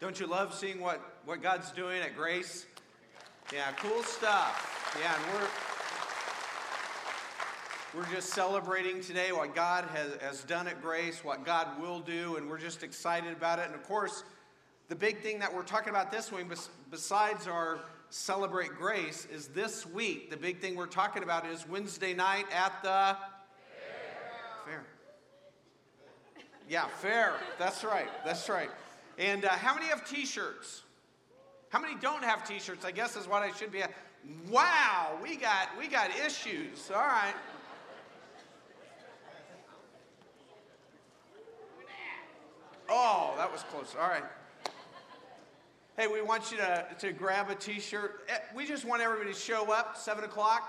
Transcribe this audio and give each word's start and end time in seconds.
Don't 0.00 0.18
you 0.18 0.26
love 0.26 0.54
seeing 0.54 0.80
what, 0.80 0.98
what 1.26 1.42
God's 1.42 1.70
doing 1.72 2.00
at 2.00 2.16
Grace? 2.16 2.64
Yeah, 3.52 3.70
cool 3.72 4.02
stuff. 4.02 4.96
Yeah, 4.98 5.14
and 5.14 5.34
we're 5.34 5.48
we're 7.94 8.14
just 8.14 8.30
celebrating 8.30 9.02
today 9.02 9.30
what 9.32 9.54
God 9.54 9.84
has, 9.92 10.14
has 10.22 10.44
done 10.44 10.68
at 10.68 10.80
Grace, 10.80 11.22
what 11.22 11.44
God 11.44 11.78
will 11.82 12.00
do, 12.00 12.36
and 12.36 12.48
we're 12.48 12.56
just 12.56 12.82
excited 12.82 13.32
about 13.32 13.58
it. 13.58 13.66
And 13.66 13.74
of 13.74 13.82
course, 13.82 14.22
the 14.88 14.94
big 14.94 15.20
thing 15.20 15.38
that 15.40 15.54
we're 15.54 15.64
talking 15.64 15.90
about 15.90 16.10
this 16.10 16.32
week, 16.32 16.46
besides 16.90 17.46
our 17.46 17.80
Celebrate 18.08 18.70
Grace, 18.78 19.26
is 19.30 19.48
this 19.48 19.84
week. 19.84 20.30
The 20.30 20.36
big 20.36 20.60
thing 20.60 20.76
we're 20.76 20.86
talking 20.86 21.22
about 21.22 21.46
is 21.46 21.68
Wednesday 21.68 22.14
night 22.14 22.46
at 22.54 22.72
the 22.82 23.16
fair. 24.64 24.82
fair. 24.82 24.84
Yeah, 26.70 26.86
fair. 26.86 27.34
That's 27.58 27.84
right. 27.84 28.08
That's 28.24 28.48
right. 28.48 28.70
And 29.20 29.44
uh, 29.44 29.50
how 29.50 29.74
many 29.74 29.86
have 29.88 30.08
t 30.08 30.24
shirts? 30.24 30.82
How 31.68 31.78
many 31.78 31.94
don't 32.00 32.24
have 32.24 32.42
t 32.48 32.58
shirts? 32.58 32.86
I 32.86 32.90
guess 32.90 33.16
is 33.16 33.28
what 33.28 33.42
I 33.42 33.52
should 33.52 33.70
be. 33.70 33.82
At. 33.82 33.92
Wow, 34.48 35.18
we 35.22 35.36
got, 35.36 35.68
we 35.78 35.88
got 35.88 36.10
issues. 36.24 36.90
All 36.90 37.02
right. 37.02 37.34
Oh, 42.88 43.34
that 43.36 43.52
was 43.52 43.62
close. 43.64 43.94
All 44.00 44.08
right. 44.08 44.24
Hey, 45.98 46.06
we 46.06 46.22
want 46.22 46.50
you 46.50 46.56
to, 46.56 46.86
to 46.98 47.12
grab 47.12 47.50
a 47.50 47.54
t 47.54 47.78
shirt. 47.78 48.24
Eh, 48.30 48.38
we 48.56 48.66
just 48.66 48.86
want 48.86 49.02
everybody 49.02 49.34
to 49.34 49.38
show 49.38 49.70
up, 49.70 49.98
7 49.98 50.24
o'clock, 50.24 50.66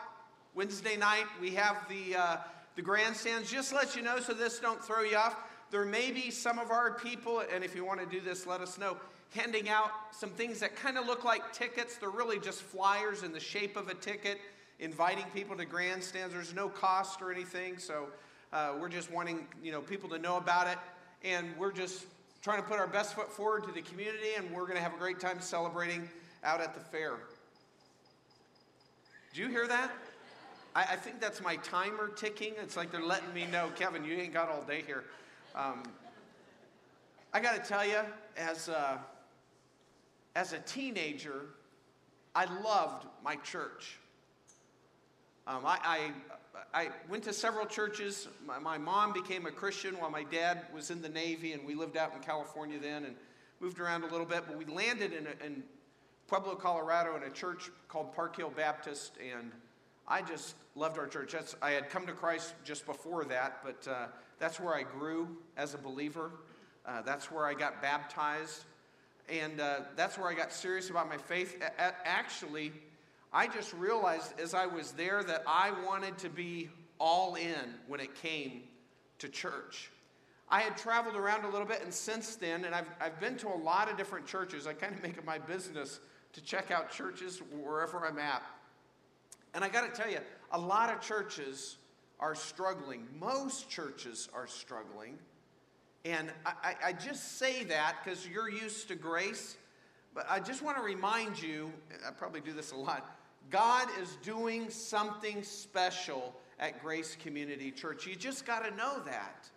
Wednesday 0.56 0.98
night. 0.98 1.26
We 1.40 1.52
have 1.52 1.78
the, 1.88 2.18
uh, 2.18 2.38
the 2.76 2.82
grandstands. 2.82 3.50
Just 3.50 3.72
let 3.74 3.96
you 3.96 4.02
know 4.02 4.20
so 4.20 4.34
this 4.34 4.60
don't 4.60 4.84
throw 4.84 5.04
you 5.04 5.16
off. 5.16 5.38
There 5.72 5.86
may 5.86 6.12
be 6.12 6.32
some 6.32 6.60
of 6.60 6.70
our 6.70 6.92
people, 6.92 7.44
and 7.54 7.64
if 7.64 7.76
you 7.76 7.86
want 7.86 8.02
to 8.02 8.06
do 8.06 8.20
this, 8.20 8.46
let 8.46 8.60
us 8.60 8.78
know, 8.78 8.98
handing 9.34 9.70
out 9.70 9.90
some 10.12 10.30
things 10.32 10.60
that 10.60 10.76
kind 10.76 10.98
of 10.98 11.06
look 11.06 11.24
like 11.24 11.54
tickets. 11.54 11.96
They're 11.96 12.10
really 12.10 12.40
just 12.40 12.62
flyers 12.62 13.24
in 13.24 13.32
the 13.32 13.40
shape 13.40 13.78
of 13.78 13.88
a 13.88 13.94
ticket, 13.94 14.40
inviting 14.80 15.24
people 15.34 15.56
to 15.56 15.64
grandstands. 15.64 16.34
There's 16.34 16.54
no 16.54 16.68
cost 16.68 17.22
or 17.22 17.32
anything, 17.32 17.78
so 17.78 18.08
uh, 18.52 18.74
we're 18.82 18.90
just 18.90 19.10
wanting 19.10 19.48
you 19.64 19.72
know 19.72 19.80
people 19.80 20.10
to 20.10 20.20
know 20.20 20.36
about 20.36 20.68
it, 20.68 20.78
and 21.24 21.48
we're 21.58 21.72
just 21.72 22.06
trying 22.42 22.62
to 22.62 22.68
put 22.68 22.78
our 22.78 22.88
best 22.88 23.14
foot 23.14 23.32
forward 23.32 23.64
to 23.64 23.72
the 23.72 23.82
community, 23.82 24.34
and 24.36 24.52
we're 24.52 24.66
going 24.66 24.76
to 24.76 24.84
have 24.84 24.94
a 24.94 24.98
great 24.98 25.22
time 25.22 25.40
celebrating 25.40 26.10
out 26.44 26.60
at 26.60 26.74
the 26.74 26.82
fair. 26.82 27.14
Do 29.34 29.42
you 29.42 29.48
hear 29.48 29.68
that? 29.68 29.90
I, 30.76 30.82
I 30.82 30.96
think 30.98 31.22
that's 31.22 31.42
my 31.42 31.56
timer 31.58 32.10
ticking. 32.10 32.56
It's 32.62 32.76
like 32.76 32.92
they're 32.92 33.02
letting 33.02 33.34
me 33.34 33.46
know, 33.50 33.70
Kevin, 33.78 34.04
you 34.04 34.16
ain't 34.16 34.34
got 34.34 34.50
all 34.50 34.64
day 34.64 34.84
here. 34.86 35.06
Um, 35.54 35.84
I 37.34 37.40
got 37.42 37.62
to 37.62 37.70
tell 37.70 37.86
you, 37.86 38.00
as 38.38 38.70
a, 38.70 39.00
as 40.36 40.54
a 40.54 40.60
teenager, 40.60 41.46
I 42.34 42.46
loved 42.62 43.08
my 43.24 43.36
church. 43.38 43.98
Um, 45.48 45.64
I, 45.66 46.12
I, 46.74 46.84
I, 46.84 46.90
went 47.10 47.24
to 47.24 47.34
several 47.34 47.66
churches. 47.66 48.28
My, 48.46 48.60
my, 48.60 48.78
mom 48.78 49.12
became 49.12 49.46
a 49.46 49.52
Christian 49.52 50.00
while 50.00 50.12
my 50.12 50.24
dad 50.24 50.68
was 50.74 50.90
in 50.90 51.02
the 51.02 51.10
Navy, 51.10 51.52
and 51.52 51.66
we 51.66 51.76
lived 51.76 51.98
out 51.98 52.14
in 52.16 52.22
California 52.22 52.80
then 52.80 53.04
and 53.04 53.16
moved 53.60 53.80
around 53.80 54.04
a 54.04 54.08
little 54.08 54.26
bit. 54.26 54.44
But 54.48 54.58
we 54.58 54.66
landed 54.66 55.12
in, 55.12 55.28
a, 55.28 55.46
in 55.46 55.64
Pueblo, 56.28 56.56
Colorado, 56.56 57.18
in 57.18 57.24
a 57.24 57.30
church 57.30 57.72
called 57.90 58.16
Park 58.16 58.38
Hill 58.38 58.54
Baptist, 58.56 59.14
and 59.20 59.52
I 60.08 60.22
just 60.22 60.56
loved 60.76 60.98
our 60.98 61.08
church. 61.08 61.34
That's, 61.34 61.56
I 61.62 61.72
had 61.72 61.90
come 61.90 62.06
to 62.08 62.14
Christ 62.14 62.54
just 62.64 62.86
before 62.86 63.26
that, 63.26 63.62
but 63.66 63.92
uh, 63.92 64.08
that's 64.42 64.60
where 64.60 64.74
I 64.74 64.82
grew 64.82 65.38
as 65.56 65.76
a 65.76 65.78
believer. 65.78 66.32
Uh, 66.84 67.04
that's 67.04 67.30
where 67.32 67.46
I 67.46 67.54
got 67.54 67.80
baptized. 67.80 68.66
And 69.30 69.62
uh, 69.62 69.82
that's 69.96 70.18
where 70.18 70.28
I 70.28 70.34
got 70.34 70.52
serious 70.52 70.90
about 70.90 71.08
my 71.08 71.18
faith. 71.18 71.62
A- 71.62 72.08
actually, 72.08 72.74
I 73.32 73.46
just 73.46 73.72
realized 73.74 74.34
as 74.40 74.56
I 74.56 74.66
was 74.66 74.94
there 74.94 75.24
that 75.24 75.44
I 75.46 75.72
wanted 75.86 76.18
to 76.18 76.30
be 76.30 76.70
all 76.98 77.36
in 77.36 77.76
when 77.88 78.00
it 78.00 78.16
came 78.16 78.64
to 79.20 79.30
church. 79.30 79.92
I 80.50 80.62
had 80.62 80.76
traveled 80.76 81.16
around 81.16 81.46
a 81.46 81.50
little 81.50 81.68
bit, 81.68 81.84
and 81.84 81.94
since 81.94 82.36
then, 82.36 82.66
and 82.66 82.74
I've, 82.74 82.90
I've 83.00 83.20
been 83.20 83.38
to 83.38 83.48
a 83.48 83.56
lot 83.56 83.92
of 83.92 83.96
different 83.96 84.26
churches. 84.26 84.66
I 84.66 84.74
kind 84.74 84.96
of 84.96 85.04
make 85.04 85.18
it 85.18 85.24
my 85.24 85.38
business 85.38 86.00
to 86.34 86.42
check 86.42 86.72
out 86.72 86.90
churches 86.90 87.44
wherever 87.64 88.04
I'm 88.04 88.18
at. 88.18 88.42
And 89.54 89.64
I 89.64 89.70
got 89.70 89.94
to 89.94 90.02
tell 90.02 90.12
you, 90.12 90.20
a 90.52 90.60
lot 90.60 90.90
of 90.90 91.00
churches 91.00 91.78
are 92.22 92.36
struggling. 92.36 93.08
Most 93.20 93.70
churches 93.70 94.30
are 94.34 94.48
struggling. 94.48 95.18
And 96.06 96.32
I, 96.46 96.76
I 96.86 96.94
just 96.94 97.38
say 97.38 97.64
that 97.66 97.98
because 98.04 98.28
you're 98.28 98.50
used 98.50 98.88
to 98.88 98.96
grace, 98.96 99.58
but 100.16 100.26
I 100.30 100.40
just 100.40 100.62
want 100.62 100.78
to 100.78 100.84
remind 100.84 101.42
you 101.42 101.72
I 102.08 102.12
probably 102.12 102.42
do 102.42 102.54
this 102.54 102.72
a 102.72 102.76
lot 102.78 103.18
God 103.50 103.88
is 104.02 104.18
doing 104.24 104.70
something 104.70 105.44
special 105.44 106.34
at 106.60 106.82
Grace 106.82 107.18
Community 107.22 107.72
Church. 107.72 108.06
You 108.06 108.16
just 108.16 108.46
got 108.46 108.64
to 108.64 108.76
know 108.76 109.02
that. 109.06 109.50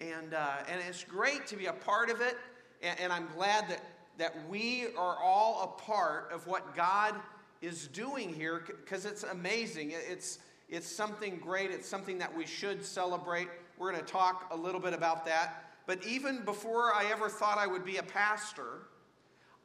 And, 0.00 0.34
uh, 0.34 0.56
and 0.68 0.80
it's 0.86 1.04
great 1.04 1.46
to 1.46 1.56
be 1.56 1.66
a 1.66 1.72
part 1.72 2.10
of 2.10 2.20
it. 2.20 2.36
And, 2.82 2.98
and 3.00 3.12
I'm 3.12 3.28
glad 3.34 3.68
that, 3.68 3.82
that 4.18 4.48
we 4.48 4.88
are 4.98 5.16
all 5.22 5.62
a 5.62 5.82
part 5.82 6.30
of 6.32 6.46
what 6.46 6.74
God 6.74 7.14
is 7.62 7.86
doing 7.88 8.34
here 8.34 8.64
because 8.66 9.06
it's 9.06 9.22
amazing. 9.22 9.92
It's, 9.92 10.38
it's 10.72 10.88
something 10.88 11.36
great, 11.36 11.70
it's 11.70 11.86
something 11.86 12.18
that 12.18 12.34
we 12.34 12.46
should 12.46 12.82
celebrate. 12.82 13.46
We're 13.78 13.92
going 13.92 14.02
to 14.02 14.10
talk 14.10 14.48
a 14.50 14.56
little 14.56 14.80
bit 14.80 14.94
about 14.94 15.26
that. 15.26 15.66
But 15.86 16.04
even 16.06 16.44
before 16.46 16.94
I 16.94 17.04
ever 17.12 17.28
thought 17.28 17.58
I 17.58 17.66
would 17.66 17.84
be 17.84 17.98
a 17.98 18.02
pastor, 18.02 18.86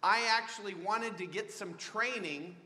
I 0.04 0.24
actually 0.30 0.74
wanted 0.74 1.18
to 1.18 1.26
get 1.26 1.50
some 1.50 1.76
training 1.76 2.58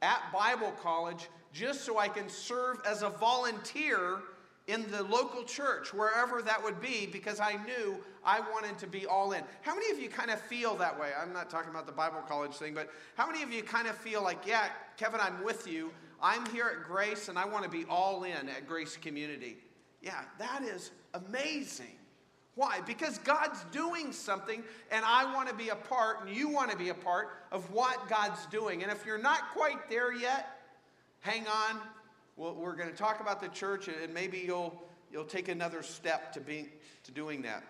at 0.00 0.20
Bible 0.32 0.72
college 0.80 1.28
just 1.52 1.84
so 1.84 1.98
I 1.98 2.06
can 2.06 2.28
serve 2.28 2.76
as 2.86 3.02
a 3.02 3.10
volunteer 3.10 4.20
in 4.68 4.88
the 4.92 5.02
local 5.04 5.42
church, 5.42 5.92
wherever 5.92 6.42
that 6.42 6.62
would 6.62 6.80
be, 6.80 7.06
because 7.06 7.40
I 7.40 7.54
knew 7.64 7.98
I 8.24 8.40
wanted 8.40 8.78
to 8.78 8.86
be 8.86 9.06
all 9.06 9.32
in. 9.32 9.42
How 9.62 9.74
many 9.74 9.90
of 9.90 9.98
you 9.98 10.08
kind 10.08 10.30
of 10.30 10.40
feel 10.40 10.76
that 10.76 10.98
way? 10.98 11.10
I'm 11.20 11.32
not 11.32 11.50
talking 11.50 11.70
about 11.70 11.86
the 11.86 11.92
Bible 11.92 12.20
college 12.28 12.52
thing, 12.52 12.74
but 12.74 12.90
how 13.16 13.26
many 13.26 13.42
of 13.42 13.52
you 13.52 13.62
kind 13.62 13.88
of 13.88 13.96
feel 13.96 14.22
like, 14.22 14.46
yeah, 14.46 14.68
Kevin, 14.96 15.20
I'm 15.20 15.42
with 15.42 15.66
you. 15.66 15.90
I'm 16.22 16.46
here 16.46 16.66
at 16.66 16.86
Grace 16.86 17.28
and 17.28 17.38
I 17.38 17.46
want 17.46 17.64
to 17.64 17.70
be 17.70 17.84
all 17.88 18.24
in 18.24 18.48
at 18.48 18.66
Grace 18.66 18.96
Community. 18.96 19.56
Yeah, 20.00 20.20
that 20.38 20.62
is 20.62 20.90
amazing. 21.14 21.96
Why? 22.54 22.80
Because 22.86 23.18
God's 23.18 23.62
doing 23.70 24.12
something 24.12 24.62
and 24.90 25.04
I 25.04 25.32
want 25.34 25.48
to 25.48 25.54
be 25.54 25.68
a 25.68 25.76
part 25.76 26.26
and 26.26 26.34
you 26.34 26.48
want 26.48 26.70
to 26.70 26.76
be 26.76 26.88
a 26.88 26.94
part 26.94 27.28
of 27.52 27.70
what 27.70 28.08
God's 28.08 28.46
doing. 28.46 28.82
And 28.82 28.90
if 28.90 29.04
you're 29.04 29.18
not 29.18 29.50
quite 29.52 29.90
there 29.90 30.14
yet, 30.14 30.58
hang 31.20 31.46
on. 31.46 31.80
Well, 32.36 32.54
we're 32.54 32.76
going 32.76 32.90
to 32.90 32.96
talk 32.96 33.20
about 33.20 33.40
the 33.40 33.48
church 33.48 33.88
and 33.88 34.12
maybe 34.12 34.38
you'll, 34.38 34.82
you'll 35.12 35.24
take 35.24 35.48
another 35.48 35.82
step 35.82 36.32
to, 36.32 36.40
being, 36.40 36.68
to 37.04 37.12
doing 37.12 37.42
that. 37.42 37.62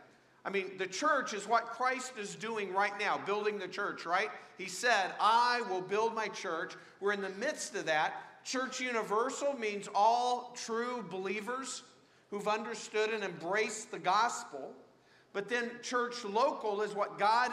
I 0.45 0.51
mean, 0.51 0.79
the 0.79 0.87
church 0.87 1.35
is 1.35 1.49
what 1.49 1.67
Christ 1.67 2.13
is 2.17 2.37
doing 2.37 2.73
right 2.73 2.97
now, 3.01 3.19
building 3.19 3.59
the 3.59 3.67
church, 3.67 4.07
right? 4.07 4.31
He 4.57 4.67
said, 4.67 5.11
I 5.19 5.63
will 5.69 5.81
build 5.81 6.15
my 6.15 6.29
church. 6.29 6.75
We're 7.01 7.13
in 7.13 7.21
the 7.21 7.31
midst 7.31 7.75
of 7.75 7.87
that. 7.87 8.15
Church 8.47 8.81
universal 8.81 9.55
means 9.55 9.89
all 9.93 10.55
true 10.55 11.05
believers 11.11 11.83
who've 12.31 12.47
understood 12.47 13.11
and 13.11 13.25
embraced 13.25 13.91
the 13.91 13.99
gospel. 13.99 14.73
But 15.33 15.49
then 15.49 15.69
church 15.83 16.25
local 16.25 16.81
is 16.81 16.95
what 16.95 17.19
God 17.19 17.51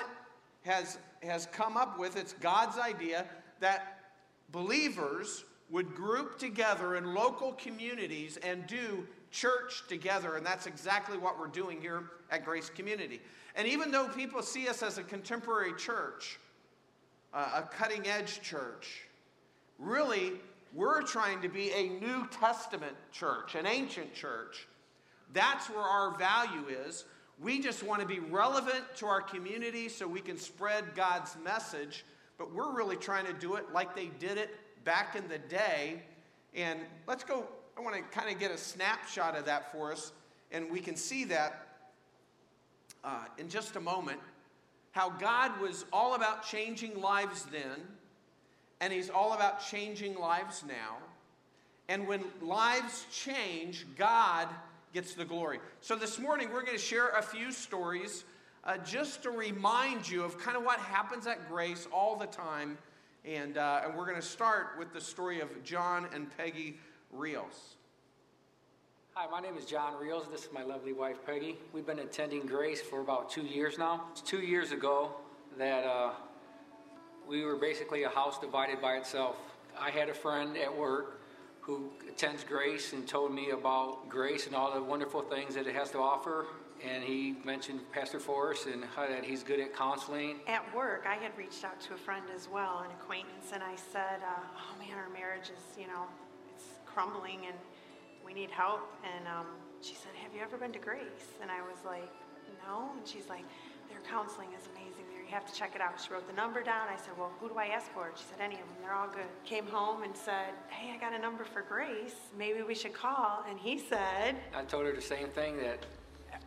has, 0.65 0.99
has 1.23 1.47
come 1.47 1.77
up 1.77 1.97
with. 1.97 2.15
It's 2.15 2.33
God's 2.33 2.77
idea 2.77 3.25
that 3.59 4.01
believers 4.51 5.45
would 5.71 5.95
group 5.95 6.37
together 6.37 6.95
in 6.95 7.15
local 7.15 7.53
communities 7.53 8.37
and 8.43 8.67
do 8.67 9.07
church 9.31 9.87
together. 9.87 10.35
And 10.35 10.45
that's 10.45 10.67
exactly 10.67 11.17
what 11.17 11.39
we're 11.39 11.47
doing 11.47 11.81
here 11.81 12.03
at 12.29 12.45
Grace 12.45 12.69
Community. 12.69 13.19
And 13.55 13.67
even 13.67 13.89
though 13.89 14.09
people 14.09 14.43
see 14.43 14.67
us 14.67 14.83
as 14.83 14.99
a 14.99 15.03
contemporary 15.03 15.73
church, 15.73 16.39
uh, 17.33 17.63
a 17.63 17.75
cutting 17.75 18.05
edge 18.05 18.43
church, 18.43 19.07
really 19.79 20.33
we're 20.73 21.03
trying 21.03 21.41
to 21.41 21.49
be 21.49 21.71
a 21.71 21.89
New 21.89 22.27
Testament 22.31 22.95
church, 23.11 23.55
an 23.55 23.65
ancient 23.67 24.13
church. 24.13 24.67
That's 25.31 25.69
where 25.69 25.83
our 25.83 26.17
value 26.17 26.65
is. 26.85 27.05
We 27.39 27.59
just 27.59 27.83
want 27.83 28.01
to 28.01 28.07
be 28.07 28.19
relevant 28.19 28.83
to 28.97 29.05
our 29.05 29.21
community 29.21 29.89
so 29.89 30.07
we 30.07 30.21
can 30.21 30.37
spread 30.37 30.95
God's 30.95 31.35
message, 31.43 32.05
but 32.37 32.53
we're 32.53 32.71
really 32.71 32.95
trying 32.95 33.25
to 33.25 33.33
do 33.33 33.55
it 33.55 33.71
like 33.73 33.95
they 33.95 34.07
did 34.19 34.37
it 34.37 34.55
back 34.83 35.15
in 35.15 35.27
the 35.27 35.37
day. 35.37 36.03
And 36.55 36.79
let's 37.07 37.23
go, 37.23 37.45
I 37.77 37.81
want 37.81 37.95
to 37.95 38.01
kind 38.17 38.33
of 38.33 38.39
get 38.39 38.51
a 38.51 38.57
snapshot 38.57 39.35
of 39.37 39.45
that 39.45 39.71
for 39.71 39.91
us, 39.91 40.11
and 40.51 40.71
we 40.71 40.79
can 40.79 40.95
see 40.95 41.23
that 41.25 41.67
uh, 43.03 43.25
in 43.37 43.49
just 43.49 43.75
a 43.75 43.81
moment. 43.81 44.19
How 44.91 45.09
God 45.09 45.59
was 45.59 45.85
all 45.91 46.13
about 46.13 46.45
changing 46.45 47.01
lives 47.01 47.45
then 47.45 47.81
and 48.83 48.91
He's 48.91 49.09
all 49.09 49.31
about 49.31 49.65
changing 49.65 50.15
lives 50.15 50.61
now. 50.67 50.97
And 51.87 52.05
when 52.05 52.21
lives 52.41 53.05
change, 53.13 53.85
God 53.97 54.49
gets 54.93 55.13
the 55.13 55.23
glory. 55.23 55.59
So 55.79 55.95
this 55.95 56.19
morning, 56.19 56.49
we're 56.51 56.65
going 56.65 56.77
to 56.77 56.83
share 56.83 57.07
a 57.11 57.21
few 57.21 57.53
stories 57.53 58.25
uh, 58.65 58.77
just 58.79 59.23
to 59.23 59.31
remind 59.31 60.09
you 60.09 60.25
of 60.25 60.37
kind 60.37 60.57
of 60.57 60.65
what 60.65 60.79
happens 60.79 61.27
at 61.27 61.47
Grace 61.47 61.87
all 61.93 62.17
the 62.17 62.25
time. 62.25 62.77
And, 63.23 63.57
uh, 63.57 63.83
and 63.85 63.95
we're 63.95 64.05
going 64.05 64.19
to 64.19 64.21
start 64.21 64.77
with 64.77 64.91
the 64.91 64.99
story 64.99 65.39
of 65.39 65.63
John 65.63 66.07
and 66.13 66.27
Peggy 66.35 66.77
Rios. 67.09 67.75
Hi, 69.13 69.31
my 69.31 69.39
name 69.39 69.57
is 69.57 69.63
John 69.63 69.93
Rios. 69.97 70.25
This 70.29 70.43
is 70.43 70.49
my 70.51 70.63
lovely 70.63 70.91
wife, 70.91 71.25
Peggy. 71.25 71.55
We've 71.71 71.85
been 71.85 71.99
attending 71.99 72.45
Grace 72.47 72.81
for 72.81 72.99
about 72.99 73.29
two 73.29 73.43
years 73.43 73.77
now. 73.77 74.07
It's 74.11 74.19
two 74.19 74.41
years 74.41 74.73
ago 74.73 75.11
that 75.57 75.85
uh, 75.85 76.11
we 77.27 77.43
were 77.43 77.55
basically 77.55 78.03
a 78.03 78.09
house 78.09 78.39
divided 78.39 78.81
by 78.81 78.95
itself. 78.95 79.35
I 79.79 79.89
had 79.89 80.09
a 80.09 80.13
friend 80.13 80.57
at 80.57 80.75
work 80.75 81.21
who 81.61 81.89
attends 82.09 82.43
Grace 82.43 82.93
and 82.93 83.07
told 83.07 83.33
me 83.33 83.51
about 83.51 84.09
Grace 84.09 84.47
and 84.47 84.55
all 84.55 84.73
the 84.73 84.83
wonderful 84.83 85.21
things 85.21 85.55
that 85.55 85.65
it 85.65 85.75
has 85.75 85.91
to 85.91 85.99
offer. 85.99 86.45
And 86.85 87.01
he 87.03 87.35
mentioned 87.45 87.79
Pastor 87.93 88.19
Forrest 88.19 88.65
and 88.65 88.83
how 88.83 89.07
that 89.07 89.23
he's 89.23 89.41
good 89.41 89.61
at 89.61 89.73
counseling. 89.73 90.41
At 90.47 90.75
work, 90.75 91.05
I 91.07 91.15
had 91.15 91.31
reached 91.37 91.63
out 91.63 91.79
to 91.81 91.93
a 91.93 91.97
friend 91.97 92.25
as 92.35 92.49
well, 92.49 92.79
an 92.79 92.91
acquaintance, 92.91 93.51
and 93.53 93.63
I 93.63 93.75
said, 93.75 94.19
uh, 94.21 94.43
"Oh 94.57 94.77
man, 94.77 94.97
our 94.97 95.09
marriage 95.09 95.49
is, 95.49 95.77
you 95.79 95.87
know, 95.87 96.03
it's 96.53 96.65
crumbling, 96.85 97.45
and 97.47 97.55
we 98.25 98.33
need 98.33 98.51
help." 98.51 98.91
And 99.15 99.25
um, 99.29 99.45
she 99.79 99.95
said, 99.95 100.11
"Have 100.21 100.35
you 100.35 100.41
ever 100.41 100.57
been 100.57 100.73
to 100.73 100.79
Grace?" 100.79 101.39
And 101.41 101.49
I 101.49 101.61
was 101.61 101.79
like, 101.85 102.11
"No." 102.67 102.91
And 102.97 103.07
she's 103.07 103.29
like, 103.29 103.45
"Their 103.89 104.01
counseling 104.01 104.49
is 104.51 104.67
amazing. 104.75 104.82
You 105.25 105.31
have 105.33 105.45
to 105.45 105.53
check 105.53 105.75
it 105.75 105.81
out." 105.81 105.99
She 105.99 106.11
wrote 106.13 106.27
the 106.27 106.33
number 106.33 106.61
down. 106.61 106.87
I 106.89 106.97
said, 106.97 107.17
"Well, 107.17 107.31
who 107.39 107.49
do 107.49 107.57
I 107.57 107.67
ask 107.67 107.91
for?" 107.91 108.11
She 108.15 108.23
said, 108.23 108.39
"Any 108.41 108.55
of 108.55 108.61
them. 108.61 108.77
They're 108.81 108.93
all 108.93 109.07
good." 109.07 109.29
Came 109.45 109.67
home 109.67 110.03
and 110.03 110.15
said, 110.15 110.53
"Hey, 110.69 110.91
I 110.93 110.97
got 110.97 111.13
a 111.13 111.19
number 111.19 111.43
for 111.43 111.61
Grace. 111.61 112.15
Maybe 112.37 112.61
we 112.61 112.75
should 112.75 112.93
call." 112.93 113.43
And 113.49 113.59
he 113.59 113.77
said, 113.77 114.35
I 114.55 114.63
told 114.63 114.85
her 114.85 114.93
the 114.93 115.01
same 115.01 115.29
thing 115.29 115.57
that 115.57 115.85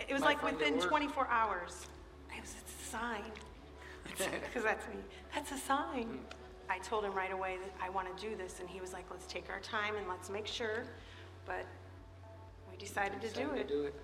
it 0.09 0.13
was 0.13 0.23
like 0.23 0.43
within 0.43 0.79
24 0.79 1.29
hours. 1.29 1.87
I 2.35 2.41
was, 2.41 2.55
it's 2.61 2.75
a 2.83 2.91
sign. 2.91 3.25
Because 4.47 4.63
that's 4.63 4.87
me. 4.89 5.01
That's 5.35 5.53
a 5.53 5.59
sign. 5.59 6.05
Hmm. 6.05 6.17
I 6.71 6.79
told 6.79 7.05
him 7.05 7.13
right 7.13 7.33
away 7.33 7.59
that 7.63 7.73
I 7.85 7.91
want 7.91 8.17
to 8.17 8.29
do 8.29 8.35
this, 8.37 8.61
and 8.61 8.69
he 8.69 8.81
was 8.81 8.93
like, 8.93 9.05
let's 9.11 9.27
take 9.27 9.51
our 9.51 9.61
time 9.61 9.95
and 9.97 10.09
let's 10.09 10.31
make 10.31 10.47
sure. 10.47 10.85
But 11.45 11.67
we 12.71 12.77
decided 12.77 13.21
to 13.21 13.29
do 13.29 13.35
decided 13.35 13.61
it. 13.61 13.69
to 13.69 13.75
do 13.75 13.83
it. 13.85 13.95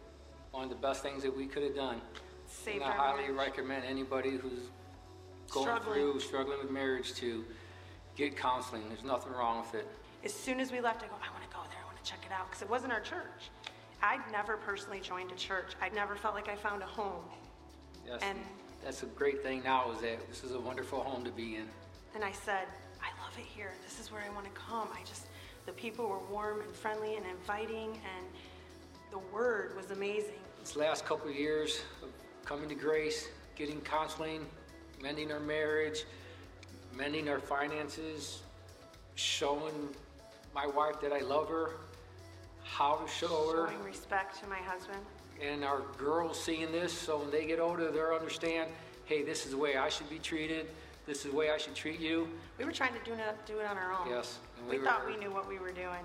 One 0.50 0.64
of 0.64 0.70
the 0.70 0.76
best 0.76 1.02
things 1.02 1.22
that 1.22 1.34
we 1.34 1.46
could 1.46 1.62
have 1.62 1.74
done. 1.74 2.00
And 2.66 2.82
I 2.82 2.86
our 2.88 2.92
highly 2.92 3.22
marriage. 3.22 3.36
recommend 3.36 3.84
anybody 3.84 4.30
who's 4.30 4.60
going 5.50 5.66
Struggling. 5.66 5.94
through 5.94 6.20
struggling 6.20 6.58
with 6.60 6.70
marriage 6.70 7.14
to 7.14 7.44
get 8.16 8.36
counseling. 8.36 8.88
There's 8.88 9.04
nothing 9.04 9.32
wrong 9.32 9.60
with 9.62 9.74
it. 9.74 9.88
As 10.24 10.32
soon 10.32 10.60
as 10.60 10.70
we 10.70 10.80
left, 10.80 11.02
I 11.02 11.06
go, 11.08 11.14
I 11.14 11.30
want 11.32 11.42
to 11.48 11.54
go 11.54 11.62
there. 11.70 11.78
I 11.82 11.86
want 11.86 12.02
to 12.02 12.08
check 12.10 12.20
it 12.24 12.32
out. 12.32 12.46
Because 12.48 12.62
it 12.62 12.70
wasn't 12.70 12.92
our 12.92 13.00
church. 13.00 13.50
I'd 14.02 14.20
never 14.30 14.56
personally 14.56 15.00
joined 15.00 15.30
a 15.32 15.34
church. 15.36 15.72
I'd 15.80 15.94
never 15.94 16.14
felt 16.16 16.34
like 16.34 16.48
I 16.48 16.56
found 16.56 16.82
a 16.82 16.86
home. 16.86 17.24
Yes, 18.06 18.20
And- 18.22 18.38
that's 18.84 19.02
a 19.02 19.06
great 19.06 19.42
thing 19.42 19.62
now 19.62 19.90
is 19.92 20.00
that 20.00 20.26
this 20.28 20.42
is 20.44 20.52
a 20.52 20.60
wonderful 20.60 21.00
home 21.02 21.24
to 21.24 21.30
be 21.30 21.56
in. 21.56 21.68
And 22.14 22.24
I 22.24 22.32
said, 22.32 22.66
I 23.00 23.08
love 23.22 23.36
it 23.38 23.44
here. 23.44 23.72
This 23.84 24.00
is 24.00 24.10
where 24.12 24.22
I 24.22 24.28
want 24.34 24.44
to 24.46 24.50
come. 24.60 24.88
I 24.92 25.02
just, 25.04 25.26
the 25.66 25.72
people 25.72 26.08
were 26.08 26.18
warm 26.30 26.60
and 26.60 26.70
friendly 26.74 27.16
and 27.16 27.24
inviting, 27.26 27.90
and 28.16 28.26
the 29.10 29.18
word 29.32 29.76
was 29.76 29.90
amazing. 29.92 30.40
This 30.60 30.76
last 30.76 31.04
couple 31.04 31.28
of 31.30 31.36
years 31.36 31.82
of 32.02 32.08
coming 32.44 32.68
to 32.68 32.74
grace, 32.74 33.28
getting 33.56 33.80
counseling, 33.80 34.46
mending 35.02 35.32
our 35.32 35.40
marriage, 35.40 36.04
mending 36.96 37.28
our 37.28 37.38
finances, 37.38 38.42
showing 39.14 39.88
my 40.54 40.66
wife 40.66 41.00
that 41.00 41.12
I 41.12 41.20
love 41.20 41.48
her, 41.48 41.70
how 42.64 42.96
to 42.96 43.10
show 43.10 43.50
her, 43.52 43.68
Showing 43.68 43.84
respect 43.84 44.40
to 44.42 44.48
my 44.48 44.58
husband. 44.58 44.98
and 45.40 45.64
our 45.64 45.80
girls 45.98 46.42
seeing 46.42 46.70
this, 46.72 46.92
so 46.92 47.18
when 47.18 47.30
they 47.30 47.46
get 47.46 47.58
older, 47.60 47.90
they'll 47.90 48.06
understand, 48.16 48.70
hey, 49.04 49.22
this 49.22 49.44
is 49.44 49.52
the 49.52 49.58
way 49.58 49.76
I 49.76 49.88
should 49.88 50.08
be 50.10 50.18
treated, 50.18 50.66
this 51.06 51.24
is 51.24 51.30
the 51.30 51.36
way 51.36 51.50
I 51.50 51.58
should 51.58 51.74
treat 51.74 52.00
you. 52.00 52.28
We 52.58 52.64
were 52.64 52.72
trying 52.72 52.92
to 52.94 53.00
do 53.04 53.12
it, 53.14 53.20
do 53.46 53.58
it 53.58 53.66
on 53.66 53.76
our 53.76 53.92
own. 53.92 54.08
Yes, 54.08 54.38
We 54.68 54.78
we 54.78 54.84
thought 54.84 55.06
we 55.06 55.16
knew 55.16 55.32
what 55.32 55.48
we 55.48 55.58
were 55.58 55.72
doing. 55.72 56.04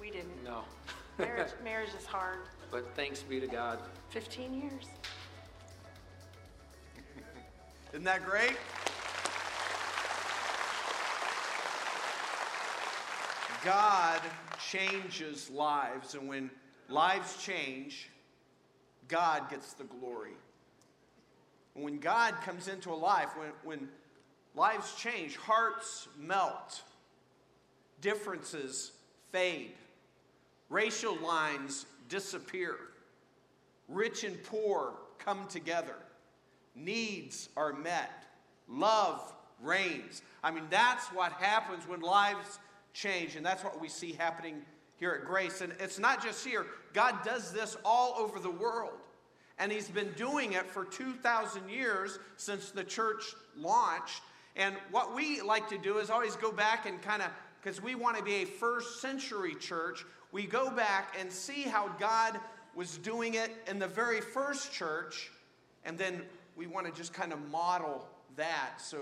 We 0.00 0.10
didn't. 0.10 0.44
No. 0.44 0.60
Marriage, 1.18 1.52
marriage 1.62 1.90
is 1.98 2.04
hard. 2.04 2.38
But 2.72 2.94
thanks 2.96 3.22
be 3.22 3.38
to 3.40 3.46
God. 3.46 3.78
15 4.10 4.52
years. 4.52 4.86
Isn't 7.94 8.02
that 8.06 8.24
great? 8.24 8.56
God 13.64 14.20
changes 14.68 15.48
lives, 15.48 16.16
and 16.16 16.28
when 16.28 16.50
lives 16.88 17.40
change, 17.40 18.10
God 19.06 19.48
gets 19.48 19.74
the 19.74 19.84
glory. 19.84 20.32
And 21.76 21.84
when 21.84 22.00
God 22.00 22.34
comes 22.44 22.66
into 22.66 22.90
a 22.90 22.96
life, 22.96 23.28
when, 23.36 23.52
when 23.62 23.88
lives 24.56 24.96
change, 24.96 25.36
hearts 25.36 26.08
melt, 26.18 26.82
differences 28.00 28.90
fade, 29.30 29.70
racial 30.68 31.16
lines 31.18 31.86
disappear, 32.08 32.74
rich 33.88 34.24
and 34.24 34.42
poor 34.42 34.94
come 35.20 35.46
together, 35.46 35.94
needs 36.74 37.48
are 37.56 37.72
met, 37.72 38.24
love 38.68 39.32
reigns. 39.62 40.22
I 40.42 40.50
mean, 40.50 40.64
that's 40.70 41.06
what 41.08 41.32
happens 41.32 41.86
when 41.88 42.00
lives 42.00 42.58
change, 42.92 43.36
and 43.36 43.44
that's 43.44 43.64
what 43.64 43.80
we 43.80 43.88
see 43.88 44.12
happening 44.12 44.62
here 44.96 45.12
at 45.12 45.26
Grace. 45.26 45.60
And 45.60 45.72
it's 45.80 45.98
not 45.98 46.22
just 46.22 46.46
here, 46.46 46.66
God 46.92 47.22
does 47.24 47.52
this 47.52 47.76
all 47.84 48.14
over 48.18 48.38
the 48.38 48.50
world. 48.50 48.92
And 49.58 49.70
He's 49.70 49.88
been 49.88 50.12
doing 50.16 50.54
it 50.54 50.66
for 50.66 50.84
2,000 50.84 51.68
years 51.68 52.18
since 52.36 52.70
the 52.70 52.84
church 52.84 53.22
launched. 53.56 54.22
And 54.56 54.74
what 54.90 55.14
we 55.14 55.40
like 55.40 55.68
to 55.68 55.78
do 55.78 55.98
is 55.98 56.10
always 56.10 56.36
go 56.36 56.52
back 56.52 56.86
and 56.86 57.00
kind 57.02 57.22
of, 57.22 57.30
because 57.62 57.82
we 57.82 57.94
want 57.94 58.16
to 58.16 58.22
be 58.22 58.34
a 58.34 58.44
first 58.44 59.00
century 59.00 59.54
church, 59.54 60.04
we 60.32 60.46
go 60.46 60.70
back 60.70 61.16
and 61.18 61.30
see 61.30 61.62
how 61.62 61.88
God 61.98 62.38
was 62.74 62.98
doing 62.98 63.34
it 63.34 63.52
in 63.68 63.78
the 63.78 63.86
very 63.86 64.20
first 64.20 64.72
church, 64.72 65.30
and 65.84 65.96
then 65.96 66.22
we 66.56 66.66
want 66.66 66.86
to 66.86 66.92
just 66.92 67.12
kind 67.12 67.32
of 67.32 67.50
model 67.50 68.06
that. 68.36 68.74
So, 68.78 68.98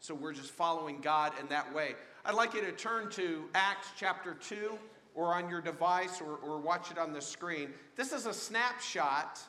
so 0.00 0.14
we're 0.14 0.32
just 0.32 0.50
following 0.50 1.00
God 1.00 1.32
in 1.40 1.46
that 1.48 1.72
way. 1.74 1.94
I'd 2.24 2.34
like 2.34 2.54
you 2.54 2.60
to 2.62 2.72
turn 2.72 3.10
to 3.10 3.44
Acts 3.54 3.88
chapter 3.96 4.34
2 4.34 4.78
or 5.14 5.34
on 5.34 5.50
your 5.50 5.60
device 5.60 6.20
or, 6.20 6.36
or 6.36 6.58
watch 6.58 6.90
it 6.90 6.98
on 6.98 7.12
the 7.12 7.20
screen. 7.20 7.70
This 7.96 8.12
is 8.12 8.26
a 8.26 8.32
snapshot 8.32 9.40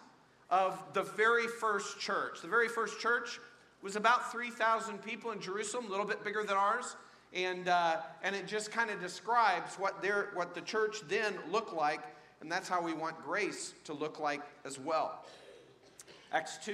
of 0.50 0.84
the 0.94 1.04
very 1.04 1.48
first 1.48 2.00
church. 2.00 2.42
The 2.42 2.48
very 2.48 2.68
first 2.68 3.00
church 3.00 3.40
was 3.82 3.96
about 3.96 4.32
3,000 4.32 5.02
people 5.02 5.32
in 5.32 5.40
Jerusalem, 5.40 5.86
a 5.88 5.90
little 5.90 6.06
bit 6.06 6.24
bigger 6.24 6.44
than 6.44 6.58
ours. 6.58 6.96
And, 7.34 7.68
uh, 7.68 7.98
and 8.24 8.36
it 8.36 8.48
just 8.48 8.72
kind 8.72 8.92
of 8.92 9.00
describes 9.02 9.76
what, 9.76 10.02
their, 10.02 10.30
what 10.36 10.54
the 10.54 10.62
church 10.62 10.98
then 11.08 11.34
looked 11.52 11.74
like. 11.74 12.02
And 12.42 12.52
that's 12.52 12.70
how 12.70 12.82
we 12.82 12.94
want 12.94 13.22
grace 13.24 13.74
to 13.86 13.94
look 13.94 14.20
like 14.20 14.42
as 14.66 14.78
well. 14.78 15.26
Acts 16.32 16.58
2 16.66 16.74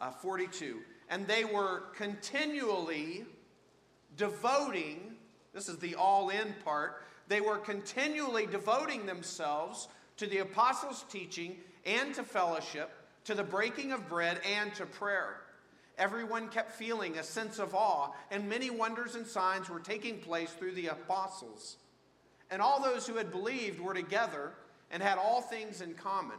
uh, 0.00 0.10
42. 0.10 0.80
And 1.08 1.26
they 1.26 1.44
were 1.44 1.84
continually 1.96 3.24
devoting, 4.16 5.14
this 5.52 5.68
is 5.68 5.78
the 5.78 5.94
all 5.94 6.30
in 6.30 6.54
part, 6.64 7.02
they 7.28 7.40
were 7.40 7.58
continually 7.58 8.46
devoting 8.46 9.06
themselves 9.06 9.88
to 10.16 10.26
the 10.26 10.38
apostles' 10.38 11.04
teaching 11.08 11.56
and 11.86 12.14
to 12.14 12.22
fellowship, 12.22 12.90
to 13.24 13.34
the 13.34 13.44
breaking 13.44 13.92
of 13.92 14.08
bread 14.08 14.40
and 14.44 14.74
to 14.74 14.86
prayer. 14.86 15.36
Everyone 15.98 16.48
kept 16.48 16.72
feeling 16.72 17.18
a 17.18 17.22
sense 17.22 17.58
of 17.58 17.74
awe, 17.74 18.12
and 18.30 18.48
many 18.48 18.70
wonders 18.70 19.14
and 19.14 19.26
signs 19.26 19.68
were 19.68 19.80
taking 19.80 20.18
place 20.18 20.50
through 20.50 20.72
the 20.72 20.88
apostles. 20.88 21.76
And 22.50 22.60
all 22.60 22.82
those 22.82 23.06
who 23.06 23.16
had 23.16 23.30
believed 23.30 23.80
were 23.80 23.94
together 23.94 24.52
and 24.90 25.02
had 25.02 25.18
all 25.18 25.40
things 25.40 25.82
in 25.82 25.94
common. 25.94 26.38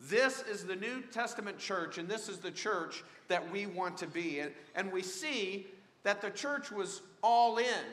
This 0.00 0.42
is 0.42 0.64
the 0.64 0.76
New 0.76 1.02
Testament 1.12 1.58
church, 1.58 1.98
and 1.98 2.08
this 2.08 2.28
is 2.28 2.38
the 2.38 2.50
church 2.50 3.02
that 3.26 3.50
we 3.50 3.66
want 3.66 3.98
to 3.98 4.06
be. 4.06 4.40
And, 4.40 4.52
and 4.74 4.92
we 4.92 5.02
see 5.02 5.66
that 6.04 6.20
the 6.20 6.30
church 6.30 6.70
was 6.70 7.02
all 7.22 7.58
in, 7.58 7.84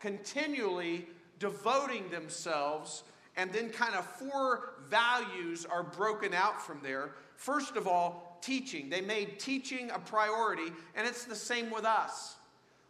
continually 0.00 1.06
devoting 1.38 2.08
themselves, 2.10 3.04
and 3.36 3.52
then 3.52 3.70
kind 3.70 3.94
of 3.94 4.04
four 4.06 4.74
values 4.88 5.66
are 5.66 5.82
broken 5.82 6.32
out 6.34 6.60
from 6.60 6.80
there. 6.82 7.12
First 7.36 7.76
of 7.76 7.86
all, 7.86 8.38
teaching. 8.42 8.88
They 8.88 9.02
made 9.02 9.38
teaching 9.38 9.90
a 9.90 9.98
priority, 9.98 10.72
and 10.94 11.06
it's 11.06 11.24
the 11.24 11.34
same 11.36 11.70
with 11.70 11.84
us. 11.84 12.36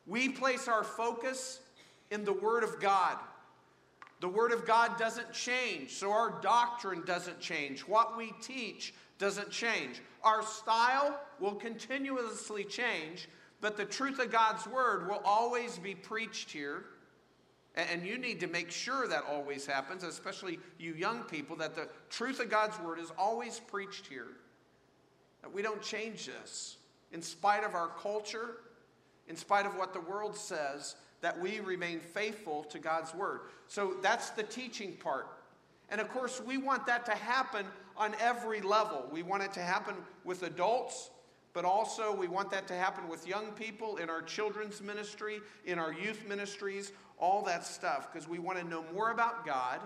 We 0.06 0.28
place 0.28 0.68
our 0.68 0.84
focus 0.84 1.60
in 2.10 2.24
the 2.24 2.32
Word 2.32 2.64
of 2.64 2.80
God. 2.80 3.16
The 4.20 4.28
Word 4.28 4.52
of 4.52 4.66
God 4.66 4.98
doesn't 4.98 5.32
change, 5.32 5.92
so 5.92 6.12
our 6.12 6.40
doctrine 6.42 7.02
doesn't 7.06 7.40
change. 7.40 7.80
What 7.80 8.16
we 8.16 8.32
teach 8.42 8.92
doesn't 9.18 9.50
change. 9.50 10.02
Our 10.22 10.42
style 10.42 11.18
will 11.38 11.54
continuously 11.54 12.64
change, 12.64 13.28
but 13.62 13.76
the 13.76 13.84
truth 13.86 14.18
of 14.18 14.30
God's 14.30 14.66
Word 14.66 15.08
will 15.08 15.22
always 15.24 15.78
be 15.78 15.94
preached 15.94 16.50
here. 16.50 16.84
And 17.76 18.04
you 18.04 18.18
need 18.18 18.40
to 18.40 18.46
make 18.46 18.70
sure 18.70 19.08
that 19.08 19.24
always 19.28 19.64
happens, 19.64 20.02
especially 20.02 20.58
you 20.78 20.92
young 20.94 21.22
people, 21.22 21.56
that 21.56 21.74
the 21.74 21.88
truth 22.10 22.40
of 22.40 22.50
God's 22.50 22.78
Word 22.80 22.98
is 22.98 23.12
always 23.16 23.58
preached 23.58 24.06
here. 24.06 24.26
That 25.40 25.52
we 25.52 25.62
don't 25.62 25.80
change 25.80 26.26
this. 26.26 26.76
In 27.12 27.22
spite 27.22 27.64
of 27.64 27.74
our 27.74 27.88
culture, 27.88 28.56
in 29.28 29.36
spite 29.36 29.64
of 29.64 29.76
what 29.76 29.94
the 29.94 30.00
world 30.00 30.36
says, 30.36 30.96
that 31.20 31.38
we 31.38 31.60
remain 31.60 32.00
faithful 32.00 32.64
to 32.64 32.78
God's 32.78 33.14
word. 33.14 33.40
So 33.66 33.96
that's 34.02 34.30
the 34.30 34.42
teaching 34.42 34.94
part. 34.94 35.26
And 35.90 36.00
of 36.00 36.08
course, 36.10 36.40
we 36.44 36.56
want 36.56 36.86
that 36.86 37.04
to 37.06 37.12
happen 37.12 37.66
on 37.96 38.14
every 38.20 38.60
level. 38.60 39.06
We 39.12 39.22
want 39.22 39.42
it 39.42 39.52
to 39.54 39.60
happen 39.60 39.94
with 40.24 40.42
adults, 40.42 41.10
but 41.52 41.64
also 41.64 42.14
we 42.14 42.28
want 42.28 42.50
that 42.52 42.66
to 42.68 42.74
happen 42.74 43.08
with 43.08 43.26
young 43.26 43.50
people 43.52 43.96
in 43.96 44.08
our 44.08 44.22
children's 44.22 44.80
ministry, 44.80 45.40
in 45.66 45.78
our 45.78 45.92
youth 45.92 46.26
ministries, 46.28 46.92
all 47.18 47.42
that 47.44 47.66
stuff, 47.66 48.10
because 48.10 48.28
we 48.28 48.38
want 48.38 48.58
to 48.58 48.64
know 48.64 48.84
more 48.94 49.10
about 49.10 49.44
God. 49.44 49.80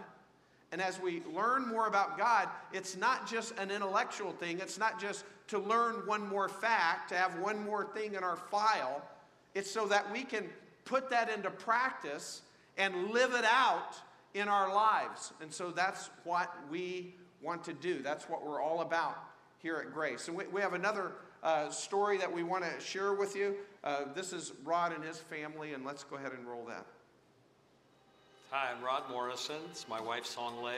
And 0.73 0.83
as 0.83 1.01
we 1.01 1.23
learn 1.35 1.67
more 1.69 1.87
about 1.87 2.19
God, 2.19 2.49
it's 2.73 2.97
not 2.97 3.29
just 3.29 3.57
an 3.59 3.71
intellectual 3.71 4.33
thing, 4.33 4.59
it's 4.61 4.79
not 4.79 5.01
just 5.01 5.25
to 5.49 5.59
learn 5.59 6.07
one 6.07 6.27
more 6.29 6.49
fact, 6.49 7.09
to 7.11 7.17
have 7.17 7.39
one 7.39 7.63
more 7.65 7.85
thing 7.85 8.15
in 8.15 8.25
our 8.25 8.37
file. 8.37 9.03
It's 9.55 9.71
so 9.71 9.87
that 9.87 10.11
we 10.13 10.25
can 10.25 10.49
put 10.85 11.11
that 11.11 11.31
into 11.31 11.51
practice 11.51 12.43
and 12.77 13.11
live 13.11 13.35
it 13.35 13.45
out 13.45 13.95
in 14.35 14.49
our 14.49 14.75
lives. 14.75 15.33
And 15.41 15.53
so 15.53 15.71
that's 15.71 16.11
what 16.25 16.53
we 16.71 17.15
want 17.43 17.65
to 17.65 17.73
do. 17.73 18.03
That's 18.03 18.29
what 18.29 18.47
we're 18.47 18.61
all 18.61 18.81
about 18.81 19.17
here 19.59 19.77
at 19.77 19.93
Grace. 19.93 20.29
And 20.29 20.37
we, 20.37 20.47
we 20.47 20.61
have 20.61 20.75
another 20.75 21.13
uh, 21.43 21.71
story 21.71 22.19
that 22.19 22.33
we 22.33 22.43
want 22.43 22.65
to 22.65 22.85
share 22.85 23.13
with 23.13 23.37
you. 23.37 23.55
Uh, 23.83 24.05
this 24.15 24.33
is 24.33 24.53
Rod 24.65 24.93
and 24.93 25.05
his 25.05 25.19
family, 25.19 25.75
and 25.75 25.85
let's 25.85 26.05
go 26.05 26.17
ahead 26.17 26.33
and 26.33 26.47
roll 26.47 26.65
that. 26.67 26.87
Hi, 28.51 28.71
I'm 28.75 28.83
Rod 28.83 29.03
Morrison. 29.11 29.57
It's 29.71 29.87
my 29.89 30.01
wife, 30.01 30.25
Song 30.25 30.63
Lei, 30.63 30.77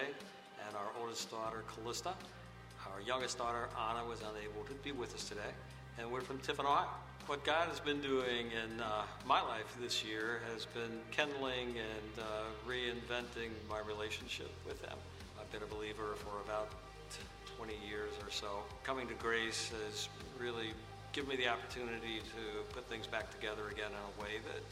and 0.66 0.76
our 0.76 1.00
oldest 1.00 1.30
daughter, 1.30 1.62
Callista. 1.74 2.12
Our 2.92 3.00
youngest 3.00 3.38
daughter, 3.38 3.68
Anna, 3.90 4.04
was 4.08 4.20
unable 4.20 4.64
to 4.66 4.74
be 4.82 4.92
with 4.92 5.14
us 5.14 5.28
today, 5.28 5.40
and 5.98 6.10
we're 6.10 6.20
from 6.20 6.38
Tiffin, 6.38 6.64
Ohio. 6.64 6.88
What 7.26 7.42
God 7.42 7.66
has 7.66 7.80
been 7.80 8.00
doing 8.00 8.54
in 8.54 8.80
uh, 8.80 9.02
my 9.26 9.42
life 9.42 9.76
this 9.82 10.04
year 10.04 10.42
has 10.54 10.64
been 10.64 11.02
kindling 11.10 11.74
and 11.74 12.22
uh, 12.22 12.22
reinventing 12.62 13.50
my 13.68 13.80
relationship 13.80 14.48
with 14.64 14.80
Him. 14.80 14.96
I've 15.34 15.50
been 15.50 15.64
a 15.64 15.74
believer 15.74 16.14
for 16.22 16.38
about 16.44 16.70
20 17.58 17.74
years 17.82 18.12
or 18.22 18.30
so. 18.30 18.62
Coming 18.84 19.08
to 19.08 19.14
grace 19.14 19.72
has 19.74 20.08
really 20.38 20.70
given 21.12 21.30
me 21.30 21.34
the 21.34 21.48
opportunity 21.48 22.22
to 22.30 22.62
put 22.72 22.88
things 22.88 23.08
back 23.08 23.28
together 23.34 23.70
again 23.72 23.90
in 23.90 23.98
a 23.98 24.22
way 24.22 24.38
that 24.46 24.62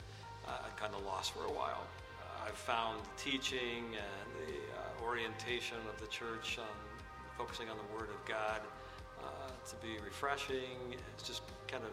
uh, 0.47 0.63
I 0.63 0.81
kind 0.81 0.95
of 0.95 1.05
lost 1.05 1.33
for 1.33 1.47
a 1.47 1.53
while. 1.53 1.83
Uh, 2.23 2.47
I've 2.47 2.55
found 2.55 3.03
the 3.03 3.31
teaching 3.31 3.83
and 3.99 4.29
the 4.47 4.55
uh, 4.79 5.05
orientation 5.05 5.79
of 5.93 6.01
the 6.01 6.07
church 6.07 6.59
on 6.63 6.77
focusing 7.37 7.69
on 7.69 7.77
the 7.79 7.99
Word 7.99 8.11
of 8.11 8.25
God 8.29 8.61
uh, 9.19 9.51
to 9.51 9.75
be 9.83 9.99
refreshing. 10.05 10.95
It's 11.17 11.27
just 11.27 11.43
kind 11.67 11.83
of 11.83 11.91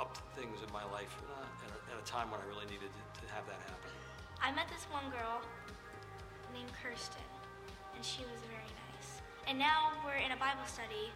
up 0.00 0.18
things 0.34 0.58
in 0.62 0.70
my 0.72 0.82
life 0.90 1.12
at, 1.64 1.70
a, 1.70 1.78
at, 1.94 1.96
a, 1.98 2.04
time 2.06 2.30
when 2.30 2.40
I 2.42 2.46
really 2.50 2.66
needed 2.66 2.90
to, 2.90 3.02
to, 3.22 3.24
have 3.32 3.46
that 3.46 3.60
happen. 3.64 3.90
I 4.42 4.50
met 4.50 4.66
this 4.68 4.84
one 4.90 5.06
girl 5.14 5.40
named 6.52 6.70
Kirsten, 6.74 7.24
and 7.94 8.02
she 8.02 8.26
was 8.26 8.42
very 8.50 8.70
nice. 8.90 9.22
And 9.46 9.58
now 9.58 9.94
we're 10.02 10.18
in 10.18 10.34
a 10.34 10.40
Bible 10.40 10.66
study, 10.66 11.14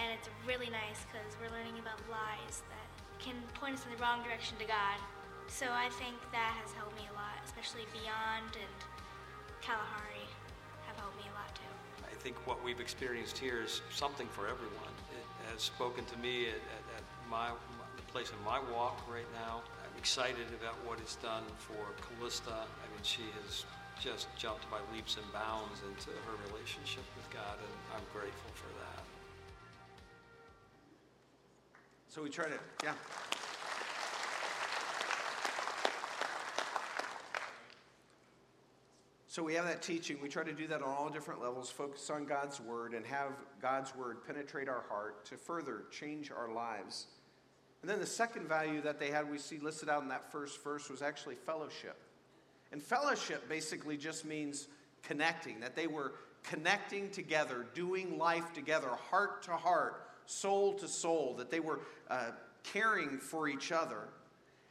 and 0.00 0.08
it's 0.16 0.28
really 0.48 0.72
nice 0.72 1.04
because 1.08 1.36
we're 1.36 1.52
learning 1.52 1.76
about 1.76 2.00
lies 2.08 2.64
that 2.72 2.88
can 3.20 3.36
point 3.56 3.76
us 3.76 3.84
in 3.84 3.92
the 3.92 4.00
wrong 4.00 4.24
direction 4.24 4.56
to 4.60 4.66
God. 4.66 4.98
So 5.46 5.68
I 5.68 5.92
think 6.00 6.16
that 6.32 6.56
has 6.64 6.72
helped 6.72 6.96
me 6.96 7.04
a 7.08 7.14
lot, 7.14 7.36
especially 7.44 7.84
Beyond 7.92 8.56
and 8.56 8.76
Kalahari 9.60 10.28
have 10.88 10.96
helped 10.96 11.16
me 11.16 11.28
a 11.28 11.34
lot 11.36 11.52
too. 11.56 11.72
I 12.04 12.14
think 12.20 12.36
what 12.44 12.62
we've 12.64 12.80
experienced 12.80 13.36
here 13.36 13.62
is 13.64 13.80
something 13.92 14.28
for 14.32 14.48
everyone. 14.48 14.92
It 15.12 15.24
has 15.52 15.62
spoken 15.62 16.04
to 16.06 16.16
me 16.18 16.48
at, 16.48 16.60
at, 16.72 16.84
at 17.00 17.04
my 17.30 17.52
place 18.14 18.30
in 18.30 18.44
my 18.44 18.60
walk 18.72 19.02
right 19.10 19.26
now. 19.34 19.60
I'm 19.82 19.98
excited 19.98 20.46
about 20.62 20.76
what 20.86 21.00
it's 21.00 21.16
done 21.16 21.42
for 21.58 21.74
Callista. 21.98 22.52
I 22.52 22.86
mean, 22.94 23.02
she 23.02 23.22
has 23.42 23.64
just 24.00 24.28
jumped 24.36 24.70
by 24.70 24.78
leaps 24.94 25.16
and 25.16 25.32
bounds 25.32 25.80
into 25.82 26.10
her 26.10 26.36
relationship 26.46 27.02
with 27.16 27.28
God, 27.34 27.58
and 27.58 27.74
I'm 27.92 28.04
grateful 28.12 28.52
for 28.54 28.70
that. 28.78 29.02
So 32.06 32.22
we 32.22 32.30
try 32.30 32.44
to, 32.44 32.58
yeah. 32.84 32.92
So 39.26 39.42
we 39.42 39.54
have 39.54 39.64
that 39.64 39.82
teaching. 39.82 40.18
We 40.22 40.28
try 40.28 40.44
to 40.44 40.52
do 40.52 40.68
that 40.68 40.82
on 40.82 40.88
all 40.88 41.08
different 41.08 41.42
levels, 41.42 41.68
focus 41.68 42.08
on 42.10 42.26
God's 42.26 42.60
word, 42.60 42.94
and 42.94 43.04
have 43.06 43.32
God's 43.60 43.92
word 43.96 44.24
penetrate 44.24 44.68
our 44.68 44.84
heart 44.88 45.24
to 45.24 45.36
further 45.36 45.86
change 45.90 46.30
our 46.30 46.54
lives. 46.54 47.08
And 47.84 47.90
then 47.90 48.00
the 48.00 48.06
second 48.06 48.48
value 48.48 48.80
that 48.80 48.98
they 48.98 49.10
had, 49.10 49.30
we 49.30 49.36
see 49.36 49.58
listed 49.58 49.90
out 49.90 50.02
in 50.02 50.08
that 50.08 50.32
first 50.32 50.64
verse, 50.64 50.88
was 50.88 51.02
actually 51.02 51.34
fellowship. 51.34 51.98
And 52.72 52.82
fellowship 52.82 53.46
basically 53.46 53.98
just 53.98 54.24
means 54.24 54.68
connecting, 55.02 55.60
that 55.60 55.76
they 55.76 55.86
were 55.86 56.14
connecting 56.42 57.10
together, 57.10 57.66
doing 57.74 58.16
life 58.16 58.54
together, 58.54 58.88
heart 58.88 59.42
to 59.42 59.50
heart, 59.50 60.08
soul 60.24 60.72
to 60.78 60.88
soul, 60.88 61.34
that 61.36 61.50
they 61.50 61.60
were 61.60 61.80
uh, 62.08 62.30
caring 62.62 63.18
for 63.18 63.48
each 63.48 63.70
other. 63.70 64.08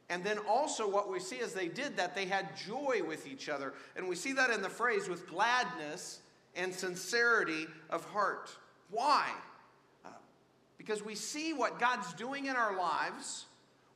And 0.10 0.24
then 0.24 0.40
also, 0.50 0.90
what 0.90 1.08
we 1.08 1.20
see 1.20 1.40
as 1.40 1.54
they 1.54 1.68
did 1.68 1.96
that, 1.98 2.16
they 2.16 2.26
had 2.26 2.58
joy 2.58 3.04
with 3.08 3.28
each 3.28 3.48
other. 3.48 3.76
And 3.96 4.10
we 4.10 4.16
see 4.16 4.34
that 4.34 4.50
in 4.50 4.64
the 4.64 4.70
phrase 4.70 5.08
with 5.08 5.30
gladness 5.30 6.22
and 6.56 6.74
sincerity 6.74 7.68
of 7.92 8.06
heart. 8.06 8.50
Why? 8.90 9.30
Because 10.84 11.04
we 11.04 11.16
see 11.16 11.54
what 11.54 11.80
God's 11.80 12.14
doing 12.14 12.48
in 12.48 12.58
our 12.58 12.78
lives, 12.78 13.46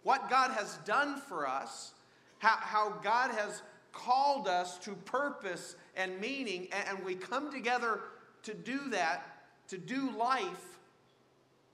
what 0.03 0.29
God 0.29 0.51
has 0.51 0.77
done 0.85 1.19
for 1.19 1.45
us, 1.45 1.93
how, 2.39 2.55
how 2.61 2.89
God 3.03 3.31
has 3.31 3.61
called 3.91 4.47
us 4.47 4.77
to 4.79 4.93
purpose 4.93 5.75
and 5.97 6.19
meaning, 6.21 6.69
and, 6.71 6.97
and 6.97 7.05
we 7.05 7.15
come 7.15 7.51
together 7.51 7.99
to 8.43 8.53
do 8.53 8.89
that, 8.91 9.21
to 9.67 9.77
do 9.77 10.11
life 10.11 10.79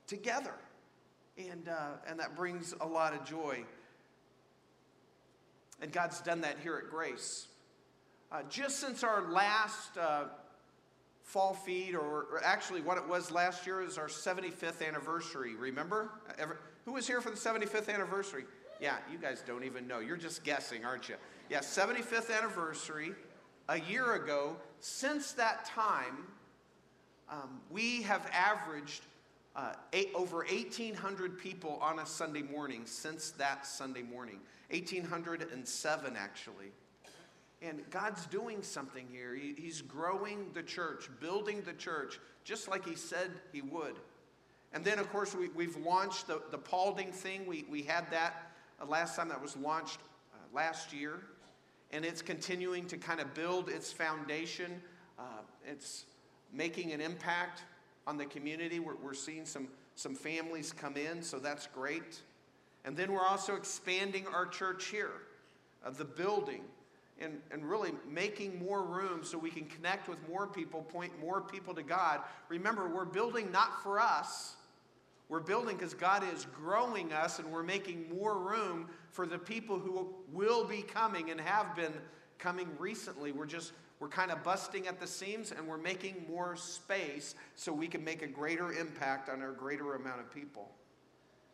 together. 0.08 0.54
And, 1.38 1.68
uh, 1.68 1.90
and 2.08 2.18
that 2.18 2.34
brings 2.34 2.74
a 2.80 2.86
lot 2.86 3.14
of 3.14 3.24
joy. 3.24 3.62
And 5.80 5.92
God's 5.92 6.20
done 6.20 6.40
that 6.40 6.56
here 6.60 6.76
at 6.76 6.90
Grace. 6.90 7.46
Uh, 8.32 8.42
just 8.48 8.80
since 8.80 9.04
our 9.04 9.30
last 9.30 9.96
uh, 9.96 10.24
fall 11.24 11.54
feed, 11.54 11.94
or, 11.94 12.26
or, 12.30 12.40
actually 12.44 12.82
what 12.82 12.98
it 12.98 13.08
was 13.08 13.30
last 13.32 13.66
year 13.66 13.80
is 13.80 13.98
our 13.98 14.06
75th 14.06 14.86
anniversary. 14.86 15.56
Remember? 15.56 16.10
Ever, 16.38 16.60
who 16.84 16.92
was 16.92 17.06
here 17.06 17.20
for 17.20 17.30
the 17.30 17.36
75th 17.36 17.92
anniversary? 17.92 18.44
Yeah, 18.80 18.96
you 19.10 19.18
guys 19.18 19.42
don't 19.44 19.64
even 19.64 19.88
know. 19.88 20.00
You're 20.00 20.18
just 20.18 20.44
guessing, 20.44 20.84
aren't 20.84 21.08
you? 21.08 21.16
Yeah, 21.48 21.60
75th 21.60 22.30
anniversary, 22.36 23.14
a 23.68 23.80
year 23.80 24.14
ago. 24.14 24.56
Since 24.80 25.32
that 25.32 25.64
time, 25.64 26.26
um, 27.30 27.60
we 27.70 28.02
have 28.02 28.30
averaged 28.32 29.04
uh, 29.56 29.72
eight, 29.94 30.10
over 30.14 30.38
1,800 30.38 31.38
people 31.38 31.78
on 31.80 32.00
a 32.00 32.06
Sunday 32.06 32.42
morning 32.42 32.82
since 32.84 33.30
that 33.32 33.66
Sunday 33.66 34.02
morning. 34.02 34.40
1,807, 34.70 36.16
actually. 36.16 36.72
And 37.62 37.82
God's 37.90 38.26
doing 38.26 38.62
something 38.62 39.06
here. 39.10 39.34
He, 39.34 39.54
he's 39.56 39.80
growing 39.80 40.50
the 40.52 40.62
church, 40.62 41.08
building 41.20 41.62
the 41.62 41.72
church, 41.72 42.20
just 42.44 42.68
like 42.68 42.86
He 42.86 42.96
said 42.96 43.30
He 43.52 43.62
would. 43.62 43.96
And 44.72 44.84
then, 44.84 44.98
of 44.98 45.10
course, 45.10 45.36
we, 45.36 45.64
have 45.64 45.76
launched 45.76 46.26
the, 46.26 46.42
the 46.50 46.58
Paulding 46.58 47.12
thing. 47.12 47.46
We, 47.46 47.64
we 47.70 47.82
had 47.82 48.10
that 48.10 48.50
uh, 48.82 48.86
last 48.86 49.16
time 49.16 49.28
that 49.28 49.40
was 49.40 49.56
launched 49.56 50.00
uh, 50.32 50.38
last 50.52 50.92
year. 50.92 51.20
And 51.92 52.04
it's 52.04 52.22
continuing 52.22 52.86
to 52.86 52.96
kind 52.96 53.20
of 53.20 53.32
build 53.34 53.68
its 53.68 53.92
foundation. 53.92 54.82
Uh, 55.16 55.42
it's 55.64 56.06
making 56.52 56.92
an 56.92 57.00
impact 57.00 57.62
on 58.06 58.16
the 58.16 58.26
community. 58.26 58.80
We're, 58.80 58.96
we're 58.96 59.14
seeing 59.14 59.46
some, 59.46 59.68
some 59.94 60.16
families 60.16 60.72
come 60.72 60.96
in, 60.96 61.22
so 61.22 61.38
that's 61.38 61.68
great. 61.68 62.20
And 62.84 62.96
then 62.96 63.12
we're 63.12 63.24
also 63.26 63.54
expanding 63.54 64.26
our 64.26 64.44
church 64.44 64.86
here, 64.86 65.12
uh, 65.86 65.90
the 65.90 66.04
building 66.04 66.62
and, 67.20 67.40
and 67.50 67.68
really 67.68 67.92
making 68.10 68.58
more 68.58 68.82
room 68.82 69.22
so 69.22 69.38
we 69.38 69.50
can 69.50 69.66
connect 69.66 70.08
with 70.08 70.18
more 70.28 70.46
people, 70.46 70.82
point 70.82 71.12
more 71.20 71.40
people 71.40 71.72
to 71.74 71.82
God. 71.82 72.20
Remember, 72.48 72.88
we're 72.88 73.04
building 73.04 73.52
not 73.52 73.82
for 73.82 74.00
us, 74.00 74.56
We're 75.28 75.40
building 75.40 75.76
because 75.76 75.94
God 75.94 76.22
is 76.34 76.46
growing 76.54 77.12
us 77.12 77.38
and 77.38 77.50
we're 77.50 77.62
making 77.62 78.08
more 78.14 78.38
room 78.38 78.88
for 79.10 79.26
the 79.26 79.38
people 79.38 79.78
who 79.78 80.14
will 80.32 80.64
be 80.64 80.82
coming 80.82 81.30
and 81.30 81.40
have 81.40 81.74
been 81.74 81.94
coming 82.38 82.68
recently. 82.78 83.32
We're 83.32 83.46
just, 83.46 83.72
we're 84.00 84.08
kind 84.08 84.30
of 84.30 84.42
busting 84.42 84.86
at 84.86 85.00
the 85.00 85.06
seams 85.06 85.50
and 85.50 85.66
we're 85.66 85.78
making 85.78 86.26
more 86.28 86.56
space 86.56 87.34
so 87.54 87.72
we 87.72 87.88
can 87.88 88.04
make 88.04 88.20
a 88.22 88.26
greater 88.26 88.72
impact 88.72 89.30
on 89.30 89.40
a 89.42 89.52
greater 89.52 89.94
amount 89.94 90.20
of 90.20 90.32
people. 90.32 90.70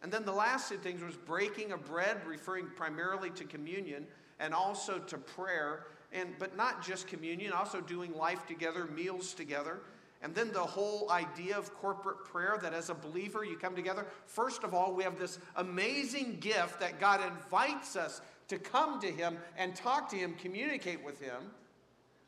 And 0.03 0.11
then 0.11 0.25
the 0.25 0.33
last 0.33 0.69
two 0.69 0.79
things 0.79 1.03
was 1.03 1.15
breaking 1.15 1.73
of 1.73 1.85
bread, 1.85 2.27
referring 2.27 2.67
primarily 2.75 3.31
to 3.31 3.45
communion 3.45 4.07
and 4.41 4.53
also 4.53 4.99
to 4.99 5.19
prayer. 5.19 5.85
And, 6.13 6.31
but 6.41 6.57
not 6.57 6.85
just 6.85 7.07
communion, 7.07 7.53
also 7.53 7.81
doing 7.81 8.13
life 8.15 8.45
together, 8.47 8.87
meals 8.87 9.33
together. 9.33 9.79
And 10.23 10.35
then 10.35 10.53
the 10.53 10.59
whole 10.59 11.09
idea 11.11 11.57
of 11.57 11.73
corporate 11.75 12.25
prayer 12.25 12.59
that 12.63 12.75
as 12.75 12.91
a 12.91 12.95
believer 12.95 13.45
you 13.45 13.57
come 13.57 13.77
together. 13.77 14.07
First 14.27 14.65
of 14.65 14.75
all, 14.75 14.93
we 14.93 15.05
have 15.05 15.19
this 15.19 15.39
amazing 15.57 16.39
gift 16.41 16.81
that 16.81 16.99
God 16.99 17.21
invites 17.25 17.97
us 17.97 18.21
to 18.49 18.59
come 18.59 19.01
to 19.01 19.07
Him 19.07 19.39
and 19.57 19.75
talk 19.75 20.11
to 20.11 20.17
Him, 20.17 20.35
communicate 20.35 21.03
with 21.05 21.21
Him. 21.21 21.53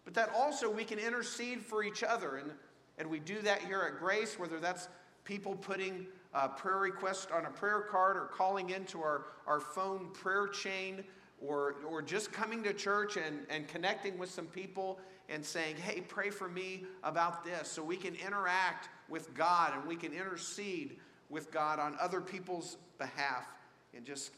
But 0.05 0.15
that 0.15 0.31
also 0.35 0.71
we 0.71 0.85
can 0.85 0.99
intercede 0.99 1.61
for 1.61 1.83
each 1.83 2.03
other. 2.03 2.37
And, 2.37 2.53
and 2.99 3.11
we 3.11 3.19
do 3.19 3.43
that 3.43 3.63
here 3.63 3.83
at 3.93 3.99
Grace, 3.99 4.39
whether 4.39 4.59
that's 4.59 4.89
people 5.25 5.55
putting 5.55 6.07
a 6.35 6.49
prayer 6.49 6.79
request 6.79 7.31
on 7.31 7.45
a 7.45 7.51
prayer 7.51 7.83
card 7.91 8.17
or 8.17 8.27
calling 8.27 8.71
into 8.71 9.03
our, 9.03 9.27
our 9.47 9.61
phone 9.61 10.09
prayer 10.15 10.49
chain 10.49 11.05
or, 11.45 11.77
or 11.89 12.03
just 12.03 12.33
coming 12.33 12.63
to 12.63 12.73
church 12.73 13.17
and, 13.17 13.47
and 13.51 13.67
connecting 13.69 14.19
with 14.19 14.31
some 14.31 14.47
people 14.47 14.99
and 15.29 15.45
saying, 15.45 15.77
hey, 15.77 16.01
pray 16.01 16.31
for 16.31 16.49
me 16.49 16.85
about 17.03 17.45
this. 17.45 17.69
So 17.69 17.83
we 17.83 17.97
can 17.97 18.15
interact 18.15 18.89
with 19.09 19.35
God 19.35 19.73
and 19.75 19.87
we 19.87 19.97
can 19.97 20.13
intercede 20.13 20.97
with 21.31 21.51
God 21.51 21.79
on 21.79 21.97
other 22.01 22.21
people's 22.21 22.77
behalf 22.99 23.47
and 23.95 24.05
just 24.05 24.33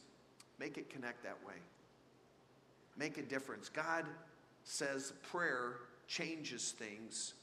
make 0.58 0.78
it 0.78 0.88
connect 0.88 1.22
that 1.24 1.36
way. 1.46 1.54
Make 2.96 3.18
a 3.18 3.22
difference. 3.22 3.68
God 3.68 4.04
says 4.62 5.12
prayer 5.22 5.76
changes 6.06 6.72
things. 6.72 7.34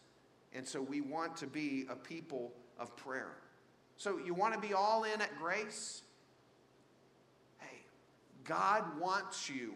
And 0.53 0.67
so 0.67 0.81
we 0.81 1.01
want 1.01 1.35
to 1.37 1.47
be 1.47 1.85
a 1.89 1.95
people 1.95 2.51
of 2.79 2.95
prayer. 2.95 3.33
So 3.97 4.17
you 4.17 4.33
want 4.33 4.53
to 4.53 4.59
be 4.59 4.73
all 4.73 5.03
in 5.03 5.21
at 5.21 5.37
grace? 5.37 6.03
God 8.43 8.83
wants 8.99 9.49
you 9.49 9.73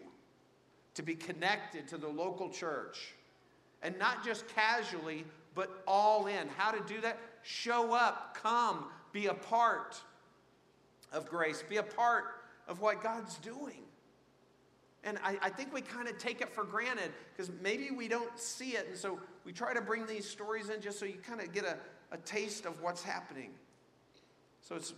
to 0.94 1.02
be 1.02 1.14
connected 1.14 1.88
to 1.88 1.98
the 1.98 2.08
local 2.08 2.48
church 2.48 3.14
and 3.82 3.98
not 3.98 4.24
just 4.24 4.46
casually, 4.48 5.24
but 5.54 5.82
all 5.86 6.26
in. 6.26 6.48
How 6.56 6.70
to 6.70 6.82
do 6.92 7.00
that? 7.02 7.18
Show 7.42 7.92
up, 7.92 8.36
come, 8.42 8.86
be 9.12 9.26
a 9.26 9.34
part 9.34 10.00
of 11.12 11.28
grace, 11.28 11.62
be 11.68 11.76
a 11.76 11.82
part 11.82 12.24
of 12.66 12.80
what 12.80 13.02
God's 13.02 13.36
doing. 13.38 13.82
And 15.04 15.18
I, 15.22 15.38
I 15.40 15.50
think 15.50 15.72
we 15.72 15.82
kind 15.82 16.08
of 16.08 16.18
take 16.18 16.40
it 16.40 16.52
for 16.52 16.64
granted 16.64 17.12
because 17.32 17.52
maybe 17.62 17.90
we 17.90 18.08
don't 18.08 18.38
see 18.38 18.70
it. 18.70 18.88
And 18.88 18.96
so 18.96 19.20
we 19.44 19.52
try 19.52 19.72
to 19.72 19.80
bring 19.80 20.04
these 20.06 20.28
stories 20.28 20.68
in 20.68 20.80
just 20.80 20.98
so 20.98 21.06
you 21.06 21.18
kind 21.24 21.40
of 21.40 21.52
get 21.52 21.64
a, 21.64 21.76
a 22.10 22.16
taste 22.18 22.66
of 22.66 22.82
what's 22.82 23.04
happening. 23.04 23.50
So 24.62 24.74
it's 24.74 24.94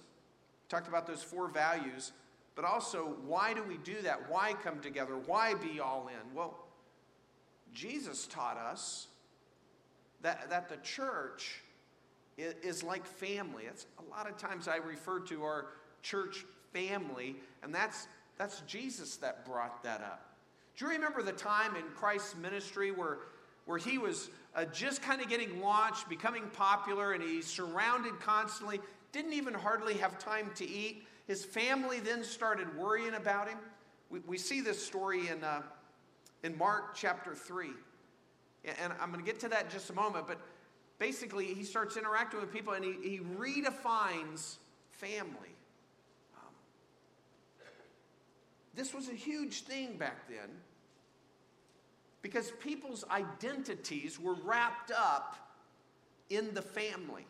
talked 0.70 0.88
about 0.88 1.06
those 1.06 1.22
four 1.22 1.48
values, 1.48 2.12
but 2.58 2.64
also 2.64 3.14
why 3.24 3.54
do 3.54 3.62
we 3.62 3.76
do 3.76 4.02
that? 4.02 4.28
Why 4.28 4.52
come 4.64 4.80
together? 4.80 5.16
Why 5.26 5.54
be 5.54 5.78
all 5.78 6.08
in? 6.08 6.36
Well, 6.36 6.58
Jesus 7.72 8.26
taught 8.26 8.56
us 8.56 9.06
that, 10.22 10.50
that 10.50 10.68
the 10.68 10.78
church 10.78 11.60
is, 12.36 12.54
is 12.64 12.82
like 12.82 13.06
family. 13.06 13.62
It's 13.68 13.86
a 14.00 14.10
lot 14.10 14.28
of 14.28 14.36
times 14.38 14.66
I 14.66 14.78
refer 14.78 15.20
to 15.20 15.44
our 15.44 15.66
church 16.02 16.44
family, 16.72 17.36
and 17.62 17.72
that's, 17.72 18.08
that's 18.38 18.62
Jesus 18.62 19.18
that 19.18 19.46
brought 19.46 19.84
that 19.84 20.00
up. 20.00 20.34
Do 20.76 20.86
you 20.86 20.90
remember 20.90 21.22
the 21.22 21.30
time 21.30 21.76
in 21.76 21.84
Christ's 21.94 22.34
ministry 22.34 22.90
where, 22.90 23.18
where 23.66 23.78
he 23.78 23.98
was 23.98 24.30
uh, 24.56 24.64
just 24.64 25.00
kind 25.00 25.22
of 25.22 25.28
getting 25.28 25.60
launched, 25.60 26.08
becoming 26.08 26.48
popular, 26.54 27.12
and 27.12 27.22
he's 27.22 27.46
surrounded 27.46 28.18
constantly, 28.18 28.80
didn't 29.12 29.32
even 29.32 29.54
hardly 29.54 29.94
have 29.94 30.18
time 30.18 30.50
to 30.56 30.68
eat? 30.68 31.04
His 31.26 31.44
family 31.44 32.00
then 32.00 32.24
started 32.24 32.76
worrying 32.76 33.14
about 33.14 33.48
him. 33.48 33.58
We, 34.10 34.20
we 34.20 34.38
see 34.38 34.60
this 34.60 34.84
story 34.84 35.28
in, 35.28 35.44
uh, 35.44 35.62
in 36.42 36.56
Mark 36.56 36.94
chapter 36.94 37.34
3. 37.34 37.68
And 38.64 38.92
I'm 39.00 39.12
going 39.12 39.24
to 39.24 39.30
get 39.30 39.40
to 39.40 39.48
that 39.48 39.66
in 39.66 39.70
just 39.70 39.90
a 39.90 39.94
moment, 39.94 40.26
but 40.26 40.38
basically, 40.98 41.46
he 41.46 41.64
starts 41.64 41.96
interacting 41.96 42.40
with 42.40 42.52
people 42.52 42.72
and 42.74 42.84
he, 42.84 42.92
he 43.02 43.20
redefines 43.20 44.56
family. 44.90 45.54
Um, 46.36 46.52
this 48.74 48.92
was 48.92 49.08
a 49.08 49.14
huge 49.14 49.62
thing 49.62 49.96
back 49.96 50.28
then 50.28 50.50
because 52.22 52.50
people's 52.60 53.04
identities 53.10 54.18
were 54.18 54.34
wrapped 54.34 54.90
up 54.90 55.36
in 56.30 56.52
the 56.52 56.62
family. 56.62 57.26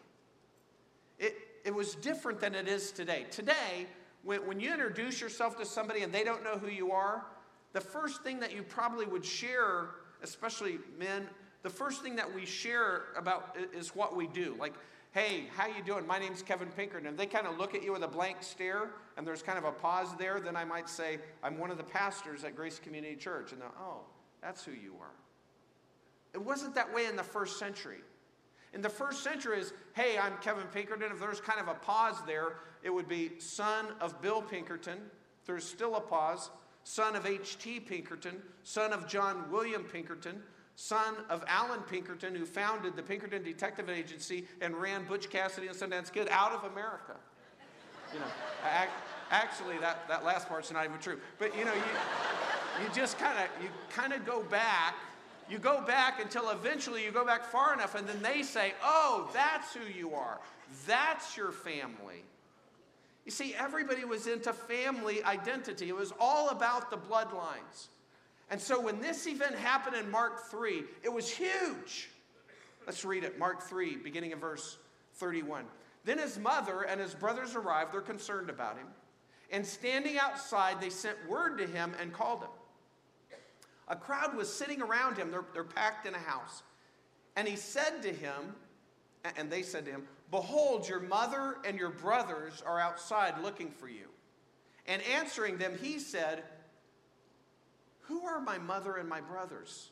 It, 1.18 1.36
it 1.64 1.74
was 1.74 1.94
different 1.94 2.40
than 2.40 2.54
it 2.54 2.68
is 2.68 2.90
today. 2.92 3.26
Today, 3.30 3.86
when, 4.22 4.46
when 4.46 4.60
you 4.60 4.72
introduce 4.72 5.20
yourself 5.20 5.56
to 5.58 5.64
somebody 5.64 6.02
and 6.02 6.12
they 6.12 6.24
don't 6.24 6.42
know 6.44 6.58
who 6.58 6.68
you 6.68 6.92
are, 6.92 7.24
the 7.72 7.80
first 7.80 8.22
thing 8.22 8.40
that 8.40 8.54
you 8.54 8.62
probably 8.62 9.06
would 9.06 9.24
share, 9.24 9.90
especially 10.22 10.78
men, 10.98 11.28
the 11.62 11.70
first 11.70 12.02
thing 12.02 12.16
that 12.16 12.32
we 12.32 12.46
share 12.46 13.06
about 13.16 13.56
is 13.74 13.94
what 13.94 14.16
we 14.16 14.26
do. 14.28 14.56
Like, 14.58 14.74
hey, 15.12 15.44
how 15.56 15.66
you 15.66 15.82
doing? 15.84 16.06
My 16.06 16.18
name's 16.18 16.42
Kevin 16.42 16.68
Pinkerton. 16.68 17.06
And 17.06 17.18
they 17.18 17.26
kind 17.26 17.46
of 17.46 17.58
look 17.58 17.74
at 17.74 17.82
you 17.82 17.92
with 17.92 18.02
a 18.02 18.08
blank 18.08 18.38
stare, 18.40 18.90
and 19.16 19.26
there's 19.26 19.42
kind 19.42 19.58
of 19.58 19.64
a 19.64 19.72
pause 19.72 20.08
there. 20.18 20.40
Then 20.40 20.56
I 20.56 20.64
might 20.64 20.88
say, 20.88 21.18
I'm 21.42 21.58
one 21.58 21.70
of 21.70 21.76
the 21.76 21.84
pastors 21.84 22.44
at 22.44 22.54
Grace 22.54 22.78
Community 22.78 23.16
Church. 23.16 23.52
And 23.52 23.60
they're, 23.60 23.68
oh, 23.80 24.00
that's 24.40 24.64
who 24.64 24.72
you 24.72 24.94
are. 25.00 25.14
It 26.34 26.42
wasn't 26.42 26.74
that 26.74 26.92
way 26.94 27.06
in 27.06 27.16
the 27.16 27.22
first 27.22 27.58
century. 27.58 27.98
In 28.74 28.82
the 28.82 28.88
first 28.88 29.22
century 29.22 29.60
is, 29.60 29.72
hey, 29.94 30.18
I'm 30.18 30.34
Kevin 30.42 30.66
Pinkerton. 30.66 31.10
If 31.10 31.20
there's 31.20 31.40
kind 31.40 31.60
of 31.60 31.68
a 31.68 31.74
pause 31.74 32.16
there, 32.26 32.56
it 32.82 32.90
would 32.90 33.08
be 33.08 33.32
son 33.38 33.86
of 34.00 34.20
Bill 34.20 34.42
Pinkerton. 34.42 34.98
There's 35.46 35.64
still 35.64 35.96
a 35.96 36.00
pause 36.00 36.50
son 36.88 37.14
of 37.14 37.26
H.T. 37.26 37.80
Pinkerton, 37.80 38.36
son 38.62 38.94
of 38.94 39.06
John 39.06 39.44
William 39.50 39.84
Pinkerton, 39.84 40.42
son 40.74 41.16
of 41.28 41.44
Allan 41.46 41.80
Pinkerton, 41.80 42.34
who 42.34 42.46
founded 42.46 42.96
the 42.96 43.02
Pinkerton 43.02 43.42
Detective 43.42 43.90
Agency 43.90 44.46
and 44.62 44.74
ran 44.74 45.04
Butch 45.04 45.28
Cassidy 45.28 45.66
and 45.66 45.76
Sundance 45.76 46.10
Kid 46.10 46.28
out 46.30 46.52
of 46.52 46.64
America. 46.72 47.16
You 48.14 48.20
know, 48.20 48.26
actually, 49.30 49.76
that, 49.78 50.08
that 50.08 50.24
last 50.24 50.48
part's 50.48 50.72
not 50.72 50.86
even 50.86 50.98
true. 50.98 51.20
But 51.38 51.56
you 51.58 51.66
know, 51.66 51.74
you, 51.74 51.82
you 52.82 52.88
just 52.94 53.18
kind 53.18 53.38
of 53.38 53.62
you 53.62 53.68
kind 53.90 54.14
of 54.14 54.24
go 54.24 54.42
back. 54.44 54.94
You 55.48 55.58
go 55.58 55.80
back 55.80 56.20
until 56.20 56.50
eventually 56.50 57.04
you 57.04 57.10
go 57.10 57.24
back 57.24 57.44
far 57.44 57.72
enough, 57.72 57.94
and 57.94 58.06
then 58.06 58.22
they 58.22 58.42
say, 58.42 58.74
"Oh, 58.82 59.30
that's 59.32 59.72
who 59.74 59.84
you 59.84 60.14
are. 60.14 60.38
That's 60.86 61.36
your 61.36 61.52
family." 61.52 62.24
You 63.24 63.30
see, 63.30 63.54
everybody 63.54 64.04
was 64.04 64.26
into 64.26 64.52
family 64.52 65.22
identity, 65.22 65.88
it 65.88 65.94
was 65.94 66.12
all 66.18 66.48
about 66.48 66.90
the 66.90 66.96
bloodlines. 66.96 67.88
And 68.50 68.60
so 68.60 68.80
when 68.80 69.00
this 69.00 69.26
event 69.26 69.54
happened 69.54 69.96
in 69.96 70.10
Mark 70.10 70.50
3, 70.50 70.84
it 71.02 71.12
was 71.12 71.30
huge. 71.30 72.08
Let's 72.86 73.04
read 73.04 73.24
it 73.24 73.38
Mark 73.38 73.60
3, 73.60 73.96
beginning 73.96 74.32
of 74.32 74.38
verse 74.38 74.78
31. 75.16 75.66
Then 76.04 76.18
his 76.18 76.38
mother 76.38 76.82
and 76.82 76.98
his 76.98 77.14
brothers 77.14 77.54
arrived. 77.54 77.92
They're 77.92 78.00
concerned 78.00 78.48
about 78.48 78.78
him. 78.78 78.86
And 79.50 79.66
standing 79.66 80.18
outside, 80.18 80.80
they 80.80 80.88
sent 80.88 81.18
word 81.28 81.58
to 81.58 81.66
him 81.66 81.94
and 82.00 82.12
called 82.14 82.40
him. 82.40 82.50
A 83.88 83.96
crowd 83.96 84.36
was 84.36 84.52
sitting 84.52 84.82
around 84.82 85.16
him. 85.16 85.30
They're, 85.30 85.44
they're 85.52 85.64
packed 85.64 86.06
in 86.06 86.14
a 86.14 86.18
house. 86.18 86.62
And 87.36 87.48
he 87.48 87.56
said 87.56 88.02
to 88.02 88.12
him, 88.12 88.54
and 89.36 89.50
they 89.50 89.62
said 89.62 89.84
to 89.86 89.90
him, 89.90 90.04
Behold, 90.30 90.88
your 90.88 91.00
mother 91.00 91.56
and 91.64 91.78
your 91.78 91.90
brothers 91.90 92.62
are 92.64 92.78
outside 92.78 93.42
looking 93.42 93.70
for 93.70 93.88
you. 93.88 94.08
And 94.86 95.02
answering 95.02 95.58
them, 95.58 95.76
he 95.80 95.98
said, 95.98 96.42
Who 98.02 98.26
are 98.26 98.40
my 98.40 98.58
mother 98.58 98.96
and 98.96 99.08
my 99.08 99.20
brothers? 99.20 99.90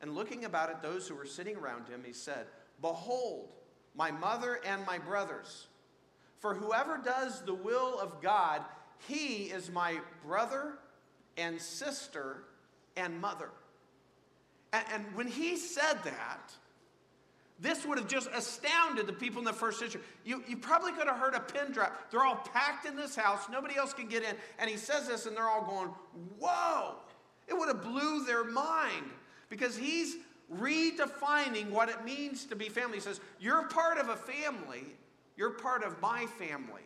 And 0.00 0.14
looking 0.14 0.44
about 0.44 0.70
at 0.70 0.82
those 0.82 1.08
who 1.08 1.14
were 1.14 1.26
sitting 1.26 1.56
around 1.56 1.88
him, 1.88 2.02
he 2.04 2.12
said, 2.12 2.46
Behold, 2.80 3.48
my 3.94 4.10
mother 4.10 4.60
and 4.66 4.84
my 4.86 4.98
brothers. 4.98 5.66
For 6.38 6.54
whoever 6.54 6.98
does 6.98 7.42
the 7.42 7.54
will 7.54 7.98
of 7.98 8.20
God, 8.20 8.62
he 9.08 9.44
is 9.44 9.70
my 9.70 9.98
brother 10.24 10.78
and 11.36 11.60
sister 11.60 12.44
and 12.96 13.20
mother. 13.20 13.50
And, 14.72 14.84
and 14.92 15.04
when 15.14 15.26
he 15.26 15.56
said 15.56 16.02
that, 16.04 16.52
this 17.58 17.86
would 17.86 17.98
have 17.98 18.08
just 18.08 18.28
astounded 18.34 19.06
the 19.06 19.12
people 19.12 19.38
in 19.38 19.44
the 19.44 19.52
first 19.52 19.78
century. 19.78 20.02
You, 20.24 20.44
you 20.46 20.58
probably 20.58 20.92
could 20.92 21.06
have 21.06 21.16
heard 21.16 21.34
a 21.34 21.40
pin 21.40 21.72
drop. 21.72 22.10
They're 22.10 22.24
all 22.24 22.44
packed 22.52 22.86
in 22.86 22.96
this 22.96 23.16
house, 23.16 23.46
nobody 23.50 23.76
else 23.76 23.94
can 23.94 24.08
get 24.08 24.22
in. 24.22 24.34
And 24.58 24.68
he 24.68 24.76
says 24.76 25.08
this, 25.08 25.26
and 25.26 25.36
they're 25.36 25.48
all 25.48 25.64
going, 25.64 25.88
Whoa! 26.38 26.96
It 27.48 27.56
would 27.56 27.68
have 27.68 27.82
blew 27.82 28.24
their 28.24 28.44
mind 28.44 29.06
because 29.48 29.76
he's 29.76 30.16
redefining 30.54 31.70
what 31.70 31.88
it 31.88 32.04
means 32.04 32.44
to 32.46 32.56
be 32.56 32.68
family. 32.68 32.98
He 32.98 33.02
says, 33.02 33.20
You're 33.40 33.68
part 33.68 33.98
of 33.98 34.10
a 34.10 34.16
family, 34.16 34.84
You're 35.36 35.50
part 35.50 35.82
of 35.82 36.00
my 36.02 36.26
family. 36.26 36.82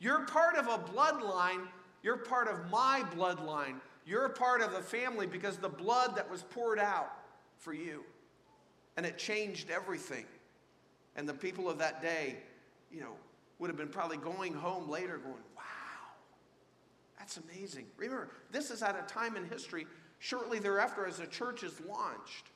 You're 0.00 0.24
part 0.26 0.56
of 0.56 0.66
a 0.68 0.78
bloodline. 0.78 1.66
You're 2.02 2.18
part 2.18 2.48
of 2.48 2.70
my 2.70 3.02
bloodline. 3.16 3.80
You're 4.08 4.24
a 4.24 4.30
part 4.30 4.62
of 4.62 4.72
the 4.72 4.80
family 4.80 5.26
because 5.26 5.58
the 5.58 5.68
blood 5.68 6.16
that 6.16 6.30
was 6.30 6.42
poured 6.42 6.78
out 6.78 7.12
for 7.58 7.74
you. 7.74 8.04
And 8.96 9.04
it 9.04 9.18
changed 9.18 9.68
everything. 9.70 10.24
And 11.14 11.28
the 11.28 11.34
people 11.34 11.68
of 11.68 11.76
that 11.80 12.00
day, 12.00 12.36
you 12.90 13.02
know, 13.02 13.12
would 13.58 13.68
have 13.68 13.76
been 13.76 13.90
probably 13.90 14.16
going 14.16 14.54
home 14.54 14.88
later 14.88 15.18
going, 15.18 15.34
wow, 15.54 16.14
that's 17.18 17.38
amazing. 17.52 17.84
Remember, 17.98 18.30
this 18.50 18.70
is 18.70 18.82
at 18.82 18.98
a 18.98 19.06
time 19.12 19.36
in 19.36 19.44
history 19.44 19.86
shortly 20.20 20.58
thereafter 20.58 21.04
as 21.04 21.18
the 21.18 21.26
church 21.26 21.62
is 21.62 21.78
launched, 21.86 22.46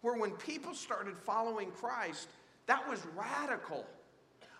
where 0.00 0.16
when 0.16 0.30
people 0.30 0.72
started 0.72 1.14
following 1.18 1.70
Christ, 1.72 2.30
that 2.64 2.88
was 2.88 3.02
radical. 3.14 3.84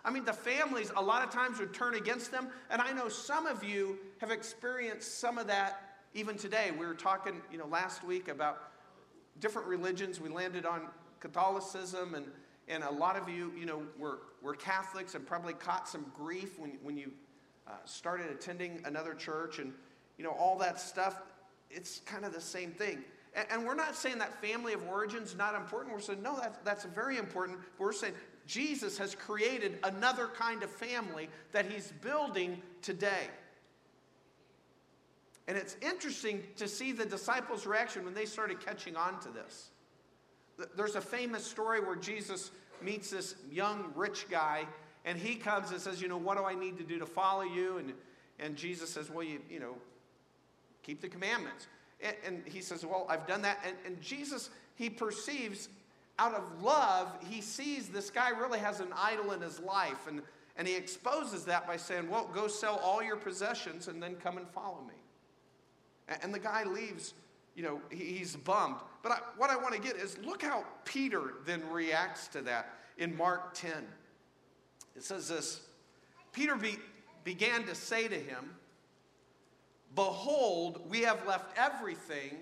I 0.05 0.11
mean, 0.11 0.25
the 0.25 0.33
families 0.33 0.91
a 0.95 1.01
lot 1.01 1.23
of 1.23 1.33
times 1.33 1.59
would 1.59 1.73
turn 1.73 1.95
against 1.95 2.31
them, 2.31 2.49
and 2.69 2.79
I 2.79 2.93
know 2.93 3.09
some 3.09 3.47
of 3.47 3.63
you 3.63 3.97
have 4.19 4.29
experienced 4.29 5.19
some 5.19 5.39
of 5.39 5.47
that 5.47 5.90
even 6.13 6.37
today. 6.37 6.71
We 6.77 6.85
were 6.85 6.93
talking, 6.93 7.41
you 7.51 7.57
know, 7.57 7.67
last 7.67 8.03
week 8.03 8.27
about 8.27 8.71
different 9.39 9.67
religions. 9.67 10.19
We 10.19 10.29
landed 10.29 10.65
on 10.65 10.87
Catholicism, 11.19 12.15
and, 12.15 12.25
and 12.67 12.83
a 12.83 12.91
lot 12.91 13.15
of 13.15 13.29
you, 13.29 13.53
you 13.57 13.65
know, 13.65 13.83
were, 13.97 14.19
were 14.41 14.55
Catholics 14.55 15.15
and 15.15 15.25
probably 15.25 15.53
caught 15.53 15.87
some 15.87 16.05
grief 16.15 16.59
when, 16.59 16.77
when 16.83 16.97
you 16.97 17.11
uh, 17.67 17.71
started 17.85 18.29
attending 18.31 18.81
another 18.85 19.13
church 19.13 19.59
and, 19.59 19.73
you 20.17 20.23
know, 20.23 20.31
all 20.31 20.57
that 20.57 20.79
stuff. 20.79 21.21
It's 21.69 21.99
kind 22.05 22.25
of 22.25 22.33
the 22.33 22.41
same 22.41 22.71
thing. 22.71 23.03
And, 23.33 23.47
and 23.49 23.65
we're 23.65 23.75
not 23.75 23.95
saying 23.95 24.17
that 24.17 24.41
family 24.41 24.73
of 24.73 24.87
origin's 24.87 25.35
not 25.35 25.55
important. 25.55 25.93
We're 25.93 26.01
saying, 26.01 26.21
no, 26.21 26.37
that's, 26.37 26.57
that's 26.63 26.83
very 26.85 27.17
important. 27.17 27.59
But 27.77 27.85
we're 27.85 27.93
saying 27.93 28.13
Jesus 28.45 28.97
has 28.97 29.15
created 29.15 29.79
another 29.83 30.27
kind 30.27 30.63
of 30.63 30.69
family 30.69 31.29
that 31.51 31.65
he's 31.71 31.93
building 32.01 32.61
today. 32.81 33.29
And 35.47 35.57
it's 35.57 35.75
interesting 35.81 36.43
to 36.57 36.67
see 36.67 36.91
the 36.91 37.05
disciples' 37.05 37.65
reaction 37.65 38.05
when 38.05 38.13
they 38.13 38.25
started 38.25 38.63
catching 38.63 38.95
on 38.95 39.19
to 39.21 39.29
this. 39.29 39.69
There's 40.75 40.95
a 40.95 41.01
famous 41.01 41.45
story 41.45 41.79
where 41.79 41.95
Jesus 41.95 42.51
meets 42.81 43.09
this 43.09 43.35
young 43.51 43.91
rich 43.95 44.29
guy, 44.29 44.65
and 45.05 45.17
he 45.17 45.35
comes 45.35 45.71
and 45.71 45.79
says, 45.79 46.01
You 46.01 46.07
know, 46.07 46.17
what 46.17 46.37
do 46.37 46.43
I 46.43 46.53
need 46.53 46.77
to 46.77 46.83
do 46.83 46.99
to 46.99 47.05
follow 47.05 47.43
you? 47.43 47.77
And, 47.77 47.93
and 48.39 48.55
Jesus 48.55 48.89
says, 48.89 49.09
Well, 49.09 49.23
you, 49.23 49.39
you 49.49 49.59
know, 49.59 49.75
keep 50.83 51.01
the 51.01 51.09
commandments. 51.09 51.67
And, 52.01 52.15
and 52.25 52.43
he 52.45 52.61
says, 52.61 52.85
Well, 52.85 53.05
I've 53.09 53.25
done 53.25 53.41
that. 53.41 53.59
And, 53.65 53.75
and 53.85 54.01
Jesus, 54.01 54.49
he 54.75 54.89
perceives 54.89 55.69
out 56.19 56.35
of 56.35 56.61
love, 56.61 57.11
he 57.27 57.41
sees 57.41 57.89
this 57.89 58.11
guy 58.11 58.29
really 58.29 58.59
has 58.59 58.79
an 58.79 58.89
idol 58.95 59.31
in 59.31 59.41
his 59.41 59.59
life. 59.59 60.07
And, 60.07 60.21
and 60.55 60.67
he 60.67 60.75
exposes 60.75 61.45
that 61.45 61.65
by 61.65 61.77
saying, 61.77 62.09
Well, 62.09 62.29
go 62.31 62.47
sell 62.47 62.79
all 62.83 63.01
your 63.01 63.17
possessions 63.17 63.87
and 63.87 64.01
then 64.01 64.15
come 64.15 64.37
and 64.37 64.47
follow 64.49 64.81
me. 64.87 65.00
And, 66.21 66.33
the 66.33 66.39
guy 66.39 66.63
leaves, 66.63 67.13
you 67.55 67.63
know, 67.63 67.81
he's 67.89 68.35
bummed. 68.35 68.77
But 69.03 69.11
I, 69.13 69.17
what 69.37 69.49
I 69.49 69.55
want 69.55 69.73
to 69.73 69.81
get 69.81 69.95
is 69.95 70.17
look 70.19 70.41
how 70.41 70.65
Peter 70.85 71.33
then 71.45 71.61
reacts 71.69 72.27
to 72.29 72.41
that 72.41 72.73
in 72.97 73.15
Mark 73.15 73.53
10. 73.53 73.71
It 74.95 75.03
says 75.03 75.29
this 75.29 75.61
Peter 76.33 76.55
be, 76.55 76.77
began 77.23 77.63
to 77.65 77.75
say 77.75 78.07
to 78.07 78.15
him, 78.15 78.55
Behold, 79.95 80.81
we 80.89 81.01
have 81.01 81.25
left 81.27 81.57
everything 81.57 82.37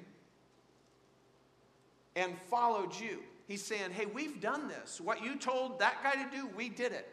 and 2.15 2.35
followed 2.49 2.93
you. 2.99 3.19
He's 3.47 3.63
saying, 3.63 3.91
Hey, 3.91 4.05
we've 4.05 4.39
done 4.41 4.67
this. 4.67 5.01
What 5.01 5.23
you 5.23 5.35
told 5.35 5.79
that 5.79 6.03
guy 6.03 6.23
to 6.23 6.29
do, 6.35 6.47
we 6.55 6.69
did 6.69 6.91
it. 6.91 7.07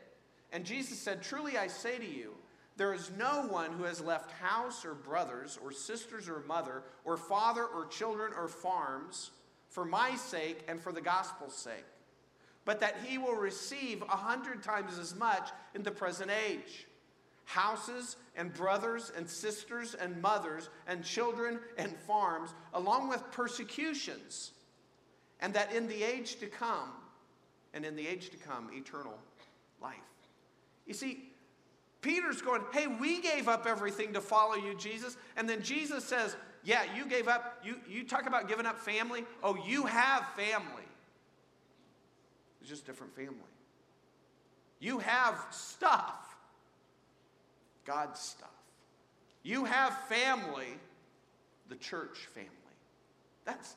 And 0.53 0.64
Jesus 0.64 0.99
said, 0.99 1.23
Truly 1.23 1.57
I 1.57 1.66
say 1.66 1.99
to 1.99 2.07
you, 2.07 2.35
there 2.77 2.93
is 2.93 3.11
no 3.19 3.47
one 3.49 3.73
who 3.73 3.85
has 3.85 4.01
left 4.01 4.31
house 4.33 4.85
or 4.85 4.95
brothers 4.95 5.59
or 5.62 5.73
sisters 5.73 6.29
or 6.29 6.41
mother 6.47 6.83
or 7.05 7.17
father 7.17 7.65
or 7.65 7.87
children 7.87 8.33
or 8.37 8.49
farms 8.49 9.31
for 9.69 9.85
my 9.85 10.15
sake 10.15 10.62
and 10.69 10.81
for 10.81 10.93
the 10.93 11.01
gospel's 11.01 11.55
sake, 11.55 11.85
but 12.65 12.81
that 12.81 12.97
he 13.05 13.19
will 13.19 13.35
receive 13.35 14.03
a 14.03 14.17
hundred 14.17 14.62
times 14.62 14.99
as 14.99 15.15
much 15.15 15.51
in 15.75 15.83
the 15.83 15.91
present 15.91 16.31
age 16.49 16.87
houses 17.47 18.17
and 18.35 18.53
brothers 18.53 19.12
and 19.17 19.29
sisters 19.29 19.95
and 19.95 20.21
mothers 20.21 20.69
and 20.87 21.05
children 21.05 21.61
and 21.79 21.97
farms, 22.07 22.53
along 22.75 23.09
with 23.09 23.23
persecutions, 23.31 24.51
and 25.41 25.55
that 25.55 25.73
in 25.73 25.87
the 25.87 26.03
age 26.03 26.37
to 26.37 26.47
come, 26.47 26.91
and 27.73 27.85
in 27.85 27.95
the 27.95 28.07
age 28.07 28.31
to 28.31 28.37
come, 28.37 28.69
eternal 28.73 29.17
life. 29.81 29.95
You 30.87 30.95
see, 30.95 31.31
Peter's 32.01 32.43
going, 32.43 32.63
Hey, 32.73 32.87
we 32.87 33.21
gave 33.21 33.49
up 33.49 33.67
everything 33.67 34.13
to 34.15 34.21
follow 34.21 34.55
you, 34.55 34.75
Jesus. 34.77 35.17
And 35.37 35.49
then 35.49 35.63
Jesus 35.63 36.05
says, 36.05 36.37
Yeah, 36.65 36.83
you 36.97 37.07
gave 37.07 37.29
up, 37.29 37.63
you, 37.65 37.77
you 37.89 38.05
talk 38.05 38.27
about 38.27 38.49
giving 38.49 38.67
up 38.67 38.79
family. 38.79 39.25
Oh, 39.43 39.57
you 39.67 39.87
have 39.87 40.27
family. 40.37 40.85
It's 42.61 42.71
just 42.71 42.87
different 42.87 43.15
family. 43.15 43.35
You 44.81 44.99
have 44.99 45.47
stuff. 45.51 46.37
God's 47.85 48.21
stuff. 48.21 48.51
You 49.43 49.65
have 49.65 49.97
family, 50.09 50.75
the 51.69 51.77
church 51.77 52.27
family. 52.35 52.51
That's 53.45 53.77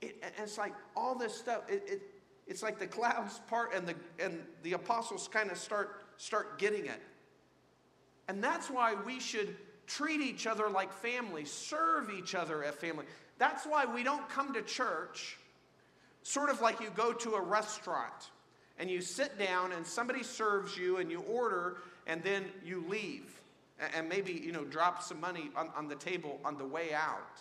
it, 0.00 0.22
it's 0.38 0.56
like 0.56 0.72
all 0.96 1.16
this 1.16 1.34
stuff. 1.34 1.62
It, 1.68 1.82
it, 1.86 2.02
it's 2.46 2.62
like 2.62 2.78
the 2.78 2.86
clouds 2.86 3.40
part 3.48 3.74
and 3.74 3.88
the 3.88 3.94
and 4.18 4.40
the 4.62 4.74
apostles 4.74 5.28
kind 5.28 5.50
of 5.50 5.58
start 5.58 6.04
start 6.16 6.58
getting 6.58 6.86
it. 6.86 7.02
And 8.28 8.42
that's 8.42 8.70
why 8.70 8.94
we 8.94 9.20
should 9.20 9.56
treat 9.86 10.20
each 10.20 10.46
other 10.46 10.68
like 10.68 10.92
family, 10.92 11.44
serve 11.44 12.10
each 12.10 12.34
other 12.34 12.64
as 12.64 12.74
family. 12.74 13.04
That's 13.38 13.66
why 13.66 13.84
we 13.84 14.02
don't 14.02 14.28
come 14.28 14.54
to 14.54 14.62
church 14.62 15.38
sort 16.22 16.50
of 16.50 16.60
like 16.60 16.80
you 16.80 16.90
go 16.96 17.12
to 17.12 17.34
a 17.34 17.40
restaurant 17.40 18.30
and 18.78 18.90
you 18.90 19.00
sit 19.00 19.38
down 19.38 19.72
and 19.72 19.86
somebody 19.86 20.22
serves 20.22 20.76
you 20.76 20.96
and 20.96 21.10
you 21.10 21.20
order 21.20 21.78
and 22.06 22.22
then 22.22 22.44
you 22.64 22.84
leave 22.88 23.40
and 23.94 24.08
maybe 24.08 24.32
you 24.32 24.52
know 24.52 24.64
drop 24.64 25.02
some 25.02 25.20
money 25.20 25.50
on, 25.56 25.68
on 25.76 25.88
the 25.88 25.96
table 25.96 26.40
on 26.44 26.56
the 26.56 26.64
way 26.64 26.94
out. 26.94 27.38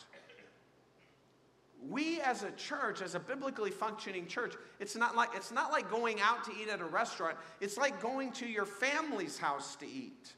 We 1.89 2.22
as 2.22 2.43
a 2.43 2.52
church 2.52 3.02
as 3.02 3.13
a 3.13 3.19
biblically 3.19 3.72
functioning 3.72 4.28
church 4.28 4.56
it's 4.80 4.96
not 4.96 5.15
like 5.15 5.30
it's 5.36 5.52
not 5.52 5.72
like 5.72 5.89
going 5.89 6.19
out 6.19 6.43
to 6.46 6.52
eat 6.52 6.67
at 6.67 6.82
a 6.82 6.86
restaurant. 6.86 7.38
It's 7.62 7.78
like 7.78 8.02
going 8.02 8.32
to 8.34 8.48
your 8.48 8.65
family's 8.65 9.38
house 9.38 9.76
to 9.78 9.88
eat 9.88 10.34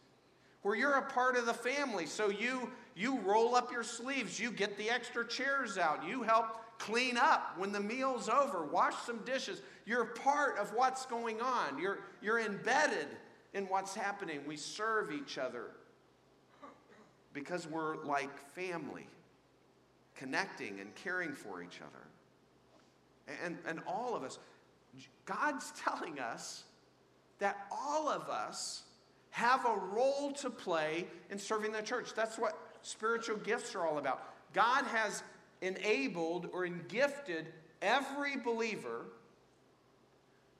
where 0.65 0.75
you're 0.75 0.93
a 0.93 1.03
part 1.03 1.37
of 1.37 1.45
the 1.45 1.53
family. 1.53 2.07
So 2.07 2.29
you 2.29 2.71
you 2.95 3.19
roll 3.19 3.53
up 3.53 3.71
your 3.71 3.83
sleeves 3.83 4.39
you 4.39 4.49
get 4.49 4.75
the 4.79 4.89
extra 4.89 5.27
chairs 5.27 5.77
out 5.77 6.03
you 6.03 6.23
help 6.23 6.57
clean 6.79 7.17
up 7.17 7.53
when 7.59 7.71
the 7.71 7.79
meal's 7.79 8.29
over 8.29 8.65
wash 8.65 8.95
some 9.05 9.19
dishes. 9.25 9.61
You're 9.85 10.05
part 10.05 10.57
of 10.57 10.73
what's 10.73 11.05
going 11.05 11.39
on. 11.39 11.77
You're 11.77 11.99
you're 12.19 12.39
embedded 12.39 13.05
in 13.53 13.65
what's 13.65 13.93
happening. 13.93 14.39
We 14.47 14.57
serve 14.57 15.11
each 15.11 15.37
other 15.37 15.65
because 17.31 17.67
we're 17.67 18.03
like 18.03 18.35
family, 18.55 19.05
connecting 20.15 20.79
and 20.79 20.95
caring 20.95 21.33
for 21.33 21.61
each 21.61 21.79
other. 21.79 23.37
And, 23.43 23.59
and 23.67 23.81
all 23.85 24.15
of 24.15 24.23
us, 24.23 24.39
God's 25.25 25.73
telling 25.79 26.19
us 26.19 26.63
that 27.37 27.67
all 27.71 28.09
of 28.09 28.29
us 28.29 28.81
have 29.35 29.65
a 29.65 29.75
role 29.93 30.31
to 30.31 30.49
play 30.49 31.05
in 31.29 31.37
serving 31.37 31.73
the 31.73 31.81
church. 31.81 32.13
That's 32.15 32.39
what 32.39 32.57
spiritual 32.83 33.35
gifts 33.35 33.75
are 33.75 33.85
all 33.85 33.97
about. 33.97 34.23
God 34.53 34.85
has 34.85 35.23
enabled 35.61 36.47
or 36.53 36.65
gifted 36.65 37.47
every 37.81 38.37
believer 38.37 39.07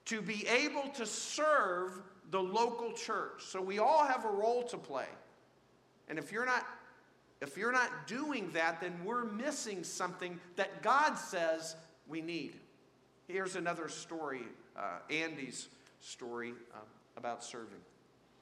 to 0.03 0.21
be 0.21 0.45
able 0.47 0.89
to 0.95 1.05
serve 1.05 2.01
the 2.31 2.41
local 2.43 2.91
church. 2.91 3.43
So 3.43 3.61
we 3.61 3.79
all 3.79 4.05
have 4.05 4.25
a 4.25 4.29
role 4.29 4.63
to 4.63 4.77
play. 4.77 5.07
And 6.09 6.19
if 6.19 6.33
you're 6.33 6.45
not 6.45 6.65
if 7.41 7.57
you're 7.57 7.71
not 7.71 8.07
doing 8.07 8.49
that, 8.51 8.81
then 8.81 8.93
we're 9.05 9.23
missing 9.23 9.85
something 9.85 10.37
that 10.57 10.81
God 10.81 11.15
says 11.15 11.77
we 12.09 12.21
need. 12.21 12.59
Here's 13.29 13.55
another 13.55 13.87
story, 13.87 14.43
uh, 14.75 14.99
Andy's 15.09 15.69
story 16.01 16.53
uh, 16.73 16.79
about 17.15 17.41
serving. 17.41 17.79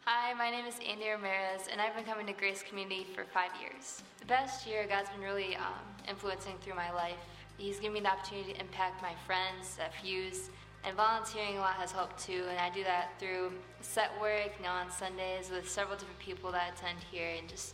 Hi, 0.06 0.34
my 0.34 0.52
name 0.52 0.66
is 0.66 0.76
Andy 0.86 1.08
Ramirez, 1.08 1.70
and 1.72 1.80
I've 1.80 1.96
been 1.96 2.04
coming 2.04 2.28
to 2.28 2.34
Grace 2.34 2.62
Community 2.62 3.08
for 3.16 3.24
five 3.24 3.52
years. 3.62 4.04
The 4.20 4.26
past 4.26 4.68
year, 4.68 4.86
God's 4.86 5.08
been 5.12 5.22
really 5.22 5.56
um, 5.56 5.80
influencing 6.10 6.56
through 6.60 6.76
my 6.76 6.92
life. 6.92 7.16
He's 7.58 7.80
given 7.80 7.94
me 7.94 8.00
the 8.02 8.10
opportunity 8.10 8.52
to 8.52 8.60
impact 8.60 9.02
my 9.02 9.14
friends 9.26 9.78
at 9.80 9.96
Fuse, 9.96 10.50
and 10.84 10.94
volunteering 10.98 11.56
a 11.56 11.62
lot 11.62 11.76
has 11.76 11.94
helped 11.94 12.22
too. 12.22 12.44
And 12.50 12.60
I 12.60 12.70
do 12.70 12.84
that 12.84 13.12
through 13.18 13.54
set 13.80 14.12
work, 14.20 14.52
know, 14.62 14.72
on 14.72 14.92
Sundays 14.92 15.50
with 15.50 15.70
several 15.70 15.96
different 15.96 16.20
people 16.20 16.52
that 16.52 16.74
attend 16.74 17.00
here, 17.10 17.30
and 17.40 17.48
just 17.48 17.74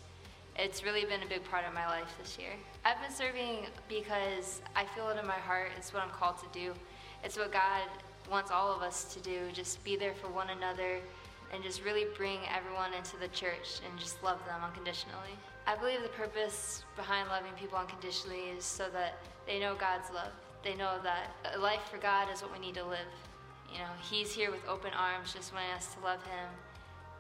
it's 0.56 0.84
really 0.84 1.06
been 1.06 1.24
a 1.24 1.28
big 1.28 1.44
part 1.46 1.66
of 1.66 1.74
my 1.74 1.88
life 1.88 2.14
this 2.22 2.38
year. 2.38 2.52
I've 2.86 3.02
been 3.02 3.12
serving 3.12 3.66
because 3.88 4.62
I 4.76 4.86
feel 4.86 5.10
it 5.10 5.18
in 5.18 5.26
my 5.26 5.34
heart. 5.50 5.72
It's 5.78 5.96
what 5.96 6.04
I'm 6.04 6.12
called 6.12 6.38
to 6.38 6.48
do. 6.54 6.74
It's 7.24 7.40
what 7.40 7.52
God 7.52 7.90
wants 8.30 8.52
all 8.52 8.72
of 8.72 8.84
us 8.84 9.16
to 9.16 9.20
do. 9.20 9.50
Just 9.52 9.84
be 9.84 9.96
there 9.96 10.14
for 10.14 10.28
one 10.28 10.52
another 10.52 11.00
and 11.54 11.64
just 11.64 11.84
really 11.84 12.06
bring 12.16 12.40
everyone 12.56 12.94
into 12.94 13.18
the 13.18 13.28
church 13.30 13.82
and 13.90 14.00
just 14.00 14.22
love 14.24 14.40
them 14.46 14.62
unconditionally. 14.64 15.36
I 15.68 15.76
believe 15.76 16.02
the 16.02 16.10
purpose 16.10 16.84
behind 16.96 17.30
loving 17.30 17.52
people 17.60 17.78
unconditionally 17.78 18.50
is 18.58 18.64
so 18.66 18.88
that 18.94 19.20
they 19.46 19.60
know 19.60 19.76
God's 19.76 20.10
love. 20.14 20.32
They 20.64 20.76
know 20.76 20.98
that 21.04 21.32
a 21.56 21.60
life 21.60 21.82
for 21.90 21.98
God 21.98 22.28
is 22.34 22.42
what 22.42 22.52
we 22.52 22.60
need 22.60 22.76
to 22.76 22.86
live. 22.86 23.10
You 23.72 23.80
know, 23.80 23.90
He's 24.10 24.34
here 24.34 24.52
with 24.52 24.68
open 24.68 24.92
arms, 24.98 25.34
just 25.34 25.54
wanting 25.54 25.72
us 25.72 25.94
to 25.96 26.04
love 26.04 26.24
Him 26.24 26.50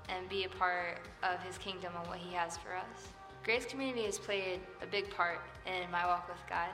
and 0.09 0.27
be 0.29 0.45
a 0.45 0.49
part 0.49 0.99
of 1.23 1.41
His 1.43 1.57
kingdom 1.57 1.93
and 1.97 2.07
what 2.07 2.17
He 2.17 2.33
has 2.33 2.57
for 2.57 2.75
us. 2.75 3.07
Grace 3.43 3.65
Community 3.65 4.03
has 4.05 4.17
played 4.17 4.59
a 4.81 4.85
big 4.85 5.09
part 5.11 5.39
in 5.65 5.89
my 5.91 6.05
walk 6.05 6.27
with 6.27 6.41
God. 6.49 6.69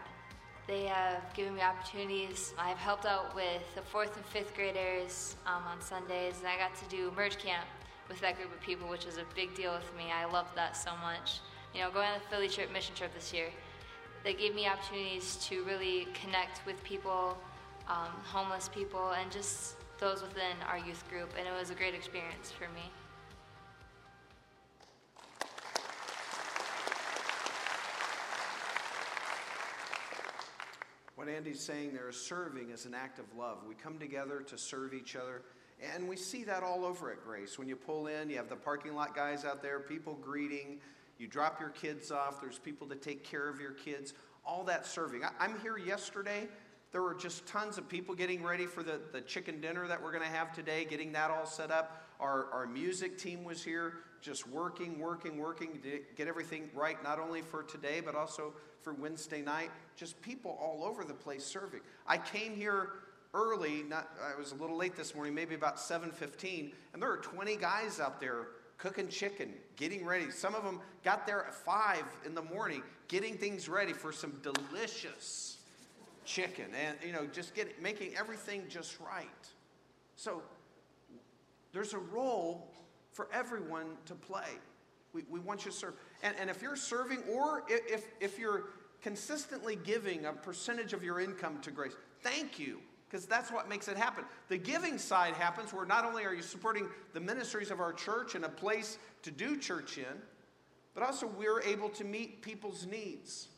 They 0.67 0.85
have 0.85 1.21
given 1.35 1.53
me 1.53 1.61
opportunities. 1.61 2.55
I've 2.57 2.77
helped 2.77 3.05
out 3.05 3.35
with 3.35 3.61
the 3.75 3.81
fourth 3.81 4.15
and 4.15 4.25
fifth 4.25 4.55
graders 4.55 5.35
um, 5.45 5.61
on 5.67 5.79
Sundays, 5.79 6.39
and 6.39 6.47
I 6.47 6.57
got 6.57 6.75
to 6.75 6.89
do 6.89 7.11
merge 7.15 7.37
camp 7.37 7.65
with 8.09 8.19
that 8.21 8.35
group 8.37 8.51
of 8.51 8.59
people, 8.61 8.89
which 8.89 9.05
was 9.05 9.17
a 9.17 9.25
big 9.35 9.53
deal 9.53 9.73
with 9.73 9.95
me. 9.95 10.11
I 10.11 10.25
loved 10.25 10.55
that 10.55 10.75
so 10.75 10.91
much. 11.03 11.39
You 11.75 11.81
know, 11.81 11.91
going 11.91 12.07
on 12.07 12.15
the 12.15 12.35
Philly 12.35 12.49
trip, 12.49 12.71
mission 12.73 12.95
trip 12.95 13.13
this 13.13 13.31
year, 13.31 13.49
they 14.23 14.33
gave 14.33 14.55
me 14.55 14.67
opportunities 14.67 15.35
to 15.47 15.63
really 15.65 16.07
connect 16.15 16.65
with 16.65 16.83
people, 16.83 17.37
um, 17.87 18.09
homeless 18.23 18.67
people, 18.67 19.11
and 19.11 19.31
just 19.31 19.75
those 19.99 20.23
within 20.23 20.57
our 20.67 20.79
youth 20.79 21.07
group, 21.11 21.29
and 21.37 21.47
it 21.47 21.53
was 21.57 21.69
a 21.69 21.75
great 21.75 21.93
experience 21.93 22.51
for 22.51 22.67
me. 22.73 22.89
What 31.25 31.33
Andy's 31.33 31.59
saying 31.59 31.93
there 31.93 32.07
is 32.07 32.17
serving 32.17 32.69
is 32.69 32.85
an 32.85 32.93
act 32.93 33.17
of 33.17 33.25
love. 33.35 33.57
We 33.67 33.73
come 33.73 33.97
together 33.97 34.41
to 34.45 34.59
serve 34.59 34.93
each 34.93 35.15
other, 35.15 35.41
and 35.81 36.07
we 36.07 36.17
see 36.17 36.43
that 36.43 36.61
all 36.61 36.85
over 36.85 37.11
at 37.11 37.23
Grace. 37.25 37.57
When 37.57 37.67
you 37.67 37.75
pull 37.75 38.05
in, 38.05 38.29
you 38.29 38.37
have 38.37 38.47
the 38.47 38.55
parking 38.55 38.93
lot 38.93 39.15
guys 39.15 39.43
out 39.43 39.63
there, 39.63 39.79
people 39.79 40.19
greeting, 40.21 40.77
you 41.17 41.25
drop 41.25 41.59
your 41.59 41.69
kids 41.71 42.11
off, 42.11 42.39
there's 42.41 42.59
people 42.59 42.85
to 42.89 42.95
take 42.95 43.23
care 43.23 43.49
of 43.49 43.59
your 43.59 43.71
kids, 43.71 44.13
all 44.45 44.63
that 44.65 44.85
serving. 44.85 45.23
I, 45.23 45.31
I'm 45.39 45.59
here 45.61 45.79
yesterday. 45.79 46.47
There 46.91 47.01
were 47.01 47.15
just 47.15 47.47
tons 47.47 47.79
of 47.79 47.89
people 47.89 48.13
getting 48.13 48.43
ready 48.43 48.67
for 48.67 48.83
the, 48.83 49.01
the 49.11 49.21
chicken 49.21 49.59
dinner 49.59 49.87
that 49.87 50.03
we're 50.03 50.11
going 50.11 50.29
to 50.29 50.29
have 50.29 50.53
today, 50.53 50.85
getting 50.85 51.11
that 51.13 51.31
all 51.31 51.47
set 51.47 51.71
up. 51.71 52.03
Our, 52.19 52.51
our 52.51 52.67
music 52.67 53.17
team 53.17 53.43
was 53.43 53.63
here, 53.63 53.93
just 54.21 54.47
working, 54.47 54.99
working, 54.99 55.39
working 55.39 55.79
to 55.81 56.01
get 56.15 56.27
everything 56.27 56.69
right, 56.75 57.03
not 57.03 57.19
only 57.19 57.41
for 57.41 57.63
today, 57.63 57.99
but 57.99 58.13
also 58.13 58.53
for 58.85 58.93
Wednesday 58.93 59.41
night. 59.41 59.71
Just 59.97 60.21
people 60.21 60.57
all 60.61 60.83
over 60.85 61.03
the 61.03 61.13
place 61.13 61.43
serving. 61.43 61.81
I 62.07 62.17
came 62.17 62.55
here 62.55 62.91
early, 63.33 63.83
not, 63.83 64.11
I 64.23 64.39
was 64.39 64.51
a 64.51 64.55
little 64.55 64.77
late 64.77 64.95
this 64.95 65.15
morning, 65.15 65.33
maybe 65.33 65.55
about 65.55 65.77
7.15, 65.77 66.71
and 66.93 67.01
there 67.01 67.09
were 67.09 67.17
20 67.17 67.57
guys 67.57 67.99
out 67.99 68.21
there 68.21 68.49
cooking 68.77 69.09
chicken, 69.09 69.51
getting 69.75 70.05
ready. 70.05 70.29
Some 70.29 70.53
of 70.53 70.63
them 70.63 70.79
got 71.03 71.25
there 71.25 71.45
at 71.45 71.55
5 71.55 72.03
in 72.25 72.35
the 72.35 72.43
morning, 72.43 72.83
getting 73.07 73.37
things 73.37 73.67
ready 73.67 73.91
for 73.91 74.13
some 74.13 74.39
delicious 74.43 75.57
chicken 76.23 76.65
and, 76.75 76.97
you 77.05 77.11
know, 77.11 77.25
just 77.25 77.55
getting 77.55 77.73
making 77.81 78.15
everything 78.15 78.63
just 78.69 78.99
right. 78.99 79.27
So 80.15 80.41
there's 81.73 81.93
a 81.93 81.99
role 81.99 82.71
for 83.11 83.27
everyone 83.33 83.97
to 84.05 84.15
play. 84.15 84.59
We, 85.13 85.23
we 85.29 85.39
want 85.39 85.65
you 85.65 85.71
to 85.71 85.77
serve. 85.77 85.93
And, 86.25 86.35
and 86.39 86.49
if 86.49 86.61
you're 86.61 86.75
serving 86.75 87.19
or 87.31 87.63
if, 87.69 88.07
if 88.19 88.39
you're 88.39 88.65
consistently 89.01 89.75
giving 89.75 90.25
a 90.25 90.33
percentage 90.33 90.91
of 90.91 91.03
your 91.03 91.19
income 91.19 91.59
to 91.61 91.69
grace, 91.69 91.93
thank 92.21 92.57
you 92.57 92.79
because 93.07 93.27
that's 93.27 93.51
what 93.51 93.69
makes 93.69 93.87
it 93.87 93.95
happen. 93.95 94.25
The 94.49 94.57
giving 94.57 94.97
side 94.97 95.35
happens 95.35 95.71
where 95.71 95.85
not 95.85 96.03
only 96.03 96.25
are 96.25 96.33
you 96.33 96.41
supporting 96.41 96.87
the 97.13 97.19
ministries 97.19 97.69
of 97.69 97.79
our 97.79 97.93
church 97.93 98.33
and 98.33 98.43
a 98.43 98.49
place 98.49 98.97
to 99.21 99.29
do 99.29 99.57
church 99.57 99.99
in, 99.99 100.21
but 100.95 101.03
also 101.03 101.27
we're 101.27 101.61
able 101.61 101.89
to 101.89 102.03
meet 102.03 102.41
people's 102.41 102.87
needs. 102.87 103.49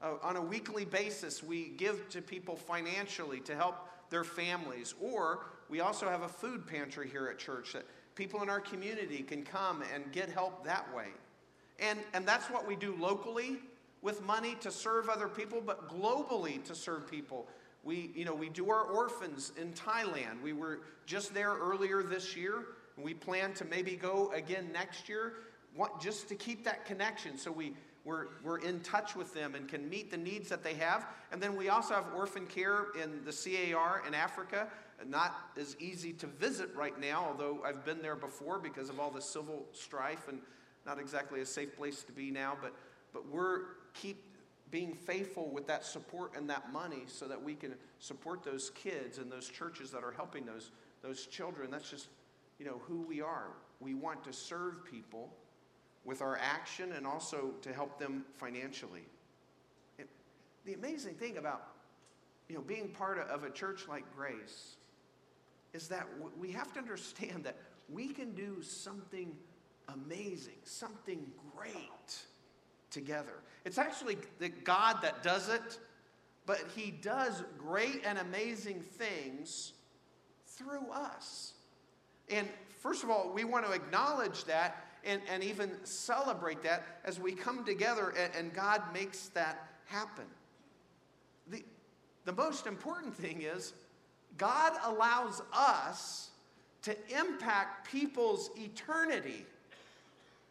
Uh, 0.00 0.12
on 0.22 0.36
a 0.36 0.40
weekly 0.40 0.84
basis, 0.84 1.42
we 1.42 1.70
give 1.70 2.08
to 2.10 2.22
people 2.22 2.54
financially 2.54 3.40
to 3.40 3.56
help 3.56 3.88
their 4.10 4.22
families, 4.22 4.94
or 5.00 5.46
we 5.68 5.80
also 5.80 6.08
have 6.08 6.22
a 6.22 6.28
food 6.28 6.64
pantry 6.64 7.08
here 7.08 7.26
at 7.26 7.38
church 7.38 7.72
that 7.72 7.84
people 8.14 8.42
in 8.42 8.48
our 8.48 8.60
community 8.60 9.22
can 9.22 9.42
come 9.42 9.82
and 9.92 10.12
get 10.12 10.28
help 10.28 10.64
that 10.64 10.86
way. 10.94 11.08
And, 11.78 11.98
and 12.12 12.26
that's 12.26 12.46
what 12.46 12.66
we 12.66 12.76
do 12.76 12.96
locally 12.98 13.58
with 14.02 14.22
money 14.24 14.56
to 14.60 14.70
serve 14.70 15.08
other 15.08 15.28
people, 15.28 15.60
but 15.64 15.88
globally 15.88 16.62
to 16.64 16.74
serve 16.74 17.10
people. 17.10 17.46
We, 17.84 18.10
you 18.14 18.24
know, 18.24 18.34
we 18.34 18.48
do 18.48 18.70
our 18.70 18.82
orphans 18.82 19.52
in 19.56 19.72
Thailand. 19.72 20.42
We 20.42 20.52
were 20.52 20.80
just 21.06 21.34
there 21.34 21.54
earlier 21.54 22.02
this 22.02 22.36
year, 22.36 22.64
and 22.96 23.04
we 23.04 23.14
plan 23.14 23.54
to 23.54 23.64
maybe 23.64 23.96
go 23.96 24.30
again 24.32 24.70
next 24.72 25.08
year, 25.08 25.34
want, 25.76 26.00
just 26.00 26.28
to 26.28 26.34
keep 26.34 26.64
that 26.64 26.84
connection. 26.84 27.38
So 27.38 27.50
we, 27.50 27.74
we're, 28.04 28.26
we're 28.42 28.58
in 28.58 28.80
touch 28.80 29.14
with 29.16 29.32
them 29.34 29.54
and 29.54 29.68
can 29.68 29.88
meet 29.88 30.10
the 30.10 30.16
needs 30.16 30.48
that 30.48 30.62
they 30.62 30.74
have. 30.74 31.06
And 31.32 31.40
then 31.40 31.56
we 31.56 31.68
also 31.68 31.94
have 31.94 32.06
orphan 32.14 32.46
care 32.46 32.86
in 33.00 33.24
the 33.24 33.32
CAR 33.32 34.02
in 34.06 34.14
Africa 34.14 34.68
not 35.06 35.50
as 35.56 35.76
easy 35.78 36.12
to 36.14 36.26
visit 36.26 36.74
right 36.74 36.98
now, 36.98 37.24
although 37.28 37.60
I've 37.64 37.84
been 37.84 38.02
there 38.02 38.16
before 38.16 38.58
because 38.58 38.88
of 38.88 38.98
all 38.98 39.10
the 39.10 39.22
civil 39.22 39.66
strife 39.72 40.28
and 40.28 40.40
not 40.88 40.98
exactly 40.98 41.42
a 41.42 41.46
safe 41.46 41.76
place 41.76 42.02
to 42.02 42.12
be 42.12 42.30
now. 42.30 42.56
But, 42.60 42.72
but 43.12 43.28
we're 43.28 43.60
keep 43.92 44.24
being 44.70 44.94
faithful 44.94 45.50
with 45.50 45.66
that 45.66 45.84
support 45.84 46.32
and 46.34 46.48
that 46.48 46.72
money 46.72 47.02
so 47.06 47.28
that 47.28 47.42
we 47.42 47.54
can 47.54 47.74
support 47.98 48.42
those 48.42 48.70
kids 48.70 49.18
and 49.18 49.30
those 49.30 49.48
churches 49.48 49.90
that 49.90 50.02
are 50.02 50.12
helping 50.12 50.46
those, 50.46 50.72
those 51.02 51.26
children. 51.26 51.70
That's 51.70 51.90
just, 51.90 52.08
you 52.58 52.64
know, 52.64 52.80
who 52.86 53.02
we 53.02 53.20
are. 53.20 53.48
We 53.80 53.94
want 53.94 54.24
to 54.24 54.32
serve 54.32 54.84
people 54.84 55.30
with 56.04 56.22
our 56.22 56.38
action 56.38 56.92
and 56.92 57.06
also 57.06 57.52
to 57.62 57.72
help 57.72 57.98
them 57.98 58.24
financially. 58.38 59.04
And 59.98 60.08
the 60.64 60.72
amazing 60.72 61.14
thing 61.14 61.36
about, 61.36 61.68
you 62.48 62.56
know, 62.56 62.62
being 62.62 62.88
part 62.88 63.18
of 63.18 63.44
a 63.44 63.50
church 63.50 63.88
like 63.88 64.04
Grace 64.16 64.76
is 65.74 65.88
that 65.88 66.06
we 66.38 66.50
have 66.52 66.72
to 66.72 66.78
understand 66.78 67.44
that 67.44 67.56
we 67.90 68.08
can 68.08 68.32
do 68.34 68.62
something 68.62 69.36
amazing, 69.88 70.58
something 70.64 71.24
great 71.56 72.16
together. 72.90 73.42
It's 73.64 73.78
actually 73.78 74.18
the 74.38 74.48
God 74.48 74.98
that 75.02 75.22
does 75.22 75.48
it, 75.48 75.78
but 76.46 76.62
He 76.74 76.90
does 76.90 77.42
great 77.58 78.02
and 78.04 78.18
amazing 78.18 78.80
things 78.80 79.72
through 80.46 80.90
us. 80.92 81.54
And 82.30 82.48
first 82.80 83.04
of 83.04 83.10
all, 83.10 83.30
we 83.32 83.44
want 83.44 83.66
to 83.66 83.72
acknowledge 83.72 84.44
that 84.44 84.84
and, 85.04 85.22
and 85.30 85.42
even 85.44 85.70
celebrate 85.84 86.62
that 86.62 86.84
as 87.04 87.20
we 87.20 87.32
come 87.32 87.64
together 87.64 88.12
and, 88.18 88.34
and 88.34 88.52
God 88.52 88.82
makes 88.92 89.28
that 89.28 89.68
happen. 89.86 90.24
The, 91.48 91.64
the 92.24 92.32
most 92.32 92.66
important 92.66 93.14
thing 93.14 93.42
is 93.42 93.72
God 94.36 94.72
allows 94.84 95.40
us 95.52 96.30
to 96.82 96.96
impact 97.10 97.90
people's 97.90 98.50
eternity. 98.56 99.46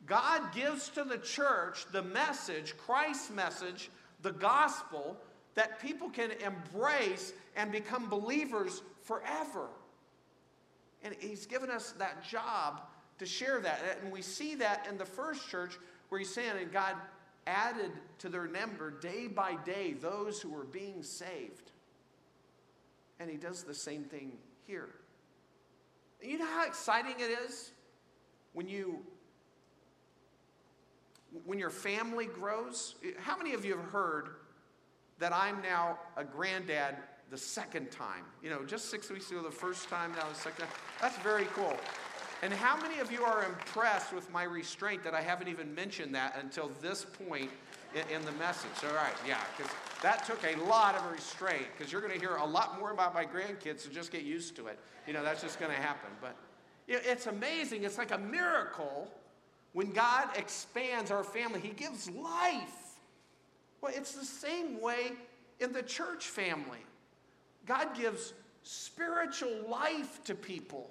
God 0.08 0.54
gives 0.54 0.89
to 0.89 1.04
the 1.04 1.17
church 1.17 1.86
the 1.91 2.02
message, 2.02 2.76
Christ's 2.78 3.30
message, 3.30 3.91
the 4.22 4.32
gospel, 4.32 5.17
that 5.56 5.82
people 5.82 6.10
can 6.10 6.32
embrace 6.32 7.34
and 7.56 7.72
become 7.72 8.10
believers 8.10 8.82
forever. 9.04 9.67
And 11.04 11.15
He's 11.20 11.46
given 11.46 11.70
us 11.70 11.93
that 12.00 12.24
job 12.24 12.82
to 13.20 13.26
share 13.26 13.60
that. 13.60 13.80
And 14.02 14.12
we 14.12 14.22
see 14.22 14.56
that 14.56 14.88
in 14.89 14.98
the 14.98 15.06
first 15.06 15.50
church 15.50 15.78
where 16.10 16.20
He's 16.20 16.34
saying, 16.34 16.54
and 16.60 16.72
God 16.72 16.96
added 17.48 17.91
to 18.20 18.30
their 18.30 18.48
number 18.48 18.91
day 18.91 19.28
by 19.28 19.56
day 19.65 19.93
those 19.93 20.41
who 20.41 20.50
were 20.50 20.65
being 20.65 21.02
saved. 21.02 21.72
And 23.20 23.30
he 23.30 23.38
does 23.38 23.63
the 23.63 23.74
same 23.74 24.04
thing 24.04 24.34
here. 24.67 24.89
You 26.22 26.38
know 26.38 26.46
how 26.46 26.67
exciting 26.67 27.15
it 27.20 27.32
is 27.46 27.72
when 28.54 28.67
you 28.67 29.00
when 31.46 31.60
your 31.60 31.70
family 31.70 32.26
grows? 32.26 32.96
How 33.20 33.38
many 33.38 33.54
of 33.54 33.66
you 33.66 33.76
have 33.78 33.86
heard 33.86 34.30
that 35.20 35.34
I'm 35.34 35.62
now 35.62 36.00
a 36.16 36.24
granddad 36.24 36.96
the 37.30 37.38
second 37.38 37.92
time? 37.92 38.24
You 38.42 38.50
know, 38.50 38.63
just 38.63 38.90
six 38.90 39.10
weeks 39.10 39.32
ago, 39.32 39.42
the 39.42 39.52
first 39.52 39.90
time, 39.90 40.12
now 40.13 40.28
the 40.30 40.36
second 40.36 40.66
time. 40.66 40.76
That's 41.02 41.18
very 41.18 41.46
cool. 41.54 41.76
And 42.44 42.54
how 42.54 42.80
many 42.80 43.00
of 43.00 43.12
you 43.12 43.24
are 43.24 43.46
impressed 43.46 44.13
with 44.13 44.32
my 44.32 44.44
restraint 44.44 45.04
that 45.04 45.16
I 45.16 45.22
haven't 45.22 45.48
even 45.48 45.74
mentioned 45.74 46.13
that 46.13 46.38
until 46.40 46.70
this 46.82 47.04
point 47.04 47.50
in, 47.96 48.16
in 48.16 48.26
the 48.26 48.32
message? 48.34 48.70
All 48.84 48.96
right, 48.96 49.16
yeah, 49.28 49.40
because 49.56 49.72
that 50.04 50.24
took 50.26 50.44
a 50.44 50.56
lot 50.66 50.96
of 50.96 51.12
restraint 51.12 51.66
because 51.76 51.92
you're 51.92 52.02
going 52.02 52.13
to 52.13 52.20
hear 52.20 52.36
a 52.36 52.46
lot 52.46 52.80
more 52.80 52.92
about 52.92 53.16
my 53.16 53.26
grandkids, 53.26 53.80
so 53.80 53.90
just 53.90 54.12
get 54.12 54.22
used 54.22 54.56
to 54.58 54.68
it. 54.68 54.78
You 55.08 55.13
know, 55.13 55.24
that's 55.24 55.42
just 55.42 55.60
going 55.60 55.72
to 55.72 55.82
happen. 55.82 56.12
But 56.22 56.36
it's 56.88 57.26
amazing. 57.26 57.84
It's 57.84 57.98
like 57.98 58.12
a 58.12 58.18
miracle 58.18 59.10
when 59.78 59.92
God 59.92 60.30
expands 60.36 61.12
our 61.12 61.24
family, 61.24 61.60
He 61.60 61.70
gives 61.70 62.10
life. 62.10 62.96
Well, 63.80 63.94
it's 63.96 64.13
the 64.13 64.26
same 64.26 64.82
way 64.82 65.12
in 65.60 65.72
the 65.72 65.84
church 65.84 66.26
family. 66.26 66.80
God 67.68 67.96
gives 67.96 68.34
spiritual 68.63 69.70
life 69.70 70.24
to 70.24 70.34
people 70.34 70.90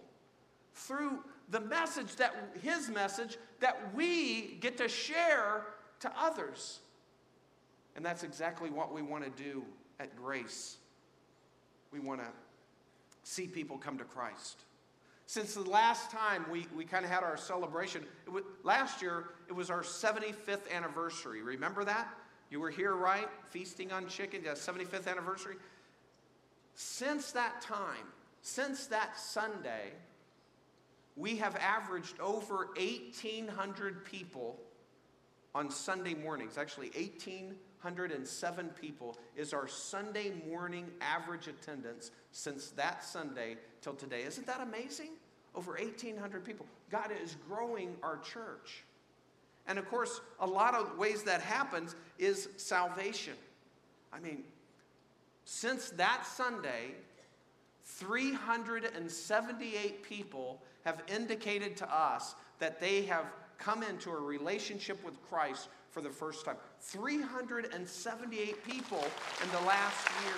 through 0.72 1.18
the 1.50 1.58
message 1.58 2.14
that 2.14 2.32
his 2.62 2.88
message 2.88 3.38
that 3.58 3.92
we 3.92 4.56
get 4.60 4.76
to 4.76 4.88
share 4.88 5.66
to 5.98 6.12
others. 6.16 6.78
And 7.96 8.06
that's 8.06 8.22
exactly 8.22 8.70
what 8.70 8.94
we 8.94 9.02
want 9.02 9.24
to 9.24 9.42
do 9.42 9.64
at 9.98 10.14
Grace. 10.14 10.76
We 11.90 11.98
want 11.98 12.20
to 12.20 12.28
see 13.24 13.48
people 13.48 13.78
come 13.78 13.98
to 13.98 14.04
Christ. 14.04 14.60
Since 15.26 15.54
the 15.54 15.68
last 15.68 16.10
time 16.12 16.46
we, 16.50 16.66
we 16.74 16.84
kind 16.84 17.04
of 17.04 17.10
had 17.10 17.24
our 17.24 17.36
celebration, 17.36 18.04
was, 18.32 18.44
last 18.62 19.02
year 19.02 19.24
it 19.48 19.52
was 19.52 19.70
our 19.70 19.82
75th 19.82 20.70
anniversary. 20.72 21.42
Remember 21.42 21.84
that? 21.84 22.08
You 22.48 22.60
were 22.60 22.70
here, 22.70 22.94
right? 22.94 23.28
Feasting 23.50 23.90
on 23.90 24.06
chicken, 24.06 24.42
yeah, 24.44 24.52
75th 24.52 25.08
anniversary. 25.08 25.56
Since 26.74 27.32
that 27.32 27.60
time, 27.60 28.06
since 28.40 28.86
that 28.86 29.18
Sunday, 29.18 29.92
we 31.16 31.36
have 31.36 31.56
averaged 31.56 32.20
over 32.20 32.68
1,800 32.76 34.04
people 34.04 34.60
on 35.56 35.70
Sunday 35.70 36.14
mornings. 36.14 36.56
Actually, 36.56 36.92
1,807 37.86 38.70
people 38.80 39.16
is 39.36 39.54
our 39.54 39.68
Sunday 39.68 40.32
morning 40.50 40.88
average 41.00 41.46
attendance 41.46 42.10
since 42.32 42.70
that 42.70 43.04
Sunday 43.04 43.58
till 43.80 43.94
today. 43.94 44.24
Isn't 44.24 44.48
that 44.48 44.60
amazing? 44.60 45.10
Over 45.54 45.74
1,800 45.74 46.44
people. 46.44 46.66
God 46.90 47.12
is 47.22 47.36
growing 47.48 47.94
our 48.02 48.18
church. 48.18 48.82
And 49.68 49.78
of 49.78 49.88
course, 49.88 50.20
a 50.40 50.46
lot 50.46 50.74
of 50.74 50.98
ways 50.98 51.22
that 51.22 51.40
happens 51.40 51.94
is 52.18 52.48
salvation. 52.56 53.34
I 54.12 54.18
mean, 54.18 54.42
since 55.44 55.90
that 55.90 56.26
Sunday, 56.26 56.90
378 57.84 60.02
people 60.02 60.60
have 60.84 61.04
indicated 61.06 61.76
to 61.76 61.88
us 61.94 62.34
that 62.58 62.80
they 62.80 63.02
have 63.02 63.26
come 63.58 63.84
into 63.84 64.10
a 64.10 64.20
relationship 64.20 65.04
with 65.04 65.14
Christ 65.30 65.68
for 65.96 66.02
the 66.02 66.10
first 66.10 66.44
time. 66.44 66.56
378 66.82 68.64
people 68.66 69.02
in 69.42 69.50
the 69.50 69.60
last 69.66 70.06
year. 70.26 70.34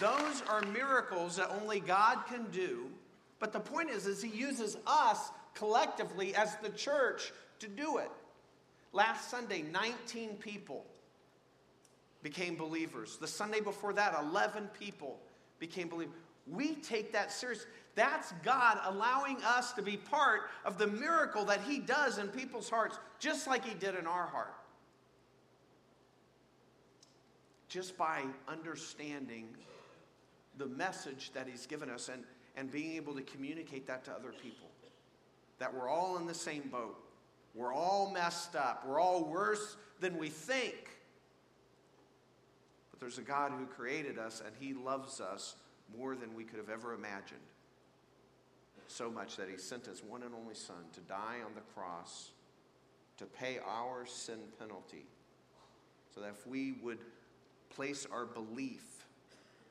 Those 0.00 0.42
are 0.48 0.62
miracles 0.72 1.36
that 1.36 1.48
only 1.62 1.78
God 1.78 2.26
can 2.28 2.50
do. 2.50 2.90
But 3.38 3.52
the 3.52 3.60
point 3.60 3.88
is, 3.88 4.06
is 4.06 4.20
he 4.20 4.30
uses 4.30 4.76
us 4.84 5.30
collectively 5.54 6.34
as 6.34 6.56
the 6.56 6.70
church 6.70 7.32
to 7.60 7.68
do 7.68 7.98
it. 7.98 8.10
Last 8.92 9.30
Sunday, 9.30 9.62
19 9.62 10.30
people 10.38 10.84
became 12.24 12.56
believers. 12.56 13.16
The 13.20 13.28
Sunday 13.28 13.60
before 13.60 13.92
that, 13.92 14.18
11 14.20 14.70
people 14.76 15.20
became 15.60 15.86
believers. 15.86 16.16
We 16.46 16.74
take 16.76 17.12
that 17.12 17.32
seriously. 17.32 17.68
That's 17.96 18.32
God 18.44 18.78
allowing 18.84 19.38
us 19.42 19.72
to 19.72 19.82
be 19.82 19.96
part 19.96 20.42
of 20.64 20.78
the 20.78 20.86
miracle 20.86 21.44
that 21.46 21.62
He 21.62 21.78
does 21.78 22.18
in 22.18 22.28
people's 22.28 22.68
hearts, 22.68 22.98
just 23.18 23.46
like 23.46 23.64
He 23.64 23.74
did 23.74 23.94
in 23.94 24.06
our 24.06 24.26
heart. 24.26 24.54
Just 27.68 27.96
by 27.96 28.22
understanding 28.46 29.48
the 30.58 30.66
message 30.66 31.32
that 31.34 31.48
He's 31.48 31.66
given 31.66 31.90
us 31.90 32.08
and, 32.08 32.22
and 32.54 32.70
being 32.70 32.96
able 32.96 33.14
to 33.14 33.22
communicate 33.22 33.86
that 33.86 34.04
to 34.04 34.12
other 34.12 34.32
people. 34.42 34.68
That 35.58 35.74
we're 35.74 35.88
all 35.88 36.18
in 36.18 36.26
the 36.26 36.34
same 36.34 36.68
boat. 36.70 36.98
We're 37.54 37.72
all 37.72 38.10
messed 38.12 38.54
up. 38.54 38.86
We're 38.86 39.00
all 39.00 39.24
worse 39.24 39.78
than 40.00 40.18
we 40.18 40.28
think. 40.28 40.90
But 42.90 43.00
there's 43.00 43.18
a 43.18 43.22
God 43.22 43.52
who 43.58 43.64
created 43.64 44.18
us 44.18 44.42
and 44.44 44.54
He 44.60 44.74
loves 44.74 45.20
us 45.20 45.56
more 45.96 46.14
than 46.16 46.34
we 46.34 46.44
could 46.44 46.58
have 46.58 46.70
ever 46.70 46.94
imagined. 46.94 47.40
So 48.88 49.10
much 49.10 49.36
that 49.36 49.48
He 49.48 49.58
sent 49.58 49.86
His 49.86 50.02
one 50.02 50.22
and 50.22 50.34
only 50.34 50.54
Son 50.54 50.76
to 50.94 51.00
die 51.00 51.38
on 51.44 51.54
the 51.54 51.60
cross 51.74 52.30
to 53.18 53.24
pay 53.26 53.58
our 53.66 54.06
sin 54.06 54.38
penalty. 54.58 55.06
So 56.14 56.20
that 56.20 56.30
if 56.30 56.46
we 56.46 56.72
would 56.82 56.98
place 57.70 58.06
our 58.10 58.24
belief, 58.24 58.84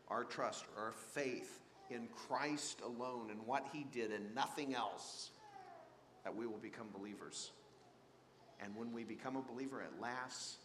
our 0.10 0.24
trust, 0.24 0.66
our 0.78 0.92
faith 0.92 1.60
in 1.90 2.08
Christ 2.28 2.82
alone 2.84 3.30
and 3.32 3.40
what 3.46 3.68
He 3.72 3.86
did 3.92 4.12
and 4.12 4.34
nothing 4.36 4.76
else, 4.76 5.32
that 6.24 6.36
we 6.36 6.46
will 6.48 6.58
become 6.58 6.88
believers. 6.96 7.52
And 8.60 8.76
when 8.76 8.92
we 8.94 9.04
become 9.04 9.36
a 9.36 9.42
believer, 9.42 9.82
it 9.82 10.02
lasts 10.02 10.58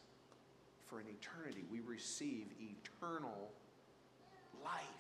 for 0.89 1.01
an 1.01 1.07
eternity. 1.09 1.65
We 1.71 1.81
receive 1.81 2.47
eternal 2.59 3.51
life. 4.65 5.00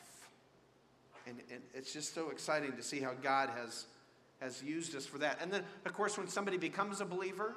And, 1.30 1.40
and 1.50 1.62
it's 1.74 1.92
just 1.92 2.14
so 2.14 2.30
exciting 2.30 2.72
to 2.76 2.82
see 2.82 3.00
how 3.00 3.12
God 3.22 3.50
has, 3.50 3.86
has 4.40 4.62
used 4.62 4.96
us 4.96 5.06
for 5.06 5.18
that. 5.18 5.38
And 5.40 5.52
then, 5.52 5.62
of 5.86 5.92
course, 5.92 6.18
when 6.18 6.26
somebody 6.26 6.58
becomes 6.58 7.00
a 7.00 7.04
believer, 7.04 7.54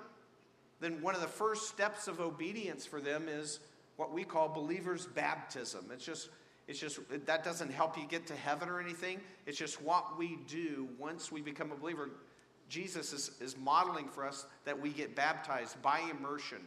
then 0.80 1.02
one 1.02 1.16
of 1.16 1.22
the 1.22 1.28
first 1.28 1.70
steps 1.70 2.08
of 2.08 2.20
obedience 2.20 2.86
for 2.86 3.02
them 3.02 3.28
is 3.28 3.60
what 3.98 4.14
we 4.14 4.24
call 4.24 4.48
believers' 4.48 5.08
baptism. 5.08 5.86
It's 5.92 6.06
just, 6.06 6.30
it's 6.68 6.80
just, 6.80 7.00
that 7.26 7.44
doesn't 7.44 7.72
help 7.72 7.98
you 7.98 8.06
get 8.08 8.28
to 8.28 8.36
heaven 8.36 8.70
or 8.70 8.80
anything. 8.80 9.20
It's 9.48 9.58
just 9.58 9.82
what 9.82 10.18
we 10.18 10.38
do 10.48 10.88
once 11.00 11.32
we 11.32 11.42
become 11.42 11.72
a 11.72 11.76
believer. 11.76 12.10
Jesus 12.70 13.12
is, 13.12 13.32
is 13.42 13.58
modeling 13.58 14.08
for 14.08 14.26
us 14.26 14.46
that 14.66 14.80
we 14.80 14.90
get 14.92 15.16
baptized 15.16 15.82
by 15.82 16.00
immersion. 16.12 16.60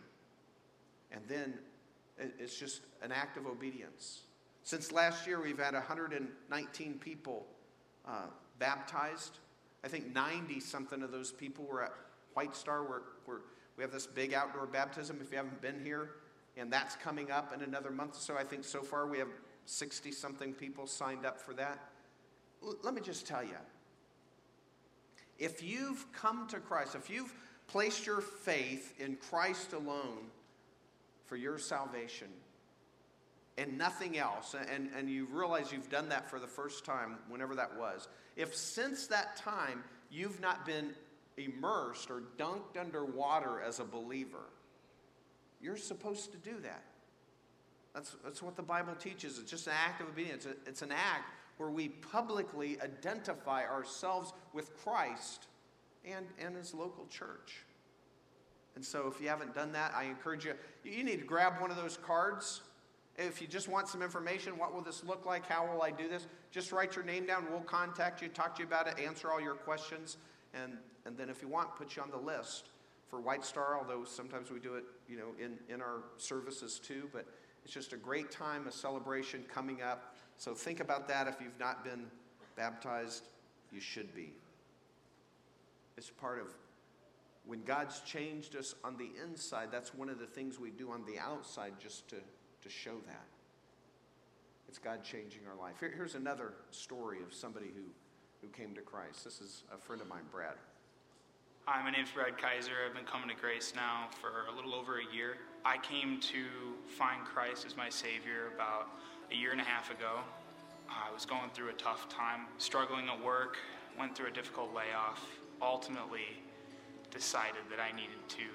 And 1.12 1.22
then 1.28 1.54
it's 2.38 2.58
just 2.58 2.80
an 3.02 3.12
act 3.12 3.36
of 3.36 3.46
obedience. 3.46 4.22
Since 4.66 4.90
last 4.90 5.28
year, 5.28 5.40
we've 5.40 5.60
had 5.60 5.74
119 5.74 6.98
people 6.98 7.46
uh, 8.04 8.24
baptized. 8.58 9.38
I 9.84 9.88
think 9.88 10.12
90 10.12 10.58
something 10.58 11.04
of 11.04 11.12
those 11.12 11.30
people 11.30 11.64
were 11.66 11.84
at 11.84 11.92
White 12.34 12.56
Star, 12.56 12.82
where, 12.82 13.02
we 13.76 13.84
have 13.84 13.92
this 13.92 14.08
big 14.08 14.34
outdoor 14.34 14.66
baptism. 14.66 15.20
If 15.22 15.30
you 15.30 15.36
haven't 15.36 15.62
been 15.62 15.84
here, 15.84 16.14
and 16.56 16.72
that's 16.72 16.96
coming 16.96 17.30
up 17.30 17.54
in 17.54 17.62
another 17.62 17.92
month 17.92 18.16
or 18.16 18.18
so, 18.18 18.36
I 18.36 18.42
think 18.42 18.64
so 18.64 18.82
far 18.82 19.06
we 19.06 19.18
have 19.18 19.28
60 19.66 20.10
something 20.10 20.52
people 20.52 20.88
signed 20.88 21.24
up 21.24 21.40
for 21.40 21.54
that. 21.54 21.78
L- 22.60 22.74
let 22.82 22.92
me 22.92 23.00
just 23.00 23.24
tell 23.24 23.44
you 23.44 23.58
if 25.38 25.62
you've 25.62 26.10
come 26.12 26.48
to 26.48 26.58
Christ, 26.58 26.96
if 26.96 27.08
you've 27.08 27.32
placed 27.68 28.04
your 28.04 28.20
faith 28.20 28.94
in 28.98 29.14
Christ 29.30 29.74
alone 29.74 30.26
for 31.26 31.36
your 31.36 31.56
salvation 31.56 32.28
and 33.58 33.78
nothing 33.78 34.18
else, 34.18 34.54
and, 34.54 34.90
and 34.96 35.08
you 35.08 35.26
realize 35.30 35.72
you've 35.72 35.88
done 35.88 36.10
that 36.10 36.28
for 36.28 36.38
the 36.38 36.46
first 36.46 36.84
time, 36.84 37.16
whenever 37.28 37.54
that 37.54 37.76
was, 37.78 38.08
if 38.36 38.54
since 38.54 39.06
that 39.06 39.36
time 39.36 39.82
you've 40.10 40.40
not 40.40 40.66
been 40.66 40.90
immersed 41.38 42.10
or 42.10 42.22
dunked 42.38 42.78
under 42.78 43.04
water 43.04 43.60
as 43.66 43.80
a 43.80 43.84
believer, 43.84 44.50
you're 45.60 45.76
supposed 45.76 46.32
to 46.32 46.38
do 46.38 46.60
that. 46.60 46.84
That's, 47.94 48.14
that's 48.22 48.42
what 48.42 48.56
the 48.56 48.62
Bible 48.62 48.94
teaches. 48.94 49.38
It's 49.38 49.50
just 49.50 49.66
an 49.66 49.72
act 49.74 50.02
of 50.02 50.08
obedience. 50.08 50.46
It's 50.66 50.82
an 50.82 50.92
act 50.92 51.32
where 51.56 51.70
we 51.70 51.88
publicly 51.88 52.78
identify 52.82 53.64
ourselves 53.64 54.34
with 54.52 54.76
Christ 54.84 55.46
and, 56.04 56.26
and 56.38 56.54
his 56.54 56.74
local 56.74 57.06
church. 57.06 57.64
And 58.74 58.84
so, 58.84 59.10
if 59.12 59.22
you 59.22 59.28
haven't 59.28 59.54
done 59.54 59.72
that, 59.72 59.94
I 59.96 60.04
encourage 60.04 60.44
you, 60.44 60.52
you 60.84 61.02
need 61.02 61.20
to 61.20 61.24
grab 61.24 61.62
one 61.62 61.70
of 61.70 61.78
those 61.78 61.96
cards. 61.96 62.60
If 63.18 63.40
you 63.40 63.46
just 63.46 63.68
want 63.68 63.88
some 63.88 64.02
information, 64.02 64.58
what 64.58 64.74
will 64.74 64.82
this 64.82 65.02
look 65.02 65.24
like? 65.24 65.46
How 65.46 65.66
will 65.66 65.82
I 65.82 65.90
do 65.90 66.08
this? 66.08 66.26
Just 66.50 66.70
write 66.70 66.94
your 66.94 67.04
name 67.04 67.26
down. 67.26 67.46
We'll 67.50 67.60
contact 67.60 68.20
you, 68.20 68.28
talk 68.28 68.54
to 68.56 68.62
you 68.62 68.68
about 68.68 68.86
it, 68.86 68.98
answer 68.98 69.30
all 69.30 69.40
your 69.40 69.54
questions. 69.54 70.18
And, 70.52 70.74
and 71.06 71.16
then, 71.16 71.30
if 71.30 71.40
you 71.40 71.48
want, 71.48 71.76
put 71.76 71.96
you 71.96 72.02
on 72.02 72.10
the 72.10 72.18
list 72.18 72.68
for 73.08 73.20
White 73.20 73.44
Star, 73.44 73.78
although 73.78 74.04
sometimes 74.04 74.50
we 74.50 74.58
do 74.58 74.74
it 74.74 74.84
you 75.08 75.16
know, 75.16 75.28
in, 75.42 75.58
in 75.72 75.80
our 75.80 76.02
services 76.18 76.78
too. 76.78 77.08
But 77.12 77.26
it's 77.64 77.72
just 77.72 77.92
a 77.94 77.96
great 77.96 78.30
time, 78.30 78.66
a 78.66 78.72
celebration 78.72 79.44
coming 79.52 79.82
up. 79.82 80.14
So 80.36 80.54
think 80.54 80.80
about 80.80 81.08
that. 81.08 81.26
If 81.26 81.36
you've 81.40 81.58
not 81.58 81.84
been 81.84 82.06
baptized, 82.54 83.24
you 83.72 83.80
should 83.80 84.14
be. 84.14 84.32
It's 85.96 86.10
part 86.10 86.38
of 86.38 86.48
when 87.46 87.62
God's 87.62 88.00
changed 88.00 88.56
us 88.56 88.74
on 88.84 88.96
the 88.96 89.08
inside, 89.22 89.68
that's 89.70 89.94
one 89.94 90.08
of 90.08 90.18
the 90.18 90.26
things 90.26 90.58
we 90.58 90.70
do 90.70 90.90
on 90.90 91.04
the 91.06 91.18
outside 91.18 91.74
just 91.80 92.08
to, 92.08 92.16
to 92.66 92.72
show 92.72 92.96
that. 93.06 93.26
It's 94.68 94.78
God 94.78 95.04
changing 95.04 95.42
our 95.48 95.56
life. 95.62 95.76
Here, 95.78 95.92
here's 95.94 96.16
another 96.16 96.54
story 96.72 97.18
of 97.22 97.32
somebody 97.32 97.66
who, 97.66 97.84
who 98.42 98.48
came 98.48 98.74
to 98.74 98.80
Christ. 98.80 99.22
This 99.22 99.40
is 99.40 99.62
a 99.72 99.78
friend 99.78 100.02
of 100.02 100.08
mine, 100.08 100.26
Brad. 100.32 100.54
Hi, 101.66 101.82
my 101.82 101.90
name's 101.90 102.10
Brad 102.10 102.36
Kaiser. 102.38 102.72
I've 102.84 102.94
been 102.94 103.04
coming 103.04 103.28
to 103.28 103.40
Grace 103.40 103.72
now 103.76 104.08
for 104.20 104.50
a 104.52 104.56
little 104.56 104.74
over 104.74 104.98
a 104.98 105.14
year. 105.14 105.36
I 105.64 105.78
came 105.78 106.18
to 106.20 106.44
find 106.86 107.24
Christ 107.24 107.64
as 107.66 107.76
my 107.76 107.88
Savior 107.88 108.50
about 108.54 108.88
a 109.30 109.36
year 109.36 109.52
and 109.52 109.60
a 109.60 109.64
half 109.64 109.90
ago. 109.90 110.18
I 110.88 111.12
was 111.14 111.24
going 111.24 111.50
through 111.54 111.70
a 111.70 111.74
tough 111.74 112.08
time, 112.08 112.46
struggling 112.58 113.08
at 113.08 113.24
work, 113.24 113.58
went 113.98 114.16
through 114.16 114.28
a 114.28 114.32
difficult 114.32 114.74
layoff, 114.74 115.22
ultimately 115.62 116.42
decided 117.12 117.62
that 117.70 117.78
I 117.78 117.94
needed 117.94 118.22
to 118.28 118.46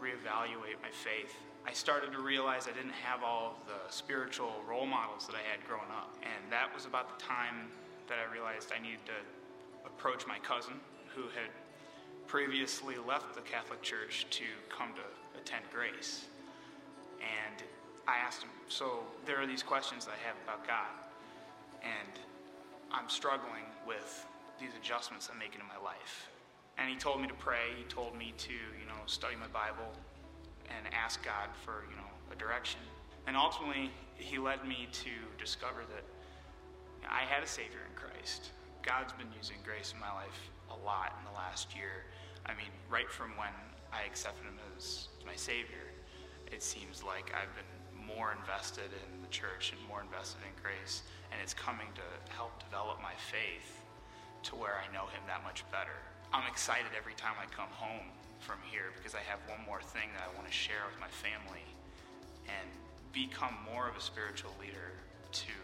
reevaluate 0.00 0.80
my 0.80 0.90
faith. 0.90 1.36
I 1.68 1.74
started 1.74 2.12
to 2.12 2.20
realize 2.20 2.66
I 2.66 2.72
didn't 2.72 2.96
have 3.04 3.22
all 3.22 3.48
of 3.48 3.68
the 3.68 3.92
spiritual 3.92 4.54
role 4.66 4.86
models 4.86 5.26
that 5.26 5.36
I 5.36 5.44
had 5.44 5.62
growing 5.68 5.90
up. 5.90 6.16
And 6.22 6.50
that 6.50 6.74
was 6.74 6.86
about 6.86 7.18
the 7.18 7.22
time 7.22 7.68
that 8.08 8.16
I 8.16 8.32
realized 8.32 8.72
I 8.74 8.80
needed 8.80 9.04
to 9.04 9.20
approach 9.84 10.26
my 10.26 10.38
cousin, 10.38 10.80
who 11.14 11.24
had 11.24 11.52
previously 12.26 12.94
left 13.06 13.34
the 13.34 13.42
Catholic 13.42 13.82
Church 13.82 14.26
to 14.30 14.44
come 14.70 14.94
to 14.94 15.38
attend 15.38 15.62
Grace. 15.70 16.28
And 17.20 17.62
I 18.06 18.16
asked 18.16 18.42
him, 18.42 18.50
So 18.68 19.00
there 19.26 19.38
are 19.38 19.46
these 19.46 19.62
questions 19.62 20.06
that 20.06 20.12
I 20.12 20.26
have 20.26 20.36
about 20.44 20.66
God, 20.66 20.88
and 21.82 22.18
I'm 22.90 23.10
struggling 23.10 23.68
with 23.86 24.24
these 24.58 24.70
adjustments 24.80 25.28
I'm 25.30 25.38
making 25.38 25.60
in 25.60 25.68
my 25.68 25.84
life. 25.84 26.30
And 26.78 26.88
he 26.88 26.96
told 26.96 27.20
me 27.20 27.28
to 27.28 27.34
pray, 27.34 27.76
he 27.76 27.84
told 27.84 28.16
me 28.16 28.32
to, 28.38 28.54
you 28.54 28.86
know, 28.88 29.04
study 29.04 29.36
my 29.36 29.48
Bible 29.48 29.92
and 30.76 30.92
ask 30.94 31.24
God 31.24 31.48
for, 31.64 31.84
you 31.90 31.96
know, 31.96 32.10
a 32.32 32.36
direction. 32.36 32.80
And 33.26 33.36
ultimately, 33.36 33.90
he 34.16 34.38
led 34.38 34.66
me 34.66 34.88
to 35.04 35.10
discover 35.38 35.82
that 35.94 36.04
I 37.08 37.22
had 37.22 37.42
a 37.42 37.46
Savior 37.46 37.80
in 37.88 37.94
Christ. 37.94 38.52
God's 38.82 39.12
been 39.12 39.28
using 39.36 39.56
grace 39.64 39.92
in 39.92 40.00
my 40.00 40.12
life 40.12 40.50
a 40.70 40.76
lot 40.84 41.16
in 41.18 41.24
the 41.24 41.36
last 41.36 41.74
year. 41.76 42.04
I 42.46 42.52
mean, 42.52 42.72
right 42.90 43.10
from 43.10 43.36
when 43.36 43.52
I 43.92 44.04
accepted 44.04 44.44
Him 44.44 44.58
as 44.76 45.08
my 45.26 45.36
Savior, 45.36 45.92
it 46.50 46.62
seems 46.62 47.02
like 47.02 47.32
I've 47.36 47.52
been 47.54 48.06
more 48.16 48.32
invested 48.32 48.90
in 48.92 49.20
the 49.20 49.28
church 49.28 49.72
and 49.72 49.80
more 49.88 50.00
invested 50.00 50.40
in 50.44 50.52
grace, 50.62 51.02
and 51.30 51.40
it's 51.42 51.54
coming 51.54 51.88
to 51.94 52.32
help 52.32 52.58
develop 52.62 53.00
my 53.02 53.14
faith 53.16 53.84
to 54.44 54.56
where 54.56 54.80
I 54.80 54.92
know 54.92 55.06
Him 55.12 55.20
that 55.26 55.44
much 55.44 55.64
better. 55.70 56.00
I'm 56.32 56.46
excited 56.46 56.92
every 56.96 57.14
time 57.14 57.34
I 57.40 57.46
come 57.48 57.72
home 57.72 58.04
from 58.40 58.58
here 58.70 58.92
because 58.96 59.14
I 59.14 59.24
have 59.24 59.40
one 59.48 59.64
more 59.64 59.80
thing 59.80 60.12
that 60.12 60.28
I 60.28 60.34
want 60.36 60.46
to 60.46 60.52
share 60.52 60.84
with 60.84 61.00
my 61.00 61.08
family 61.08 61.64
and 62.44 62.68
become 63.12 63.56
more 63.72 63.88
of 63.88 63.96
a 63.96 64.00
spiritual 64.00 64.52
leader 64.60 64.92
to 65.32 65.56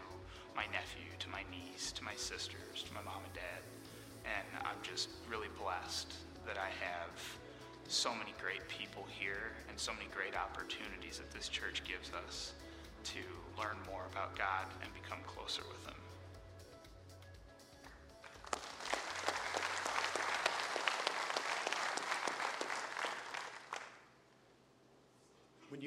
my 0.55 0.65
nephew, 0.73 1.05
to 1.19 1.29
my 1.29 1.45
niece, 1.53 1.91
to 1.93 2.03
my 2.03 2.15
sisters, 2.15 2.81
to 2.81 2.93
my 2.93 3.01
mom 3.05 3.21
and 3.21 3.33
dad. 3.33 3.61
And 4.25 4.65
I'm 4.65 4.81
just 4.81 5.09
really 5.29 5.53
blessed 5.61 6.13
that 6.49 6.57
I 6.57 6.73
have 6.81 7.13
so 7.87 8.09
many 8.15 8.33
great 8.41 8.65
people 8.67 9.05
here 9.05 9.53
and 9.69 9.77
so 9.77 9.93
many 9.93 10.09
great 10.09 10.33
opportunities 10.33 11.21
that 11.21 11.29
this 11.29 11.47
church 11.47 11.83
gives 11.85 12.09
us 12.25 12.53
to 13.13 13.21
learn 13.61 13.77
more 13.85 14.09
about 14.11 14.35
God 14.35 14.65
and 14.81 14.89
become 14.97 15.19
closer 15.27 15.61
with 15.69 15.85
Him. 15.85 16.04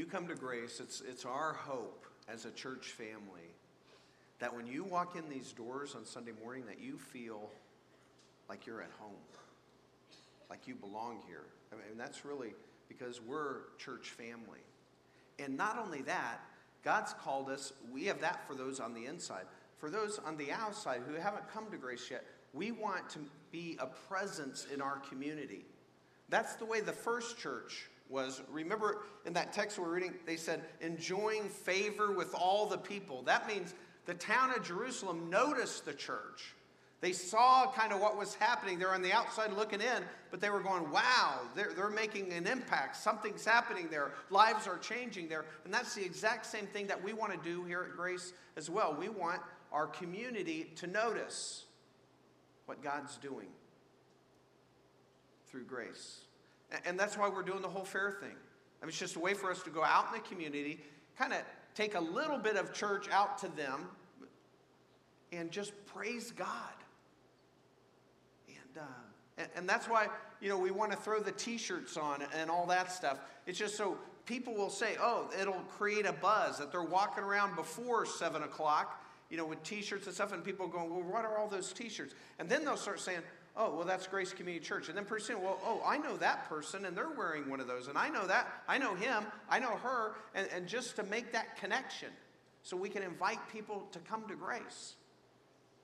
Come 0.09 0.27
to 0.29 0.35
grace, 0.35 0.81
it's, 0.81 1.03
it's 1.09 1.25
our 1.25 1.53
hope 1.53 2.07
as 2.29 2.45
a 2.45 2.51
church 2.51 2.87
family 2.93 3.49
that 4.39 4.55
when 4.55 4.67
you 4.67 4.85
walk 4.85 5.17
in 5.17 5.29
these 5.29 5.53
doors 5.53 5.95
on 5.95 6.05
Sunday 6.05 6.33
morning 6.43 6.65
that 6.67 6.81
you 6.81 6.97
feel 6.97 7.51
like 8.49 8.67
you're 8.67 8.83
at 8.83 8.91
home, 8.99 9.17
like 10.49 10.67
you 10.67 10.75
belong 10.75 11.21
here. 11.27 11.45
I 11.73 11.77
mean, 11.77 11.99
that's 11.99 12.25
really 12.25 12.55
because 12.89 13.21
we're 13.21 13.61
church 13.79 14.11
family. 14.11 14.61
And 15.39 15.57
not 15.57 15.79
only 15.79 16.03
that, 16.03 16.41
God's 16.85 17.13
called 17.15 17.51
us, 17.51 17.73
we 17.93 18.05
have 18.05 18.21
that 18.21 18.47
for 18.47 18.55
those 18.55 18.81
on 18.81 18.95
the 18.95 19.07
inside. 19.07 19.45
For 19.79 19.91
those 19.91 20.19
on 20.25 20.37
the 20.37 20.51
outside 20.51 21.03
who 21.07 21.15
haven't 21.15 21.51
come 21.53 21.71
to 21.71 21.77
grace 21.77 22.09
yet, 22.11 22.25
we 22.53 22.73
want 22.73 23.09
to 23.11 23.19
be 23.53 23.77
a 23.81 23.87
presence 23.87 24.67
in 24.73 24.81
our 24.81 24.97
community. 24.99 25.65
That's 26.29 26.55
the 26.55 26.65
way 26.65 26.81
the 26.81 26.93
first 26.93 27.39
church 27.39 27.89
was. 28.09 28.43
Remember 28.51 29.03
in 29.27 29.33
that 29.35 29.53
text 29.53 29.79
we're 29.79 29.89
reading, 29.89 30.15
they 30.27 30.37
said, 30.37 30.63
enjoying 30.81 31.49
favor 31.49 32.13
with 32.13 32.35
all 32.35 32.67
the 32.67 32.79
people. 32.79 33.23
That 33.23 33.47
means 33.47 33.75
the 34.07 34.15
town 34.15 34.51
of 34.51 34.63
Jerusalem 34.63 35.29
noticed 35.31 35.85
the 35.85 35.93
church. 35.93 36.55
They 37.01 37.13
saw 37.13 37.71
kind 37.71 37.93
of 37.93 38.01
what 38.01 38.19
was 38.19 38.35
happening. 38.35 38.79
They're 38.79 38.93
on 38.93 39.03
the 39.03 39.13
outside 39.13 39.53
looking 39.53 39.81
in, 39.81 40.03
but 40.33 40.41
they 40.41 40.51
were 40.51 40.61
going, 40.61 40.91
wow, 40.91 41.43
they're, 41.55 41.73
they're 41.73 41.91
making 41.91 42.33
an 42.33 42.47
impact. 42.47 42.97
Something's 42.97 43.45
happening 43.45 43.87
there. 43.89 44.13
Lives 44.31 44.67
are 44.67 44.79
changing 44.79 45.29
there. 45.29 45.45
And 45.65 45.73
that's 45.73 45.95
the 45.95 46.05
exact 46.05 46.47
same 46.47 46.67
thing 46.67 46.89
that 46.89 47.01
we 47.01 47.13
want 47.13 47.33
to 47.33 47.49
do 47.49 47.65
here 47.65 47.87
at 47.89 47.97
Grace 47.97 48.33
as 48.57 48.69
well. 48.69 48.97
We 48.99 49.09
want 49.09 49.41
our 49.73 49.87
community 49.87 50.73
to 50.77 50.89
notice 50.89 51.67
what 52.67 52.83
God's 52.83 53.17
doing 53.19 53.49
through 55.49 55.65
grace. 55.65 56.21
And 56.85 56.99
that's 56.99 57.17
why 57.17 57.29
we're 57.29 57.43
doing 57.43 57.63
the 57.63 57.69
whole 57.69 57.85
fair 57.85 58.11
thing. 58.11 58.37
I 58.81 58.85
mean, 58.85 58.91
it's 58.91 58.99
just 58.99 59.17
a 59.17 59.21
way 59.21 59.35
for 59.35 59.51
us 59.51 59.63
to 59.63 59.71
go 59.71 59.83
out 59.83 60.07
in 60.09 60.13
the 60.13 60.29
community, 60.29 60.81
kind 61.19 61.33
of 61.33 61.41
take 61.75 61.95
a 61.95 62.01
little 62.01 62.39
bit 62.39 62.57
of 62.57 62.73
church 62.73 63.09
out 63.11 63.39
to 63.39 63.49
them, 63.49 63.89
and 65.33 65.51
just 65.51 65.73
praise 65.87 66.31
God. 66.31 66.49
And, 68.49 68.79
uh, 68.79 69.39
and, 69.39 69.49
and 69.57 69.69
that's 69.69 69.87
why, 69.87 70.09
you 70.41 70.49
know, 70.49 70.59
we 70.59 70.71
want 70.71 70.93
to 70.93 70.99
throw 70.99 71.21
the 71.21 71.33
t 71.33 71.59
shirts 71.59 71.97
on 71.97 72.23
and 72.37 72.51
all 72.51 72.67
that 72.67 72.93
stuff. 72.93 73.19
It's 73.47 73.59
just 73.59 73.77
so 73.77 73.97
people 74.27 74.55
will 74.55 74.71
say, 74.71 74.97
oh, 75.01 75.31
it'll 75.41 75.65
create 75.79 76.07
a 76.07 76.13
buzz 76.13 76.59
that 76.59 76.71
they're 76.71 76.83
walking 76.83 77.25
around 77.25 77.57
before 77.57 78.05
7 78.05 78.43
o'clock, 78.43 79.03
you 79.31 79.37
know, 79.37 79.47
with 79.47 79.63
t 79.63 79.83
shirts 79.83 80.07
and 80.07 80.15
stuff, 80.15 80.33
and 80.33 80.45
people 80.45 80.69
going, 80.69 80.91
well, 80.91 81.03
what 81.03 81.25
are 81.25 81.39
all 81.39 81.49
those 81.49 81.73
t 81.73 81.89
shirts? 81.89 82.15
And 82.39 82.49
then 82.49 82.65
they'll 82.65 82.77
start 82.77 83.01
saying, 83.01 83.21
oh, 83.59 83.75
well, 83.75 83.85
that's 83.85 84.07
Grace 84.07 84.33
Community 84.33 84.65
Church. 84.65 84.89
And 84.89 84.97
then 84.97 85.05
pretty 85.05 85.25
soon, 85.25 85.43
well, 85.43 85.59
oh, 85.65 85.83
I 85.85 85.99
know 85.99 86.17
that 86.19 86.49
person, 86.49 86.85
and 86.87 86.97
they're 86.97 87.11
wearing 87.11 87.51
one 87.51 87.61
of 87.61 87.67
those. 87.67 87.89
And 87.89 87.99
I 87.99 88.09
know 88.09 88.27
that. 88.27 88.63
I 88.69 88.79
know 88.79 88.95
him. 88.95 89.25
I 89.51 89.59
know 89.59 89.77
her. 89.83 90.13
And, 90.35 90.49
and 90.55 90.69
just 90.69 90.97
to 90.97 91.03
make 91.03 91.33
that 91.33 91.57
connection 91.59 92.09
so 92.63 92.77
we 92.77 92.89
can 92.89 93.03
invite 93.03 93.41
people 93.53 93.89
to 93.91 93.99
come 93.99 94.27
to 94.29 94.37
grace. 94.37 94.95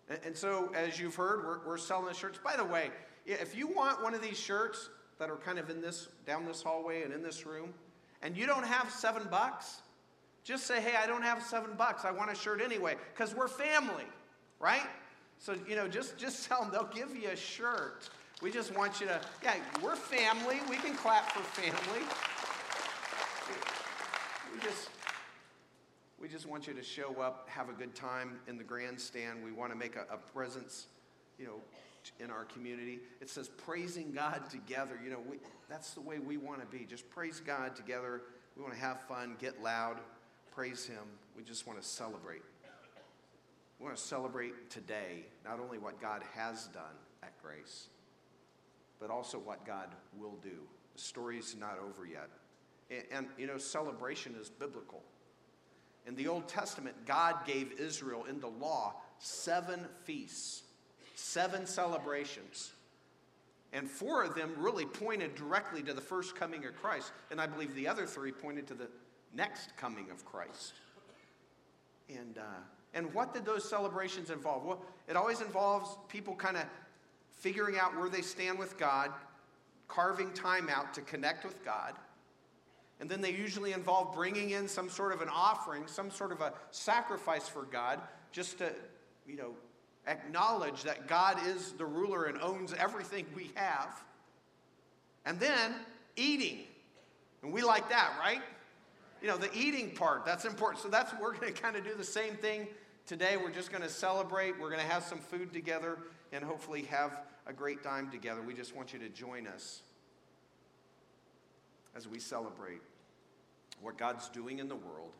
And, 0.08 0.20
and 0.24 0.36
so, 0.36 0.70
as 0.74 1.00
you've 1.00 1.16
heard, 1.16 1.44
we're, 1.44 1.66
we're 1.66 1.78
selling 1.78 2.06
the 2.06 2.14
shirts. 2.14 2.38
By 2.42 2.56
the 2.56 2.64
way, 2.64 2.90
if 3.26 3.56
you 3.56 3.66
want 3.66 4.02
one 4.02 4.14
of 4.14 4.22
these 4.22 4.38
shirts 4.38 4.88
that 5.18 5.28
are 5.28 5.36
kind 5.36 5.58
of 5.58 5.68
in 5.68 5.80
this, 5.80 6.08
down 6.26 6.46
this 6.46 6.62
hallway 6.62 7.02
and 7.02 7.12
in 7.12 7.22
this 7.22 7.44
room, 7.44 7.74
and 8.22 8.36
you 8.36 8.46
don't 8.46 8.66
have 8.66 8.90
seven 8.90 9.26
bucks, 9.30 9.82
just 10.44 10.66
say, 10.66 10.80
hey, 10.80 10.94
I 10.96 11.06
don't 11.06 11.22
have 11.22 11.42
seven 11.42 11.70
bucks. 11.76 12.04
I 12.04 12.12
want 12.12 12.30
a 12.30 12.34
shirt 12.34 12.60
anyway, 12.60 12.96
because 13.14 13.34
we're 13.34 13.48
family, 13.48 14.04
right? 14.60 14.86
So, 15.45 15.55
you 15.68 15.76
know, 15.76 15.86
just, 15.86 16.16
just 16.16 16.49
tell 16.49 16.62
them 16.62 16.70
they'll 16.72 16.84
give 16.84 17.14
you 17.14 17.28
a 17.28 17.36
shirt. 17.36 18.09
We 18.40 18.51
just 18.51 18.74
want 18.74 18.99
you 18.99 19.07
to, 19.09 19.20
yeah, 19.42 19.57
we're 19.82 19.95
family. 19.95 20.57
We 20.70 20.76
can 20.76 20.95
clap 20.95 21.32
for 21.32 21.42
family. 21.61 22.01
We 24.55 24.61
just, 24.66 24.88
we 26.18 26.28
just 26.28 26.49
want 26.49 26.66
you 26.66 26.72
to 26.72 26.82
show 26.82 27.20
up, 27.20 27.47
have 27.51 27.68
a 27.68 27.74
good 27.74 27.95
time 27.95 28.38
in 28.49 28.57
the 28.57 28.64
grandstand. 28.64 29.45
We 29.45 29.53
want 29.53 29.70
to 29.70 29.76
make 29.76 29.97
a, 29.97 30.07
a 30.11 30.16
presence, 30.16 30.86
you 31.38 31.45
know, 31.45 31.61
in 32.24 32.30
our 32.30 32.45
community. 32.47 33.01
It 33.20 33.28
says 33.28 33.49
praising 33.49 34.12
God 34.12 34.49
together. 34.49 34.99
You 35.05 35.11
know, 35.11 35.20
we, 35.30 35.36
that's 35.68 35.90
the 35.90 36.01
way 36.01 36.20
we 36.20 36.38
want 36.38 36.61
to 36.61 36.66
be. 36.66 36.86
Just 36.86 37.11
praise 37.11 37.42
God 37.45 37.76
together. 37.76 38.22
We 38.57 38.62
want 38.62 38.72
to 38.72 38.80
have 38.80 39.03
fun, 39.03 39.36
get 39.38 39.62
loud, 39.62 39.99
praise 40.55 40.86
Him. 40.86 41.05
We 41.36 41.42
just 41.42 41.66
want 41.66 41.82
to 41.82 41.86
celebrate. 41.86 42.40
We 43.78 43.84
want 43.84 43.96
to 43.96 44.02
celebrate 44.02 44.70
today 44.70 45.26
not 45.44 45.60
only 45.60 45.78
what 45.78 46.00
God 46.00 46.22
has 46.34 46.68
done 46.68 46.96
at 47.22 47.32
Grace, 47.42 47.88
but 49.00 49.10
also 49.10 49.38
what 49.38 49.66
God 49.66 49.88
will 50.16 50.36
do. 50.42 50.60
The 50.94 51.00
story's 51.00 51.56
not 51.58 51.78
over 51.78 52.06
yet. 52.06 52.28
And, 52.90 53.02
and, 53.10 53.26
you 53.36 53.46
know, 53.46 53.58
celebration 53.58 54.34
is 54.40 54.48
biblical. 54.48 55.02
In 56.06 56.14
the 56.14 56.28
Old 56.28 56.48
Testament, 56.48 56.94
God 57.06 57.46
gave 57.46 57.72
Israel 57.80 58.24
in 58.28 58.40
the 58.40 58.48
law 58.48 58.94
seven 59.18 59.86
feasts, 60.04 60.62
seven 61.14 61.66
celebrations. 61.66 62.72
And 63.72 63.90
four 63.90 64.22
of 64.22 64.34
them 64.34 64.54
really 64.56 64.86
pointed 64.86 65.34
directly 65.34 65.82
to 65.82 65.92
the 65.92 66.00
first 66.00 66.36
coming 66.36 66.64
of 66.64 66.74
Christ. 66.80 67.10
And 67.30 67.40
I 67.40 67.46
believe 67.46 67.74
the 67.74 67.88
other 67.88 68.06
three 68.06 68.30
pointed 68.30 68.68
to 68.68 68.74
the 68.74 68.88
next 69.34 69.76
coming 69.76 70.10
of 70.10 70.24
Christ. 70.24 70.74
And, 72.08 72.38
uh, 72.38 72.42
and 72.95 73.12
what 73.12 73.34
did 73.34 73.45
those 73.45 73.68
celebrations 73.68 74.30
involve? 74.30 74.64
Well, 74.64 74.80
it 75.09 75.16
always 75.16 75.40
involves 75.40 75.99
people 76.09 76.34
kind 76.36 76.57
of 76.57 76.64
figuring 77.32 77.76
out 77.76 77.99
where 77.99 78.09
they 78.09 78.22
stand 78.22 78.59
with 78.59 78.78
God, 78.78 79.11
carving 79.88 80.32
time 80.32 80.68
out 80.70 80.95
to 80.95 81.01
connect 81.03 81.45
with 81.45 81.64
God. 81.64 81.95
And 83.01 83.11
then 83.11 83.20
they 83.20 83.32
usually 83.32 83.72
involve 83.72 84.14
bringing 84.14 84.51
in 84.51 84.68
some 84.68 84.88
sort 84.88 85.12
of 85.12 85.20
an 85.20 85.28
offering, 85.28 85.88
some 85.88 86.11
sort 86.11 86.30
of 86.30 86.40
a 86.40 86.55
sacrifice 86.70 87.49
for 87.49 87.64
God, 87.64 88.01
just 88.30 88.59
to, 88.59 88.72
you 89.26 89.36
know, 89.36 89.51
acknowledge 90.07 90.84
that 90.84 91.09
God 91.09 91.38
is 91.47 91.72
the 91.72 91.84
ruler 91.84 92.24
and 92.26 92.40
owns 92.40 92.72
everything 92.74 93.26
we 93.34 93.51
have. 93.57 94.05
And 95.26 95.40
then 95.40 95.74
eating. 96.14 96.61
And 97.42 97.53
we 97.53 97.62
like 97.62 97.88
that, 97.88 98.12
right? 98.20 98.40
You 99.20 99.28
know, 99.28 99.36
the 99.36 99.53
eating 99.53 99.90
part, 99.90 100.24
that's 100.24 100.45
important. 100.45 100.82
So 100.82 100.88
that's 100.88 101.12
we're 101.20 101.34
going 101.34 101.53
to 101.53 101.61
kind 101.61 101.76
of 101.76 101.84
do 101.84 101.95
the 101.95 102.05
same 102.05 102.36
thing 102.36 102.68
Today, 103.07 103.36
we're 103.36 103.50
just 103.50 103.70
going 103.70 103.82
to 103.82 103.88
celebrate. 103.88 104.59
We're 104.59 104.70
going 104.70 104.80
to 104.80 104.90
have 104.90 105.05
some 105.05 105.18
food 105.18 105.52
together 105.52 105.98
and 106.32 106.42
hopefully 106.42 106.82
have 106.84 107.20
a 107.46 107.52
great 107.52 107.82
time 107.82 108.11
together. 108.11 108.40
We 108.40 108.55
just 108.55 108.74
want 108.74 108.94
you 108.94 108.98
to 109.00 109.11
join 109.11 109.46
us 109.46 109.82
as 111.94 112.09
we 112.09 112.18
celebrate. 112.18 112.80
what 113.82 113.98
God's 113.98 114.28
doing 114.30 114.59
in 114.59 114.68
the 114.68 114.76
world 114.76 115.12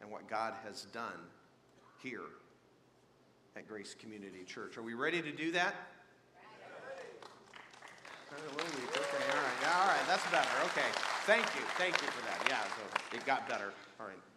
and 0.00 0.10
what 0.10 0.28
God 0.28 0.54
has 0.64 0.86
done 0.86 1.20
here 2.02 2.26
at 3.56 3.68
Grace 3.68 3.94
Community 3.98 4.42
Church. 4.44 4.76
Are 4.76 4.82
we 4.82 4.94
ready 4.94 5.22
to 5.22 5.30
do 5.32 5.52
that? 5.52 5.74
Hallelujah. 8.28 8.88
Okay, 8.90 9.24
all 9.30 9.38
right. 9.38 9.76
All 9.76 9.86
right, 9.86 10.06
that's 10.08 10.30
better. 10.30 10.50
Okay. 10.64 10.90
Thank 11.24 11.46
you. 11.54 11.62
Thank 11.78 11.94
you 12.02 12.08
for 12.08 12.24
that. 12.26 12.44
Yeah, 12.48 12.60
so 12.64 13.16
it 13.16 13.24
got 13.24 13.48
better. 13.48 13.72
All 14.00 14.06
right. 14.06 14.35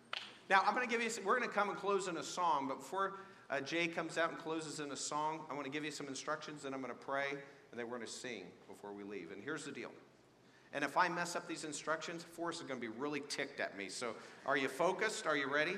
Now, 0.49 0.63
I'm 0.65 0.73
going 0.73 0.87
to 0.87 0.91
give 0.91 1.03
you, 1.03 1.11
we're 1.23 1.37
going 1.37 1.47
to 1.47 1.53
come 1.53 1.69
and 1.69 1.77
close 1.77 2.07
in 2.07 2.17
a 2.17 2.23
song, 2.23 2.67
but 2.67 2.79
before 2.79 3.19
uh, 3.51 3.61
Jay 3.61 3.87
comes 3.87 4.17
out 4.17 4.31
and 4.31 4.39
closes 4.39 4.79
in 4.79 4.91
a 4.91 4.95
song, 4.95 5.41
I 5.49 5.53
want 5.53 5.65
to 5.65 5.71
give 5.71 5.85
you 5.85 5.91
some 5.91 6.07
instructions, 6.07 6.65
and 6.65 6.73
I'm 6.73 6.81
going 6.81 6.91
to 6.91 6.99
pray, 6.99 7.29
and 7.29 7.79
then 7.79 7.87
we're 7.87 7.97
going 7.97 8.07
to 8.07 8.11
sing 8.11 8.45
before 8.67 8.91
we 8.91 9.03
leave. 9.03 9.31
And 9.31 9.43
here's 9.43 9.63
the 9.63 9.71
deal. 9.71 9.91
And 10.73 10.83
if 10.83 10.97
I 10.97 11.07
mess 11.07 11.35
up 11.35 11.47
these 11.47 11.65
instructions, 11.65 12.23
Forrest 12.23 12.61
is 12.61 12.67
going 12.67 12.81
to 12.81 12.87
be 12.87 12.93
really 12.97 13.21
ticked 13.29 13.59
at 13.59 13.77
me. 13.77 13.89
So, 13.89 14.15
are 14.47 14.57
you 14.57 14.67
focused? 14.67 15.27
Are 15.27 15.37
you 15.37 15.51
ready? 15.51 15.75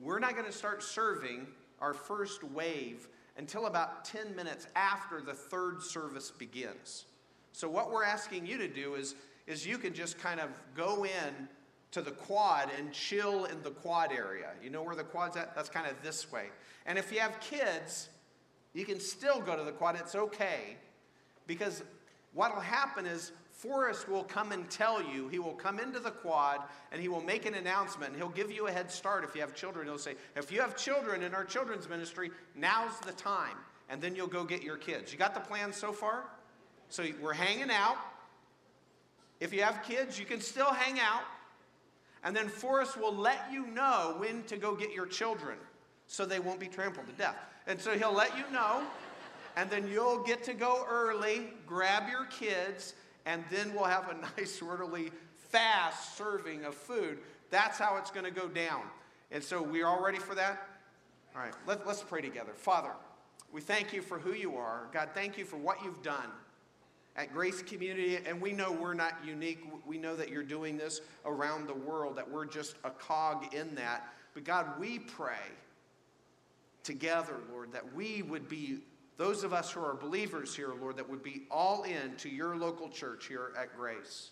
We're 0.00 0.18
not 0.18 0.32
going 0.32 0.46
to 0.46 0.52
start 0.52 0.82
serving 0.82 1.46
our 1.80 1.94
first 1.94 2.42
wave 2.42 3.06
until 3.36 3.66
about 3.66 4.04
10 4.04 4.34
minutes 4.34 4.66
after 4.74 5.20
the 5.20 5.32
third 5.32 5.80
service 5.80 6.32
begins. 6.32 7.04
So, 7.52 7.68
what 7.68 7.92
we're 7.92 8.04
asking 8.04 8.46
you 8.46 8.58
to 8.58 8.68
do 8.68 8.94
is, 8.94 9.14
is 9.46 9.64
you 9.64 9.78
can 9.78 9.94
just 9.94 10.18
kind 10.18 10.40
of 10.40 10.50
go 10.74 11.04
in 11.04 11.48
to 11.92 12.02
the 12.02 12.10
quad 12.10 12.70
and 12.78 12.92
chill 12.92 13.44
in 13.44 13.62
the 13.62 13.70
quad 13.70 14.12
area. 14.12 14.50
You 14.62 14.70
know 14.70 14.82
where 14.82 14.96
the 14.96 15.04
quad's 15.04 15.36
at? 15.36 15.54
That's 15.54 15.68
kind 15.68 15.86
of 15.86 15.94
this 16.02 16.30
way. 16.32 16.46
And 16.86 16.98
if 16.98 17.12
you 17.12 17.20
have 17.20 17.38
kids, 17.40 18.08
you 18.72 18.84
can 18.84 18.98
still 18.98 19.40
go 19.40 19.56
to 19.56 19.62
the 19.62 19.72
quad. 19.72 19.96
It's 19.96 20.14
okay 20.14 20.76
because 21.46 21.82
what 22.32 22.54
will 22.54 22.62
happen 22.62 23.06
is 23.06 23.32
Forrest 23.50 24.08
will 24.08 24.24
come 24.24 24.52
and 24.52 24.68
tell 24.70 25.02
you, 25.02 25.28
he 25.28 25.38
will 25.38 25.52
come 25.52 25.78
into 25.78 26.00
the 26.00 26.10
quad 26.10 26.62
and 26.90 27.00
he 27.00 27.08
will 27.08 27.20
make 27.20 27.46
an 27.46 27.54
announcement 27.54 28.16
he'll 28.16 28.28
give 28.30 28.50
you 28.50 28.66
a 28.66 28.72
head 28.72 28.90
start 28.90 29.22
if 29.22 29.34
you 29.34 29.42
have 29.42 29.54
children. 29.54 29.86
He'll 29.86 29.98
say, 29.98 30.14
if 30.34 30.50
you 30.50 30.60
have 30.60 30.76
children 30.76 31.22
in 31.22 31.34
our 31.34 31.44
children's 31.44 31.88
ministry, 31.88 32.30
now's 32.56 32.98
the 33.00 33.12
time. 33.12 33.56
And 33.90 34.00
then 34.00 34.16
you'll 34.16 34.26
go 34.26 34.42
get 34.44 34.62
your 34.62 34.78
kids. 34.78 35.12
You 35.12 35.18
got 35.18 35.34
the 35.34 35.40
plan 35.40 35.72
so 35.72 35.92
far? 35.92 36.24
So 36.88 37.04
we're 37.20 37.34
hanging 37.34 37.70
out. 37.70 37.98
If 39.38 39.52
you 39.52 39.62
have 39.62 39.82
kids, 39.82 40.18
you 40.18 40.24
can 40.24 40.40
still 40.40 40.72
hang 40.72 40.98
out. 40.98 41.22
And 42.24 42.36
then 42.36 42.48
Forrest 42.48 42.98
will 42.98 43.14
let 43.14 43.52
you 43.52 43.66
know 43.66 44.14
when 44.18 44.44
to 44.44 44.56
go 44.56 44.74
get 44.74 44.92
your 44.92 45.06
children 45.06 45.58
so 46.06 46.24
they 46.24 46.38
won't 46.38 46.60
be 46.60 46.68
trampled 46.68 47.06
to 47.06 47.12
death. 47.14 47.36
And 47.66 47.80
so 47.80 47.96
he'll 47.96 48.14
let 48.14 48.36
you 48.36 48.44
know, 48.52 48.82
and 49.56 49.70
then 49.70 49.88
you'll 49.88 50.22
get 50.22 50.42
to 50.44 50.54
go 50.54 50.84
early, 50.88 51.52
grab 51.66 52.08
your 52.08 52.26
kids, 52.26 52.94
and 53.26 53.44
then 53.50 53.72
we'll 53.74 53.84
have 53.84 54.08
a 54.08 54.14
nice, 54.38 54.60
orderly, 54.60 55.10
fast 55.36 56.16
serving 56.16 56.64
of 56.64 56.74
food. 56.74 57.18
That's 57.50 57.78
how 57.78 57.96
it's 57.98 58.10
going 58.10 58.24
to 58.24 58.30
go 58.30 58.48
down. 58.48 58.82
And 59.30 59.42
so 59.42 59.62
we're 59.62 59.86
all 59.86 60.02
ready 60.02 60.18
for 60.18 60.34
that? 60.34 60.68
All 61.34 61.42
right, 61.42 61.54
let, 61.66 61.86
let's 61.86 62.02
pray 62.02 62.20
together. 62.20 62.52
Father, 62.54 62.90
we 63.52 63.60
thank 63.60 63.92
you 63.92 64.02
for 64.02 64.18
who 64.18 64.32
you 64.34 64.56
are. 64.56 64.88
God, 64.92 65.10
thank 65.14 65.38
you 65.38 65.44
for 65.44 65.56
what 65.56 65.82
you've 65.82 66.02
done 66.02 66.30
at 67.16 67.32
Grace 67.32 67.62
Community, 67.62 68.18
and 68.26 68.40
we 68.40 68.52
know 68.52 68.72
we're 68.72 68.94
not 68.94 69.14
unique. 69.24 69.62
We 69.86 69.98
know 69.98 70.16
that 70.16 70.30
you're 70.30 70.42
doing 70.42 70.78
this 70.78 71.00
around 71.26 71.66
the 71.66 71.74
world, 71.74 72.16
that 72.16 72.30
we're 72.30 72.46
just 72.46 72.76
a 72.84 72.90
cog 72.90 73.54
in 73.54 73.74
that. 73.74 74.12
But 74.34 74.44
God, 74.44 74.80
we 74.80 74.98
pray 74.98 75.36
together, 76.82 77.36
Lord, 77.52 77.72
that 77.72 77.94
we 77.94 78.22
would 78.22 78.48
be, 78.48 78.78
those 79.18 79.44
of 79.44 79.52
us 79.52 79.70
who 79.70 79.80
are 79.80 79.94
believers 79.94 80.56
here, 80.56 80.72
Lord, 80.80 80.96
that 80.96 81.08
would 81.08 81.22
be 81.22 81.42
all 81.50 81.82
in 81.82 82.16
to 82.16 82.30
your 82.30 82.56
local 82.56 82.88
church 82.88 83.26
here 83.26 83.52
at 83.58 83.76
Grace. 83.76 84.30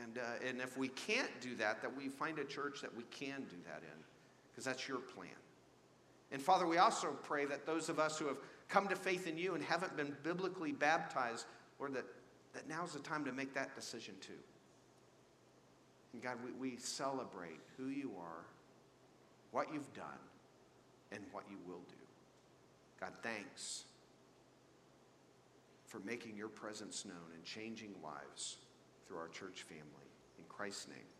And, 0.00 0.18
uh, 0.18 0.48
and 0.48 0.60
if 0.60 0.78
we 0.78 0.88
can't 0.88 1.28
do 1.40 1.56
that, 1.56 1.82
that 1.82 1.94
we 1.94 2.08
find 2.08 2.38
a 2.38 2.44
church 2.44 2.80
that 2.80 2.96
we 2.96 3.02
can 3.10 3.40
do 3.50 3.56
that 3.66 3.82
in, 3.82 3.98
because 4.50 4.64
that's 4.64 4.88
your 4.88 4.98
plan. 4.98 5.28
And 6.30 6.40
Father, 6.40 6.66
we 6.66 6.78
also 6.78 7.14
pray 7.24 7.44
that 7.44 7.66
those 7.66 7.88
of 7.88 7.98
us 7.98 8.18
who 8.18 8.26
have 8.26 8.38
come 8.72 8.88
to 8.88 8.96
faith 8.96 9.26
in 9.26 9.36
you 9.36 9.54
and 9.54 9.62
haven't 9.62 9.96
been 9.98 10.16
biblically 10.22 10.72
baptized, 10.72 11.44
Lord, 11.78 11.92
that, 11.94 12.06
that 12.54 12.68
now's 12.68 12.94
the 12.94 13.00
time 13.00 13.22
to 13.26 13.32
make 13.32 13.52
that 13.52 13.74
decision 13.76 14.14
too. 14.22 14.32
And 16.14 16.22
God, 16.22 16.36
we, 16.42 16.70
we 16.70 16.76
celebrate 16.78 17.60
who 17.76 17.88
you 17.88 18.12
are, 18.18 18.46
what 19.50 19.72
you've 19.72 19.92
done, 19.92 20.06
and 21.12 21.22
what 21.32 21.44
you 21.50 21.58
will 21.66 21.82
do. 21.88 21.96
God, 22.98 23.12
thanks 23.22 23.84
for 25.86 26.00
making 26.06 26.34
your 26.34 26.48
presence 26.48 27.04
known 27.04 27.34
and 27.34 27.44
changing 27.44 27.94
lives 28.02 28.56
through 29.06 29.18
our 29.18 29.28
church 29.28 29.64
family. 29.68 30.08
In 30.38 30.44
Christ's 30.48 30.88
name. 30.88 31.11